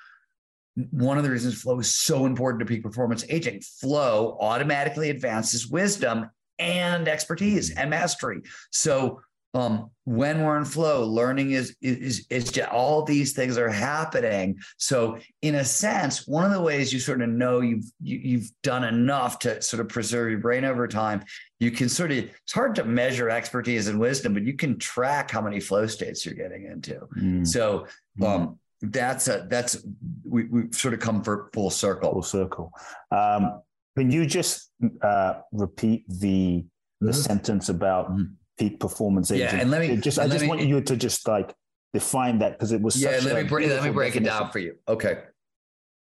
one 0.90 1.18
of 1.18 1.24
the 1.24 1.30
reasons 1.30 1.60
flow 1.60 1.78
is 1.80 1.94
so 1.94 2.26
important 2.26 2.60
to 2.60 2.66
peak 2.66 2.82
performance 2.82 3.24
aging. 3.28 3.60
Flow 3.60 4.36
automatically 4.40 5.10
advances 5.10 5.68
wisdom 5.68 6.30
and 6.58 7.08
expertise 7.08 7.70
and 7.70 7.90
mastery. 7.90 8.42
So 8.70 9.22
um, 9.52 9.90
when 10.04 10.42
we're 10.42 10.56
in 10.58 10.64
flow, 10.64 11.04
learning 11.04 11.52
is 11.52 11.76
is 11.82 12.26
is 12.30 12.50
just, 12.50 12.68
all 12.70 13.02
these 13.02 13.32
things 13.32 13.58
are 13.58 13.68
happening. 13.68 14.58
So, 14.76 15.18
in 15.42 15.56
a 15.56 15.64
sense, 15.64 16.26
one 16.26 16.44
of 16.44 16.52
the 16.52 16.60
ways 16.60 16.92
you 16.92 17.00
sort 17.00 17.20
of 17.20 17.28
know 17.28 17.60
you've 17.60 17.84
you, 18.00 18.16
have 18.16 18.24
you 18.24 18.38
have 18.38 18.48
done 18.62 18.84
enough 18.84 19.40
to 19.40 19.60
sort 19.60 19.80
of 19.80 19.88
preserve 19.88 20.30
your 20.30 20.40
brain 20.40 20.64
over 20.64 20.86
time, 20.86 21.24
you 21.58 21.72
can 21.72 21.88
sort 21.88 22.12
of 22.12 22.18
it's 22.18 22.52
hard 22.52 22.76
to 22.76 22.84
measure 22.84 23.28
expertise 23.28 23.88
and 23.88 23.98
wisdom, 23.98 24.34
but 24.34 24.44
you 24.44 24.54
can 24.54 24.78
track 24.78 25.30
how 25.30 25.40
many 25.40 25.58
flow 25.58 25.86
states 25.86 26.24
you're 26.24 26.34
getting 26.34 26.66
into. 26.66 27.00
Mm. 27.18 27.46
So, 27.46 27.86
mm. 28.20 28.26
um, 28.26 28.58
that's 28.82 29.26
a 29.26 29.46
that's 29.50 29.84
we 30.24 30.44
we 30.44 30.62
sort 30.70 30.94
of 30.94 31.00
come 31.00 31.24
for 31.24 31.50
full 31.52 31.70
circle. 31.70 32.12
Full 32.12 32.22
circle. 32.22 32.72
Um, 33.10 33.62
can 33.96 34.12
you 34.12 34.26
just 34.26 34.70
uh, 35.02 35.40
repeat 35.50 36.04
the 36.08 36.64
the 37.00 37.10
mm-hmm. 37.10 37.20
sentence 37.20 37.68
about 37.68 38.12
mm-hmm 38.12 38.34
peak 38.60 38.78
performance 38.78 39.30
aging. 39.30 39.46
Yeah, 39.46 39.56
and 39.56 39.70
let 39.70 39.80
me 39.80 39.96
just 39.96 40.18
I 40.18 40.28
just 40.28 40.42
me, 40.42 40.48
want 40.48 40.60
you 40.60 40.80
to 40.80 40.96
just 40.96 41.26
like 41.26 41.54
define 41.94 42.38
that 42.40 42.52
because 42.52 42.72
it 42.72 42.80
was 42.80 43.00
yeah. 43.00 43.18
let 43.24 43.42
me 43.42 43.48
break, 43.48 43.68
let 43.68 43.82
me 43.82 43.90
break 43.90 44.12
definition. 44.12 44.36
it 44.36 44.40
down 44.40 44.50
for 44.50 44.58
you. 44.58 44.76
Okay, 44.86 45.22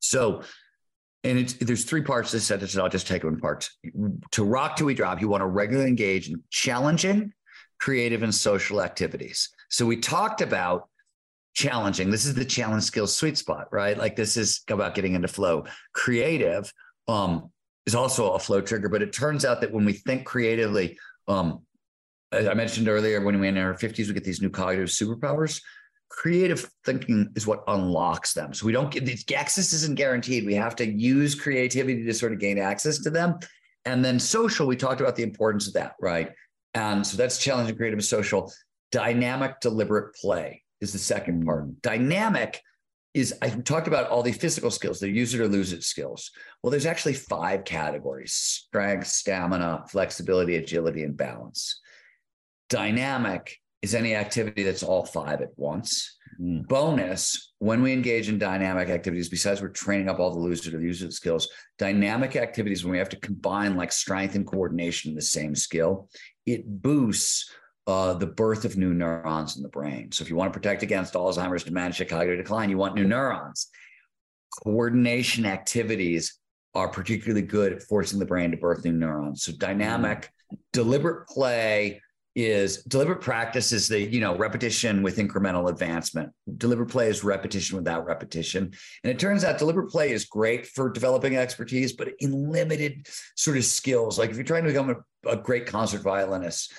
so 0.01 0.43
and 1.25 1.39
it's 1.39 1.55
there's 1.55 1.85
three 1.85 2.03
parts 2.03 2.31
to 2.31 2.37
this 2.37 2.47
sentence, 2.47 2.75
and 2.75 2.83
I'll 2.83 2.91
just 2.91 3.07
take 3.07 3.23
them 3.23 3.35
in 3.35 3.41
parts. 3.41 3.71
To 4.33 4.45
rock 4.45 4.77
to 4.77 4.85
we 4.85 4.95
drop, 4.95 5.21
you 5.21 5.29
want 5.29 5.41
to 5.41 5.47
regularly 5.47 5.89
engage 5.89 6.29
in 6.29 6.43
challenging, 6.51 7.33
creative, 7.81 8.23
and 8.23 8.35
social 8.35 8.83
activities. 8.83 9.49
So 9.71 9.87
we 9.87 9.97
talked 9.97 10.43
about 10.43 10.89
challenging. 11.55 12.11
This 12.11 12.27
is 12.27 12.35
the 12.35 12.45
challenge 12.45 12.83
skills 12.85 13.17
sweet 13.17 13.39
spot, 13.39 13.69
right? 13.73 13.97
Like 13.97 14.15
this 14.15 14.37
is 14.37 14.63
about 14.69 14.95
getting 14.95 15.15
into 15.15 15.29
flow. 15.29 15.65
Creative 15.95 16.71
um, 17.09 17.51
is 17.87 17.95
also 17.95 18.33
a 18.33 18.39
flow 18.39 18.61
trigger, 18.61 18.91
but 18.91 19.01
it 19.01 19.13
turns 19.13 19.47
out 19.47 19.63
that 19.63 19.73
when 19.73 19.87
we 19.87 19.95
think 19.95 20.27
creatively, 20.27 20.99
um, 21.29 21.63
as 22.33 22.49
I 22.49 22.55
mentioned 22.55 22.89
earlier, 22.89 23.21
when 23.21 23.39
we're 23.39 23.47
in 23.47 23.59
our 23.59 23.75
50s, 23.75 24.09
we 24.09 24.15
get 24.15 24.25
these 24.25 24.43
new 24.43 24.51
cognitive 24.51 24.89
superpowers. 24.89 25.61
Creative 26.09 26.69
thinking 26.85 27.31
is 27.37 27.47
what 27.47 27.63
unlocks 27.69 28.35
them. 28.35 28.53
So 28.53 28.67
we 28.67 28.73
don't 28.73 28.91
get 28.91 29.05
these 29.05 29.25
access 29.35 29.73
isn't 29.73 29.97
guaranteed. 29.97 30.45
We 30.45 30.55
have 30.55 30.77
to 30.77 30.87
use 30.87 31.35
creativity 31.35 32.05
to 32.05 32.15
sort 32.15 32.33
of 32.33 32.39
gain 32.39 32.59
access 32.59 32.99
to 32.99 33.11
them. 33.11 33.39
And 33.85 34.05
then 34.05 34.19
social, 34.19 34.67
we 34.67 34.77
talked 34.77 35.01
about 35.01 35.17
the 35.17 35.23
importance 35.23 35.67
of 35.67 35.75
that, 35.75 35.95
right? 36.01 36.31
And 36.75 37.07
so 37.07 37.17
that's 37.17 37.39
challenging 37.39 37.77
creative 37.77 37.99
and 37.99 38.05
social. 38.05 38.53
Dynamic, 38.91 39.61
deliberate 39.61 40.15
play 40.15 40.63
is 40.81 40.93
the 40.93 40.99
second 40.99 41.45
part. 41.45 41.81
Dynamic 41.83 42.61
is 43.15 43.35
I 43.43 43.51
talked 43.51 43.89
about 43.89 44.09
all 44.09 44.23
the 44.23 44.33
physical 44.33 44.71
skills, 44.71 45.01
the 45.01 45.09
use 45.09 45.35
it 45.35 45.41
or 45.41 45.49
lose 45.49 45.73
it 45.73 45.85
skills. 45.85 46.31
Well, 46.63 46.71
there's 46.71 46.87
actually 46.87 47.15
five 47.15 47.65
categories: 47.65 48.33
strength, 48.33 49.07
stamina, 49.07 49.85
flexibility, 49.89 50.57
agility, 50.57 51.05
and 51.05 51.17
balance. 51.17 51.82
Dynamic 52.73 53.59
is 53.83 53.95
any 53.95 54.15
activity 54.15 54.63
that's 54.63 54.83
all 54.83 55.05
five 55.05 55.43
at 55.43 55.51
once. 55.57 56.17
Mm. 56.41 56.67
Bonus, 56.69 57.53
when 57.59 57.83
we 57.83 57.93
engage 57.93 58.31
in 58.31 58.39
dynamic 58.39 58.89
activities, 58.89 59.29
besides 59.29 59.61
we're 59.61 59.69
training 59.69 60.09
up 60.09 60.19
all 60.19 60.33
the 60.33 60.41
loser 60.41 60.71
to 60.71 60.79
the 60.79 60.83
user 60.83 61.11
skills, 61.11 61.49
dynamic 61.79 62.35
activities, 62.35 62.83
when 62.83 62.93
we 62.93 62.99
have 62.99 63.11
to 63.11 63.21
combine 63.21 63.77
like 63.77 63.93
strength 63.93 64.37
and 64.37 64.47
coordination 64.47 65.11
in 65.11 65.15
the 65.15 65.21
same 65.21 65.55
skill, 65.55 66.09
it 66.47 66.65
boosts 66.67 67.51
uh, 67.87 68.15
the 68.15 68.27
birth 68.27 68.65
of 68.65 68.77
new 68.77 68.95
neurons 68.95 69.57
in 69.57 69.63
the 69.63 69.69
brain. 69.69 70.11
So 70.13 70.23
if 70.23 70.31
you 70.31 70.37
want 70.37 70.53
to 70.53 70.59
protect 70.59 70.83
against 70.83 71.15
Alzheimer's, 71.15 71.65
dementia, 71.65 72.07
cognitive 72.07 72.45
decline, 72.45 72.71
you 72.71 72.79
want 72.79 72.95
new 72.95 73.05
neurons. 73.05 73.69
Coordination 74.63 75.45
activities 75.45 76.39
are 76.75 76.89
particularly 76.89 77.43
good 77.43 77.73
at 77.73 77.83
forcing 77.83 78.19
the 78.19 78.25
brain 78.25 78.51
to 78.51 78.57
birth 78.57 78.85
new 78.85 78.93
neurons. 78.93 79.43
So 79.43 79.53
dynamic, 79.53 80.31
mm. 80.53 80.59
deliberate 80.73 81.29
play, 81.29 82.01
is 82.35 82.83
deliberate 82.85 83.21
practice 83.21 83.73
is 83.73 83.89
the 83.89 84.01
you 84.01 84.21
know 84.21 84.37
repetition 84.37 85.03
with 85.03 85.19
incremental 85.19 85.69
advancement. 85.69 86.31
Deliberate 86.57 86.89
play 86.89 87.09
is 87.09 87.23
repetition 87.23 87.77
without 87.77 88.07
repetition. 88.07 88.73
And 89.05 89.11
it 89.11 89.19
turns 89.19 89.45
out 89.45 89.59
deliberate 89.59 89.91
play 89.91 90.13
is 90.13 90.25
great 90.25 90.67
for 90.67 90.91
developing 90.91 91.37
expertise 91.37 91.93
but 91.93 92.09
in 92.21 92.51
limited 92.51 93.07
sort 93.37 93.59
of 93.59 93.65
skills. 93.65 94.19
Like 94.19 94.31
if 94.31 94.37
you're 94.37 94.45
trying 94.45 94.65
to 94.65 94.71
become 94.71 94.91
a, 94.91 95.29
a 95.29 95.37
great 95.37 95.67
concert 95.67 96.03
violinist 96.03 96.73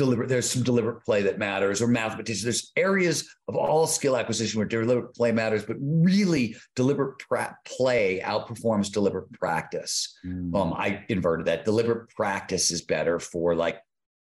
deliberate 0.00 0.30
there's 0.30 0.50
some 0.50 0.62
deliberate 0.62 1.04
play 1.04 1.20
that 1.20 1.38
matters 1.38 1.82
or 1.82 1.86
mathematician. 1.86 2.44
There's 2.46 2.72
areas 2.74 3.28
of 3.48 3.54
all 3.54 3.86
skill 3.86 4.16
acquisition 4.16 4.58
where 4.58 4.66
deliberate 4.66 5.14
play 5.14 5.30
matters 5.30 5.64
but 5.64 5.76
really 5.78 6.56
deliberate 6.74 7.18
pra- 7.18 7.56
play 7.66 8.20
outperforms 8.24 8.90
deliberate 8.90 9.30
practice. 9.32 10.18
Mm. 10.24 10.56
um 10.56 10.72
i 10.72 11.04
inverted 11.10 11.46
that. 11.46 11.64
Deliberate 11.64 12.08
practice 12.16 12.70
is 12.70 12.82
better 12.82 13.20
for 13.20 13.54
like 13.54 13.78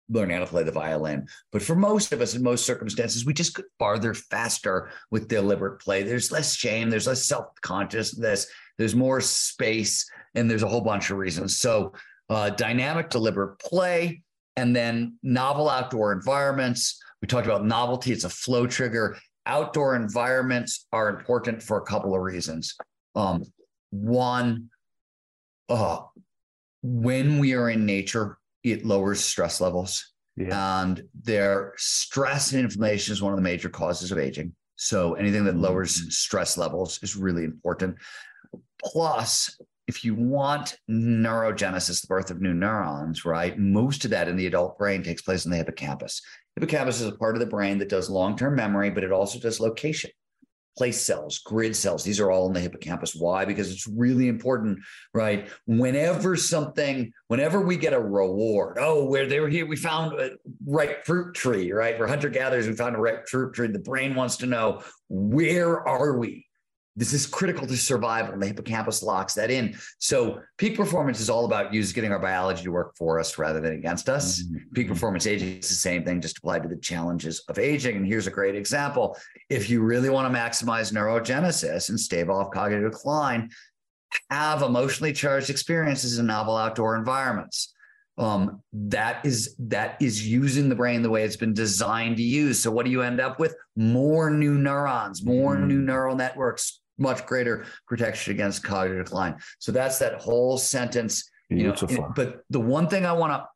learning 0.09 0.37
how 0.37 0.45
to 0.45 0.51
play 0.51 0.63
the 0.63 0.71
violin. 0.71 1.27
But 1.53 1.63
for 1.63 1.75
most 1.75 2.13
of 2.13 2.21
us, 2.21 2.35
in 2.35 2.43
most 2.43 2.67
circumstances, 2.67 3.25
we 3.25 3.33
just 3.33 3.55
go 3.55 3.63
farther 3.79 4.15
faster 4.15 4.91
with 5.11 5.29
deliberate 5.29 5.81
play. 5.81 6.03
There's 6.03 6.33
less 6.33 6.55
shame, 6.55 6.91
there's 6.91 7.07
less 7.07 7.25
self 7.25 7.47
consciousness, 7.63 8.47
there's 8.79 8.95
more 8.95 9.21
space, 9.21 10.09
and 10.35 10.51
there's 10.51 10.63
a 10.63 10.69
whole 10.69 10.81
bunch 10.81 11.11
of 11.11 11.19
reasons. 11.19 11.59
So, 11.59 11.93
uh, 12.29 12.51
dynamic, 12.51 13.11
deliberate 13.11 13.59
play, 13.59 14.23
and 14.57 14.75
then 14.75 15.19
novel 15.23 15.69
outdoor 15.69 16.13
environments. 16.13 17.01
We 17.21 17.29
talked 17.29 17.47
about 17.47 17.65
novelty, 17.65 18.13
it's 18.13 18.25
a 18.25 18.31
flow 18.31 18.67
trigger. 18.67 19.17
Outdoor 19.47 19.95
environments 19.95 20.87
are 20.93 21.09
important 21.09 21.63
for 21.63 21.79
a 21.79 21.83
couple 21.83 22.15
of 22.15 22.23
reasons. 22.23 22.77
Um, 23.15 23.45
one, 23.91 24.71
uh, 25.69 26.01
when 26.83 27.39
we 27.39 27.55
are 27.55 27.71
in 27.71 27.87
nature, 27.87 28.39
it 28.65 28.85
lowers 28.85 29.23
stress 29.23 29.61
levels. 29.61 30.13
Yeah. 30.37 30.83
And 30.83 31.05
their 31.23 31.75
stress 31.77 32.53
and 32.53 32.61
inflammation 32.61 33.13
is 33.13 33.23
one 33.23 33.33
of 33.33 33.39
the 33.39 33.43
major 33.43 33.69
causes 33.69 34.11
of 34.11 34.19
aging. 34.19 34.53
So 34.77 35.15
anything 35.15 35.45
that 35.45 35.57
lowers 35.57 36.01
mm-hmm. 36.01 36.09
stress 36.09 36.59
levels 36.59 36.99
is 37.03 37.15
really 37.15 37.45
important. 37.45 37.97
Plus, 38.85 39.57
if 39.87 40.05
you 40.05 40.15
want 40.15 40.77
neurogenesis, 40.91 42.01
the 42.01 42.07
birth 42.09 42.31
of 42.31 42.41
new 42.41 42.55
neurons, 42.55 43.25
right? 43.25 43.57
Most 43.59 44.05
of 44.05 44.11
that 44.11 44.29
in 44.29 44.37
the 44.37 44.47
adult 44.47 44.79
brain 44.79 45.03
takes 45.03 45.23
place 45.23 45.45
in 45.45 45.51
the 45.51 45.59
hippocampus. 45.59 46.23
Hippocampus 46.57 47.01
is 47.01 47.07
a 47.07 47.13
part 47.13 47.37
of 47.37 47.41
the 47.41 47.47
brain 47.47 47.79
that 47.79 47.89
does 47.89 48.11
long-term 48.11 48.57
memory, 48.57 48.91
but 48.91 49.05
it 49.05 49.13
also 49.13 49.39
does 49.39 49.61
location 49.61 50.11
place 50.77 51.01
cells, 51.01 51.39
grid 51.39 51.77
cells. 51.77 52.03
These 52.03 52.21
are 52.21 52.31
all 52.31 52.47
in 52.47 52.53
the 52.53 52.61
hippocampus. 52.61 53.15
Why? 53.15 53.45
Because 53.45 53.71
it's 53.71 53.87
really 53.87 54.29
important, 54.29 54.81
right? 55.13 55.49
Whenever 55.67 56.37
something, 56.37 57.13
whenever 57.29 57.61
we 57.61 57.77
get 57.77 57.93
a 57.93 58.01
reward, 58.01 58.79
oh, 58.81 59.05
where 59.05 59.27
they 59.27 59.41
were 59.41 59.49
here, 59.49 59.67
we 59.67 59.77
found 59.77 60.19
a 60.19 60.31
ripe 60.67 61.05
fruit 61.05 61.35
tree, 61.35 61.73
right? 61.73 61.99
We're 61.99 62.07
hunter 62.07 62.29
gatherers, 62.29 62.67
we 62.67 62.75
found 62.75 62.97
a 62.97 63.01
ripe 63.01 63.29
fruit 63.29 63.55
tree. 63.55 63.69
The 63.69 63.79
brain 63.79 64.15
wants 64.15 64.37
to 64.39 64.47
know 64.47 64.83
where 65.09 65.87
are 65.87 66.19
we? 66.19 66.47
This 66.97 67.13
is 67.13 67.27
critical 67.27 67.67
to 67.67 67.77
survival, 67.77 68.33
and 68.33 68.43
the 68.43 68.47
hippocampus 68.47 69.03
locks 69.03 69.35
that 69.35 69.51
in. 69.51 69.77
So, 69.99 70.41
peak 70.59 70.77
performance 70.77 71.21
is 71.21 71.29
all 71.29 71.45
about 71.45 71.75
use 71.75 71.93
getting 71.93 72.13
our 72.13 72.19
biology 72.19 72.63
to 72.63 72.71
work 72.71 72.95
for 72.97 73.19
us 73.19 73.37
rather 73.37 73.61
than 73.61 73.73
against 73.73 74.09
us. 74.09 74.43
Mm-hmm. 74.43 74.75
Peak 74.75 74.89
performance 74.89 75.27
aging 75.27 75.59
is 75.59 75.69
the 75.69 75.75
same 75.75 76.05
thing, 76.05 76.21
just 76.21 76.39
applied 76.39 76.63
to 76.63 76.69
the 76.69 76.77
challenges 76.77 77.43
of 77.49 77.59
aging. 77.59 77.97
And 77.97 78.07
here's 78.07 78.27
a 78.27 78.31
great 78.31 78.55
example: 78.55 79.17
if 79.51 79.69
you 79.69 79.83
really 79.83 80.09
want 80.09 80.33
to 80.33 80.39
maximize 80.39 80.93
neurogenesis 80.93 81.89
and 81.89 81.99
stave 81.99 82.31
off 82.31 82.53
cognitive 82.53 82.93
decline, 82.93 83.51
have 84.31 84.63
emotionally 84.63 85.13
charged 85.13 85.51
experiences 85.51 86.19
in 86.19 86.27
novel 86.27 86.57
outdoor 86.57 86.97
environments 86.97 87.75
um, 88.17 88.63
that 88.73 89.25
is 89.25 89.57
that 89.59 89.97
is 90.01 90.27
using 90.27 90.69
the 90.69 90.75
brain 90.75 91.03
the 91.03 91.11
way 91.11 91.25
it's 91.25 91.37
been 91.37 91.55
designed 91.55 92.17
to 92.19 92.23
use. 92.23 92.63
So 92.63 92.71
what 92.71 92.85
do 92.85 92.93
you 92.93 93.03
end 93.03 93.21
up 93.21 93.41
with? 93.41 93.57
More 93.77 94.31
new 94.31 94.57
neurons, 94.57 95.25
more 95.25 95.57
mm. 95.57 95.67
new 95.67 95.81
neural 95.81 96.15
networks, 96.15 96.81
much 96.99 97.27
greater 97.27 97.67
protection 97.87 98.33
against 98.33 98.63
cognitive 98.63 99.07
decline. 99.07 99.37
So 99.59 99.73
that's 99.73 99.99
that 99.99 100.21
whole 100.21 100.59
sentence. 100.59 101.31
Beautiful. 101.51 101.91
You 101.91 101.99
know, 101.99 102.13
but 102.15 102.43
the 102.51 102.61
one 102.61 102.89
thing 102.89 103.05
I 103.05 103.13
want 103.13 103.33
to 103.33 103.47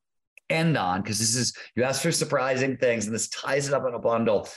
end 0.54 0.76
on, 0.76 1.02
because 1.02 1.18
this 1.18 1.34
is 1.34 1.54
you 1.76 1.84
asked 1.84 2.02
for 2.02 2.12
surprising 2.12 2.76
things, 2.76 3.06
and 3.06 3.14
this 3.14 3.28
ties 3.28 3.68
it 3.68 3.74
up 3.74 3.86
in 3.86 3.94
a 3.94 3.98
bundle. 3.98 4.48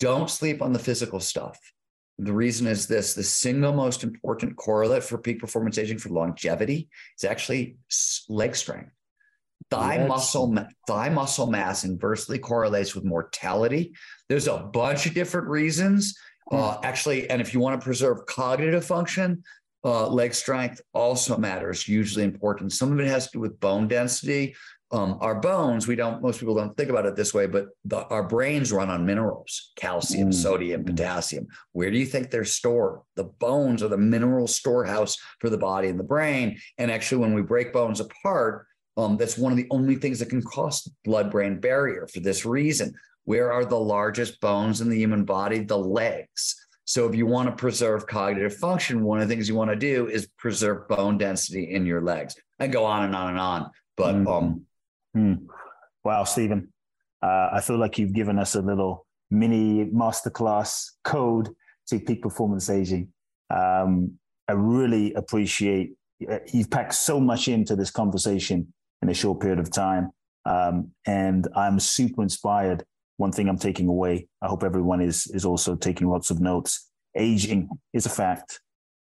don't 0.00 0.30
sleep 0.30 0.62
on 0.62 0.72
the 0.72 0.78
physical 0.78 1.20
stuff. 1.20 1.58
The 2.18 2.32
reason 2.32 2.66
is 2.66 2.86
this 2.86 3.14
the 3.14 3.22
single 3.24 3.72
most 3.72 4.04
important 4.04 4.56
correlate 4.56 5.02
for 5.02 5.18
peak 5.18 5.40
performance 5.40 5.78
aging 5.78 5.98
for 5.98 6.10
longevity 6.10 6.88
is 7.18 7.24
actually 7.24 7.76
leg 8.28 8.54
strength. 8.54 8.90
Thigh 9.70 10.06
muscle 10.06 10.54
thigh 10.86 11.08
muscle 11.08 11.46
mass 11.46 11.84
inversely 11.84 12.38
correlates 12.38 12.94
with 12.94 13.04
mortality. 13.04 13.94
There's 14.28 14.46
a 14.46 14.58
bunch 14.58 15.06
of 15.06 15.14
different 15.14 15.48
reasons. 15.48 16.16
Hmm. 16.50 16.56
Uh, 16.56 16.76
actually, 16.82 17.28
and 17.30 17.40
if 17.40 17.54
you 17.54 17.60
want 17.60 17.80
to 17.80 17.84
preserve 17.84 18.26
cognitive 18.26 18.84
function, 18.84 19.42
uh, 19.84 20.08
leg 20.08 20.32
strength 20.32 20.80
also 20.94 21.36
matters, 21.36 21.86
usually 21.86 22.24
important. 22.24 22.72
Some 22.72 22.92
of 22.92 23.00
it 23.00 23.06
has 23.06 23.26
to 23.26 23.32
do 23.34 23.40
with 23.40 23.60
bone 23.60 23.86
density 23.86 24.54
um, 24.94 25.18
our 25.20 25.34
bones, 25.34 25.88
we 25.88 25.96
don't, 25.96 26.22
most 26.22 26.38
people 26.38 26.54
don't 26.54 26.76
think 26.76 26.88
about 26.88 27.04
it 27.04 27.16
this 27.16 27.34
way, 27.34 27.46
but 27.46 27.66
the, 27.84 28.06
our 28.06 28.22
brains 28.22 28.72
run 28.72 28.90
on 28.90 29.04
minerals, 29.04 29.72
calcium, 29.74 30.30
mm. 30.30 30.34
sodium, 30.34 30.84
potassium. 30.84 31.48
Where 31.72 31.90
do 31.90 31.98
you 31.98 32.06
think 32.06 32.30
they're 32.30 32.44
stored? 32.44 33.00
The 33.16 33.24
bones 33.24 33.82
are 33.82 33.88
the 33.88 33.98
mineral 33.98 34.46
storehouse 34.46 35.18
for 35.40 35.50
the 35.50 35.58
body 35.58 35.88
and 35.88 35.98
the 35.98 36.04
brain. 36.04 36.60
And 36.78 36.92
actually, 36.92 37.22
when 37.22 37.34
we 37.34 37.42
break 37.42 37.72
bones 37.72 37.98
apart, 37.98 38.68
um, 38.96 39.16
that's 39.16 39.36
one 39.36 39.50
of 39.50 39.58
the 39.58 39.66
only 39.72 39.96
things 39.96 40.20
that 40.20 40.30
can 40.30 40.42
cross 40.42 40.84
the 40.84 40.92
blood 41.04 41.28
brain 41.28 41.58
barrier 41.58 42.06
for 42.06 42.20
this 42.20 42.46
reason. 42.46 42.94
Where 43.24 43.52
are 43.52 43.64
the 43.64 43.78
largest 43.78 44.40
bones 44.40 44.80
in 44.80 44.88
the 44.88 44.98
human 44.98 45.24
body? 45.24 45.60
The 45.60 45.78
legs. 45.78 46.56
So, 46.86 47.08
if 47.08 47.14
you 47.14 47.26
want 47.26 47.48
to 47.48 47.56
preserve 47.56 48.06
cognitive 48.06 48.56
function, 48.56 49.02
one 49.02 49.20
of 49.20 49.26
the 49.26 49.34
things 49.34 49.48
you 49.48 49.54
want 49.54 49.70
to 49.70 49.76
do 49.76 50.08
is 50.08 50.28
preserve 50.38 50.86
bone 50.88 51.16
density 51.16 51.72
in 51.72 51.86
your 51.86 52.02
legs 52.02 52.36
and 52.58 52.72
go 52.72 52.84
on 52.84 53.04
and 53.04 53.16
on 53.16 53.30
and 53.30 53.38
on. 53.38 53.70
But 53.96 54.14
mm. 54.16 54.28
um, 54.28 54.66
Hmm. 55.14 55.34
Wow, 56.02 56.24
Steven, 56.24 56.68
uh, 57.22 57.50
I 57.52 57.60
feel 57.60 57.78
like 57.78 57.98
you've 57.98 58.12
given 58.12 58.38
us 58.38 58.56
a 58.56 58.60
little 58.60 59.06
mini 59.30 59.86
masterclass 59.86 60.90
code 61.04 61.50
to 61.86 62.00
peak 62.00 62.20
performance 62.20 62.68
aging. 62.68 63.12
Um, 63.48 64.18
I 64.48 64.52
really 64.52 65.14
appreciate 65.14 65.94
uh, 66.28 66.38
you've 66.52 66.70
packed 66.70 66.94
so 66.94 67.20
much 67.20 67.48
into 67.48 67.76
this 67.76 67.90
conversation 67.90 68.72
in 69.02 69.08
a 69.08 69.14
short 69.14 69.40
period 69.40 69.60
of 69.60 69.70
time, 69.70 70.10
um, 70.44 70.90
and 71.06 71.46
I'm 71.54 71.78
super 71.78 72.22
inspired. 72.22 72.84
One 73.16 73.32
thing 73.32 73.48
I'm 73.48 73.58
taking 73.58 73.88
away, 73.88 74.28
I 74.42 74.48
hope 74.48 74.64
everyone 74.64 75.00
is 75.00 75.26
is 75.28 75.44
also 75.44 75.76
taking 75.76 76.08
lots 76.08 76.30
of 76.30 76.40
notes. 76.40 76.90
Aging 77.16 77.68
is 77.92 78.06
a 78.06 78.10
fact, 78.10 78.60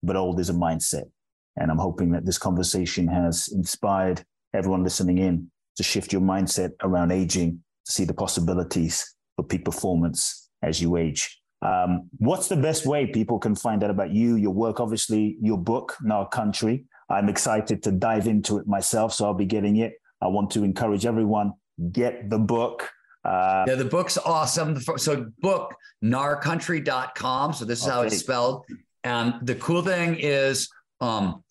but 0.02 0.16
old 0.16 0.38
is 0.38 0.50
a 0.50 0.54
mindset, 0.54 1.10
and 1.56 1.70
I'm 1.70 1.78
hoping 1.78 2.12
that 2.12 2.24
this 2.24 2.38
conversation 2.38 3.08
has 3.08 3.48
inspired 3.48 4.24
everyone 4.54 4.84
listening 4.84 5.18
in 5.18 5.50
to 5.76 5.82
shift 5.82 6.12
your 6.12 6.22
mindset 6.22 6.70
around 6.82 7.10
aging 7.10 7.62
to 7.84 7.92
see 7.92 8.04
the 8.04 8.14
possibilities 8.14 9.14
for 9.36 9.44
peak 9.44 9.64
performance 9.64 10.48
as 10.62 10.80
you 10.80 10.96
age. 10.96 11.40
Um, 11.62 12.08
what's 12.18 12.48
the 12.48 12.56
best 12.56 12.86
way 12.86 13.06
people 13.06 13.38
can 13.38 13.54
find 13.54 13.82
out 13.82 13.90
about 13.90 14.10
you, 14.10 14.36
your 14.36 14.52
work, 14.52 14.78
obviously, 14.80 15.36
your 15.40 15.58
book, 15.58 15.96
Gnar 16.04 16.30
Country? 16.30 16.84
I'm 17.10 17.28
excited 17.28 17.82
to 17.84 17.92
dive 17.92 18.26
into 18.26 18.58
it 18.58 18.66
myself, 18.66 19.12
so 19.12 19.26
I'll 19.26 19.34
be 19.34 19.46
getting 19.46 19.76
it. 19.76 19.94
I 20.20 20.28
want 20.28 20.50
to 20.52 20.64
encourage 20.64 21.06
everyone 21.06 21.52
get 21.92 22.30
the 22.30 22.38
book. 22.38 22.90
Uh, 23.26 23.64
yeah, 23.66 23.74
the 23.74 23.84
book's 23.84 24.16
awesome. 24.18 24.80
So, 24.98 25.26
book 25.40 25.74
gnarcountry.com. 26.04 27.52
So, 27.54 27.64
this 27.64 27.80
is 27.80 27.86
how 27.86 28.02
it's 28.02 28.18
spelled. 28.18 28.64
And 29.02 29.34
the 29.42 29.56
cool 29.56 29.82
thing 29.82 30.16
is, 30.18 30.68
um, 31.00 31.42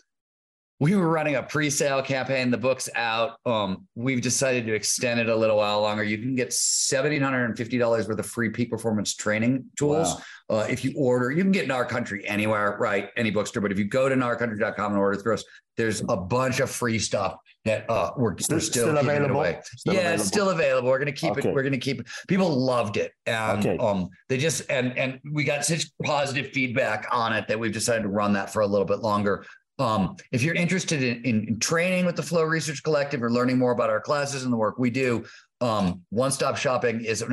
we 0.80 0.94
were 0.96 1.08
running 1.08 1.36
a 1.36 1.44
pre-sale 1.44 2.02
campaign. 2.02 2.52
The 2.52 2.58
book's 2.58 2.90
out. 2.96 3.38
Um, 3.46 3.88
we've 3.96 4.22
decided 4.22 4.66
to 4.66 4.74
extend 4.74 5.22
it 5.22 5.30
a 5.30 5.36
little 5.36 5.58
while 5.58 5.82
longer. 5.82 6.04
You 6.04 6.18
can 6.18 6.36
get 6.36 6.52
seventeen 6.52 7.22
hundred 7.22 7.46
and 7.46 7.58
fifty 7.58 7.78
dollars 7.78 8.08
worth 8.08 8.20
of 8.20 8.26
free 8.26 8.50
peak 8.50 8.70
performance 8.70 9.16
training 9.16 9.66
tools 9.78 10.22
wow. 10.50 10.58
uh, 10.58 10.68
if 10.70 10.84
you 10.84 10.94
order. 10.98 11.32
You 11.32 11.44
can 11.44 11.54
get 11.54 11.70
Gnar 11.70 11.88
Country 11.88 12.28
anywhere, 12.28 12.76
right? 12.78 13.10
Any 13.16 13.32
bookstore. 13.32 13.62
But 13.62 13.72
if 13.72 13.80
you 13.80 13.86
go 13.86 14.10
to 14.10 14.16
gnarcountry.com 14.16 14.92
and 14.92 15.00
order 15.00 15.18
through 15.18 15.36
us, 15.36 15.46
there's 15.78 16.02
a 16.10 16.18
bunch 16.18 16.60
of 16.60 16.70
free 16.70 17.00
stuff 17.00 17.38
that 17.64 17.90
uh, 17.90 18.12
we're, 18.18 18.38
still, 18.38 18.58
we're 18.58 18.60
still, 18.60 18.84
still 18.84 18.98
available. 18.98 19.44
It 19.44 19.66
still 19.66 19.94
yeah, 19.94 20.00
available. 20.02 20.22
it's 20.22 20.28
still 20.28 20.50
available. 20.50 20.90
We're 20.90 21.00
gonna 21.00 21.12
keep 21.14 21.32
okay. 21.32 21.50
it. 21.50 21.56
We're 21.56 21.64
gonna 21.64 21.78
keep 21.78 22.02
it. 22.02 22.08
People 22.28 22.50
loved 22.50 22.98
it, 22.98 23.14
and 23.26 23.60
okay. 23.60 23.78
um, 23.78 24.10
they 24.28 24.38
just 24.38 24.70
and 24.70 24.98
and 24.98 25.22
we 25.32 25.46
got 25.46 25.64
such 25.64 25.86
positive 26.04 26.52
feedback 26.52 27.08
on 27.12 27.32
it 27.32 27.48
that 27.48 27.58
we've 27.58 27.74
decided 27.74 28.04
to 28.04 28.10
run 28.10 28.34
that 28.34 28.52
for 28.52 28.62
a 28.62 28.68
little 28.68 28.86
bit 28.86 29.00
longer. 29.00 29.46
Um, 29.78 30.16
if 30.32 30.42
you're 30.42 30.56
interested 30.56 31.04
in, 31.04 31.24
in, 31.26 31.48
in, 31.50 31.60
training 31.60 32.06
with 32.06 32.16
the 32.16 32.24
Flow 32.24 32.44
Research 32.44 32.82
Collective 32.82 33.22
or 33.22 33.30
learning 33.30 33.58
more 33.58 33.74
about 33.74 33.90
our 33.90 34.00
classes 34.00 34.44
and 34.44 34.54
the 34.54 34.58
work 34.58 34.78
we 34.78 34.90
do, 34.90 35.26
um, 35.60 36.02
one 36.10 36.32
stop 36.32 36.56
shopping 36.56 37.04
is, 37.04 37.24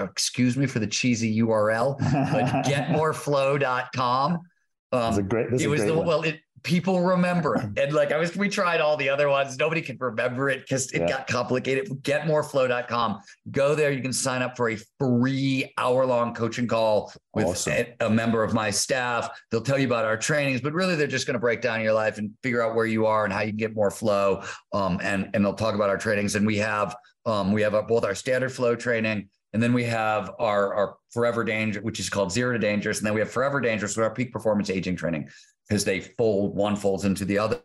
excuse 0.00 0.56
me 0.56 0.66
for 0.66 0.80
the 0.80 0.86
cheesy 0.86 1.40
URL, 1.40 1.96
but 1.98 2.44
getmoreflow.com. 2.64 4.40
Um, 4.92 5.18
a 5.18 5.22
great, 5.22 5.52
it 5.60 5.68
was 5.68 5.84
the, 5.84 5.94
well, 5.96 6.22
it, 6.22 6.40
people 6.66 7.00
remember 7.00 7.54
it. 7.54 7.62
And 7.86 7.92
like 7.92 8.10
I 8.10 8.16
was, 8.16 8.34
we 8.36 8.48
tried 8.48 8.80
all 8.80 8.96
the 8.96 9.08
other 9.08 9.28
ones. 9.28 9.56
Nobody 9.58 9.80
can 9.80 9.96
remember 10.00 10.48
it 10.48 10.62
because 10.62 10.90
it 10.92 11.02
yeah. 11.02 11.08
got 11.08 11.26
complicated. 11.26 11.88
Getmoreflow.com. 12.02 13.20
Go 13.50 13.74
there. 13.74 13.92
You 13.92 14.02
can 14.02 14.12
sign 14.12 14.42
up 14.42 14.56
for 14.56 14.70
a 14.70 14.78
free 14.98 15.72
hour 15.78 16.04
long 16.04 16.34
coaching 16.34 16.66
call 16.66 17.12
with 17.34 17.46
awesome. 17.46 17.86
a, 18.00 18.06
a, 18.06 18.10
member 18.10 18.42
of 18.42 18.54
my 18.54 18.70
staff. 18.70 19.28
They'll 19.50 19.60
tell 19.60 19.78
you 19.78 19.86
about 19.86 20.04
our 20.04 20.16
trainings, 20.16 20.60
but 20.60 20.72
really 20.72 20.96
they're 20.96 21.06
just 21.06 21.26
going 21.26 21.34
to 21.34 21.40
break 21.40 21.60
down 21.60 21.82
your 21.82 21.92
life 21.92 22.18
and 22.18 22.30
figure 22.42 22.62
out 22.62 22.74
where 22.74 22.86
you 22.86 23.06
are 23.06 23.24
and 23.24 23.32
how 23.32 23.42
you 23.42 23.50
can 23.50 23.58
get 23.58 23.74
more 23.74 23.90
flow. 23.90 24.42
Um, 24.72 24.98
and, 25.02 25.30
and 25.34 25.44
they'll 25.44 25.54
talk 25.54 25.74
about 25.74 25.90
our 25.90 25.98
trainings. 25.98 26.34
And 26.34 26.46
we 26.46 26.56
have, 26.58 26.96
um, 27.26 27.52
we 27.52 27.62
have 27.62 27.72
both 27.86 28.04
our 28.04 28.14
standard 28.14 28.50
flow 28.50 28.74
training 28.74 29.28
and 29.52 29.62
then 29.62 29.72
we 29.72 29.84
have 29.84 30.32
our, 30.38 30.74
our 30.74 30.96
forever 31.10 31.44
danger, 31.44 31.80
which 31.80 32.00
is 32.00 32.10
called 32.10 32.32
zero 32.32 32.52
to 32.52 32.58
dangerous. 32.58 32.98
And 32.98 33.06
then 33.06 33.14
we 33.14 33.20
have 33.20 33.30
forever 33.30 33.60
dangerous 33.60 33.96
with 33.96 34.04
our 34.04 34.12
peak 34.12 34.32
performance 34.32 34.68
aging 34.68 34.96
training 34.96 35.28
because 35.68 35.84
they 35.84 36.00
fold 36.00 36.54
one 36.54 36.76
folds 36.76 37.04
into 37.04 37.24
the 37.24 37.38
other. 37.38 37.60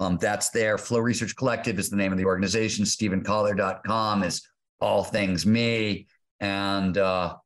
Um, 0.00 0.18
that's 0.18 0.50
there. 0.50 0.78
Flow 0.78 1.00
Research 1.00 1.36
Collective 1.36 1.78
is 1.78 1.90
the 1.90 1.96
name 1.96 2.12
of 2.12 2.18
the 2.18 2.24
organization. 2.24 2.84
StevenKotler.com 2.84 4.22
is 4.22 4.42
all 4.80 5.04
things 5.04 5.44
me. 5.44 6.06
And 6.40 6.96
uh, 6.96 7.36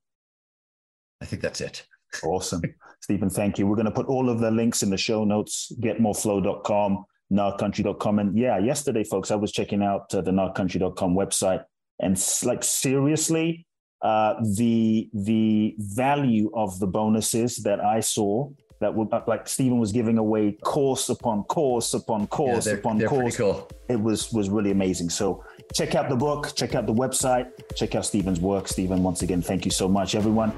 I 1.21 1.25
think 1.25 1.43
that's 1.43 1.61
it. 1.61 1.87
Awesome. 2.23 2.63
Steven, 3.01 3.29
thank 3.29 3.59
you. 3.59 3.67
We're 3.67 3.77
going 3.77 3.87
to 3.87 3.93
put 3.93 4.07
all 4.07 4.31
of 4.31 4.41
the 4.41 4.51
links 4.51 4.83
in 4.83 4.91
the 4.91 4.97
show 4.97 5.25
notes, 5.25 5.73
getmoreflow.com, 5.81 7.05
gnarcountry.com. 7.33 8.19
And 8.19 8.39
yeah, 8.39 8.59
yesterday, 8.59 9.05
folks, 9.05 9.31
I 9.31 9.37
was 9.37 9.53
checking 9.53 9.83
out 9.83 10.15
uh, 10.15 10.23
the 10.23 10.31
gnarcountry.com 10.31 11.15
website. 11.15 11.65
And 12.01 12.23
like, 12.45 12.63
seriously, 12.63 13.67
uh, 14.03 14.35
the 14.57 15.09
the 15.15 15.75
value 15.79 16.51
of 16.55 16.79
the 16.79 16.87
bonuses 16.87 17.57
that 17.59 17.81
I 17.81 18.01
saw 18.01 18.51
that 18.81 18.95
would 18.95 19.13
uh, 19.13 19.23
like 19.27 19.49
Steven 19.49 19.79
was 19.79 19.93
giving 19.93 20.19
away 20.19 20.53
course 20.65 21.09
upon 21.09 21.45
course 21.45 21.95
upon 21.95 22.27
course 22.27 22.67
yeah, 22.67 22.73
they're, 22.73 22.81
upon 22.81 22.99
they're 22.99 23.09
course. 23.09 23.37
Cool. 23.37 23.69
It 23.89 24.01
was 24.01 24.33
was 24.33 24.49
really 24.49 24.71
amazing. 24.71 25.11
So 25.11 25.45
check 25.75 25.95
out 25.95 26.09
the 26.09 26.17
book, 26.17 26.53
check 26.55 26.75
out 26.75 26.87
the 26.87 26.95
website, 26.95 27.51
check 27.75 27.95
out 27.95 28.05
Steven's 28.05 28.41
work. 28.41 28.69
Steven, 28.69 29.03
once 29.03 29.23
again, 29.23 29.43
thank 29.43 29.65
you 29.65 29.71
so 29.71 29.89
much, 29.89 30.15
everyone. 30.15 30.53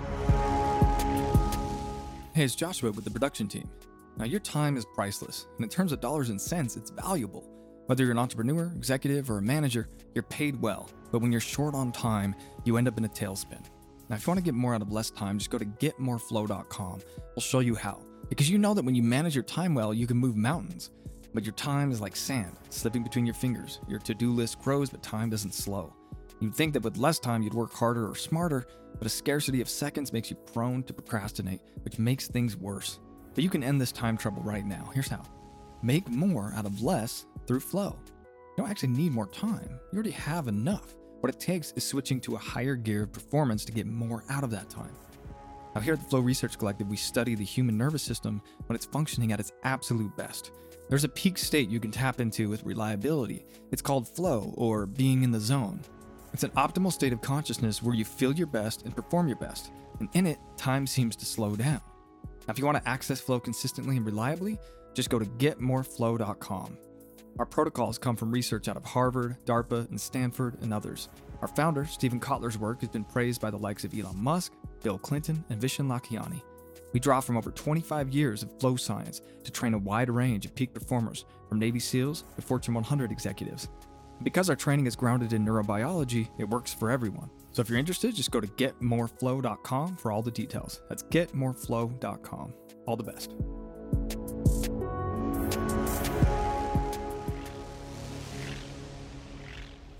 Hey, 2.35 2.45
it's 2.45 2.55
Joshua 2.55 2.93
with 2.93 3.05
the 3.05 3.11
production 3.11 3.49
team. 3.49 3.69
Now, 4.17 4.25
your 4.25 4.41
time 4.41 4.77
is 4.77 4.85
priceless, 4.85 5.47
and 5.57 5.65
in 5.65 5.71
terms 5.71 5.93
of 5.93 6.01
dollars 6.01 6.31
and 6.31 6.41
cents, 6.41 6.77
it's 6.77 6.91
valuable. 6.91 7.49
Whether 7.87 8.03
you're 8.03 8.13
an 8.13 8.19
entrepreneur, 8.19 8.73
executive, 8.77 9.31
or 9.31 9.39
a 9.39 9.43
manager, 9.43 9.89
you're 10.15 10.25
paid 10.25 10.61
well. 10.61 10.91
But 11.11 11.21
when 11.21 11.33
you're 11.33 11.41
short 11.41 11.75
on 11.75 11.93
time, 11.93 12.35
you 12.65 12.77
end 12.77 12.89
up 12.89 12.99
in 12.99 13.05
a 13.05 13.09
tailspin. 13.09 13.65
Now, 14.09 14.17
if 14.17 14.27
you 14.27 14.31
want 14.31 14.39
to 14.39 14.45
get 14.45 14.55
more 14.55 14.75
out 14.75 14.83
of 14.83 14.93
less 14.93 15.11
time, 15.11 15.39
just 15.39 15.51
go 15.51 15.59
to 15.59 15.65
getmoreflow.com. 15.65 17.01
We'll 17.35 17.43
show 17.43 17.61
you 17.61 17.75
how. 17.75 18.01
Because 18.29 18.51
you 18.51 18.59
know 18.59 18.75
that 18.75 18.85
when 18.85 18.95
you 18.95 19.03
manage 19.03 19.35
your 19.35 19.45
time 19.45 19.75
well, 19.75 19.95
you 19.95 20.07
can 20.07 20.17
move 20.17 20.37
mountains. 20.37 20.91
But 21.35 21.45
your 21.45 21.55
time 21.55 21.91
is 21.91 22.01
like 22.01 22.17
sand, 22.17 22.57
slipping 22.71 23.03
between 23.03 23.27
your 23.27 23.35
fingers. 23.35 23.81
Your 23.89 23.99
to 24.01 24.15
do 24.15 24.33
list 24.33 24.61
grows, 24.61 24.91
but 24.91 25.03
time 25.03 25.31
doesn't 25.31 25.55
slow. 25.55 25.95
You'd 26.41 26.55
think 26.55 26.73
that 26.73 26.83
with 26.83 26.99
less 26.99 27.19
time, 27.19 27.43
you'd 27.43 27.55
work 27.55 27.73
harder 27.73 28.09
or 28.09 28.15
smarter, 28.15 28.67
but 28.97 29.07
a 29.07 29.11
scarcity 29.11 29.61
of 29.61 29.69
seconds 29.69 30.13
makes 30.13 30.31
you 30.31 30.37
prone 30.37 30.83
to 30.85 30.93
procrastinate, 30.93 31.61
which 31.83 31.99
makes 31.99 32.29
things 32.29 32.57
worse. 32.57 33.01
But 33.35 33.45
you 33.45 33.51
can 33.51 33.63
end 33.63 33.81
this 33.81 33.93
time 33.93 34.17
trouble 34.17 34.43
right 34.43 34.65
now. 34.65 34.91
Here's 34.95 35.09
how 35.09 35.23
make 35.83 36.09
more 36.09 36.53
out 36.57 36.67
of 36.67 36.83
less 36.83 37.27
through 37.47 37.61
flow. 37.61 37.97
You 38.27 38.65
don't 38.65 38.71
actually 38.71 38.89
need 38.89 39.13
more 39.13 39.29
time, 39.29 39.79
you 39.93 39.97
already 39.97 40.11
have 40.11 40.49
enough. 40.49 40.95
What 41.21 41.35
it 41.35 41.41
takes 41.41 41.73
is 41.73 41.85
switching 41.85 42.21
to 42.23 42.37
a 42.37 42.39
higher 42.39 42.77
gear 42.77 43.03
of 43.05 43.13
performance 43.13 43.65
to 43.65 43.73
get 43.73 43.87
more 43.87 44.25
out 44.29 44.45
of 44.45 44.51
that 44.51 44.71
time. 44.71 44.95
Now, 45.75 45.81
here 45.81 45.95
at 45.95 46.01
the 46.01 46.09
Flow 46.09 46.21
Research 46.21 46.59
Collective, 46.59 46.89
we 46.89 46.97
study 46.97 47.35
the 47.35 47.45
human 47.45 47.77
nervous 47.77 48.03
system 48.03 48.43
when 48.67 48.75
it's 48.75 48.87
functioning 48.87 49.33
at 49.33 49.41
its 49.41 49.53
absolute 49.65 50.17
best. 50.17 50.53
There's 50.89 51.05
a 51.05 51.09
peak 51.09 51.39
state 51.39 51.69
you 51.69 51.81
can 51.81 51.91
tap 51.91 52.21
into 52.21 52.49
with 52.49 52.65
reliability. 52.65 53.45
It's 53.71 53.83
called 53.83 54.09
flow, 54.09 54.55
or 54.57 54.87
being 54.87 55.23
in 55.23 55.31
the 55.31 55.41
zone. 55.41 55.81
It's 56.33 56.45
an 56.45 56.51
optimal 56.51 56.93
state 56.93 57.13
of 57.13 57.21
consciousness 57.21 57.83
where 57.83 57.95
you 57.95 58.05
feel 58.05 58.33
your 58.33 58.47
best 58.47 58.85
and 58.85 58.97
perform 58.97 59.29
your 59.29 59.37
best, 59.37 59.71
and 60.01 60.09
in 60.15 60.27
it, 60.27 60.39
time 60.57 60.87
seems 60.87 61.17
to 61.17 61.27
slow 61.27 61.55
down. 61.57 61.81
Now, 62.25 62.53
if 62.53 62.59
you 62.59 62.65
want 62.65 62.79
to 62.83 62.89
access 62.89 63.21
flow 63.21 63.39
consistently 63.39 63.97
and 63.97 64.07
reliably, 64.07 64.59
just 64.95 65.11
go 65.11 65.19
to 65.19 65.27
getmoreflow.com. 65.27 66.79
Our 67.39 67.47
protocols 67.47 67.99
come 67.99 68.17
from 68.17 68.33
research 68.33 68.69
out 68.69 68.77
of 68.77 68.85
Harvard, 68.85 69.37
DARPA, 69.45 69.89
and 69.91 70.01
Stanford, 70.01 70.57
and 70.63 70.73
others. 70.73 71.09
Our 71.41 71.49
founder, 71.49 71.85
Steven 71.85 72.19
Kotler's 72.19 72.59
work 72.59 72.81
has 72.81 72.89
been 72.89 73.05
praised 73.05 73.41
by 73.41 73.51
the 73.51 73.59
likes 73.59 73.85
of 73.85 73.97
Elon 73.97 74.19
Musk, 74.19 74.55
Bill 74.83 74.99
Clinton, 74.99 75.45
and 75.51 75.61
Vishen 75.61 75.87
Lakhiani. 75.87 76.43
We 76.93 77.01
draw 77.01 77.21
from 77.21 77.37
over 77.37 77.51
25 77.51 78.11
years 78.11 78.43
of 78.43 78.59
flow 78.59 78.77
science 78.77 79.21
to 79.45 79.51
train 79.51 79.75
a 79.75 79.79
wide 79.79 80.11
range 80.11 80.47
of 80.47 80.55
peak 80.55 80.73
performers, 80.73 81.25
from 81.49 81.59
Navy 81.59 81.81
SEALs 81.81 82.25
to 82.37 82.43
Fortune 82.43 82.75
100 82.75 83.13
executives. 83.13 83.69
Because 84.23 84.51
our 84.51 84.57
training 84.57 84.87
is 84.87 84.97
grounded 84.97 85.33
in 85.33 85.45
neurobiology, 85.45 86.29
it 86.39 86.49
works 86.49 86.75
for 86.75 86.91
everyone. 86.91 87.31
So 87.53 87.63
if 87.63 87.69
you're 87.69 87.79
interested, 87.79 88.15
just 88.15 88.31
go 88.31 88.41
to 88.41 88.47
getmoreflow.com 88.47 89.97
for 89.97 90.13
all 90.13 90.23
the 90.23 90.31
details. 90.31 90.81
That's 90.89 91.03
getmoreflow.com. 91.05 92.55
All 92.87 92.97
the 92.97 93.05
best. 93.05 93.35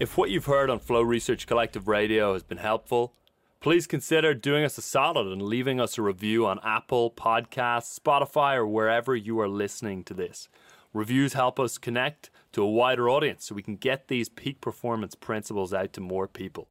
If 0.01 0.17
what 0.17 0.31
you've 0.31 0.45
heard 0.45 0.71
on 0.71 0.79
Flow 0.79 1.03
Research 1.03 1.47
Collective 1.47 1.89
Radio 1.89 2.33
has 2.33 2.45
been 2.45 2.59
helpful, 2.59 3.15
please 3.61 3.87
consider 3.87 4.35
doing 4.35 4.65
us 4.65 4.79
a 4.79 4.83
solid 4.83 5.27
and 5.27 5.43
leaving 5.43 5.81
us 5.81 5.99
a 5.99 6.03
review 6.03 6.47
on 6.47 6.61
Apple 6.63 7.11
Podcasts, 7.11 7.99
Spotify, 7.99 8.55
or 8.55 8.67
wherever 8.67 9.17
you 9.17 9.41
are 9.41 9.49
listening 9.49 10.05
to 10.05 10.15
this. 10.15 10.49
Reviews 10.95 11.33
help 11.33 11.59
us 11.59 11.77
connect 11.77 12.31
to 12.53 12.63
a 12.63 12.71
wider 12.71 13.11
audience 13.11 13.45
so 13.45 13.55
we 13.55 13.63
can 13.63 13.77
get 13.77 14.09
these 14.09 14.29
peak 14.29 14.61
performance 14.61 15.15
principles 15.15 15.75
out 15.75 15.93
to 15.93 16.01
more 16.01 16.29
people. 16.29 16.69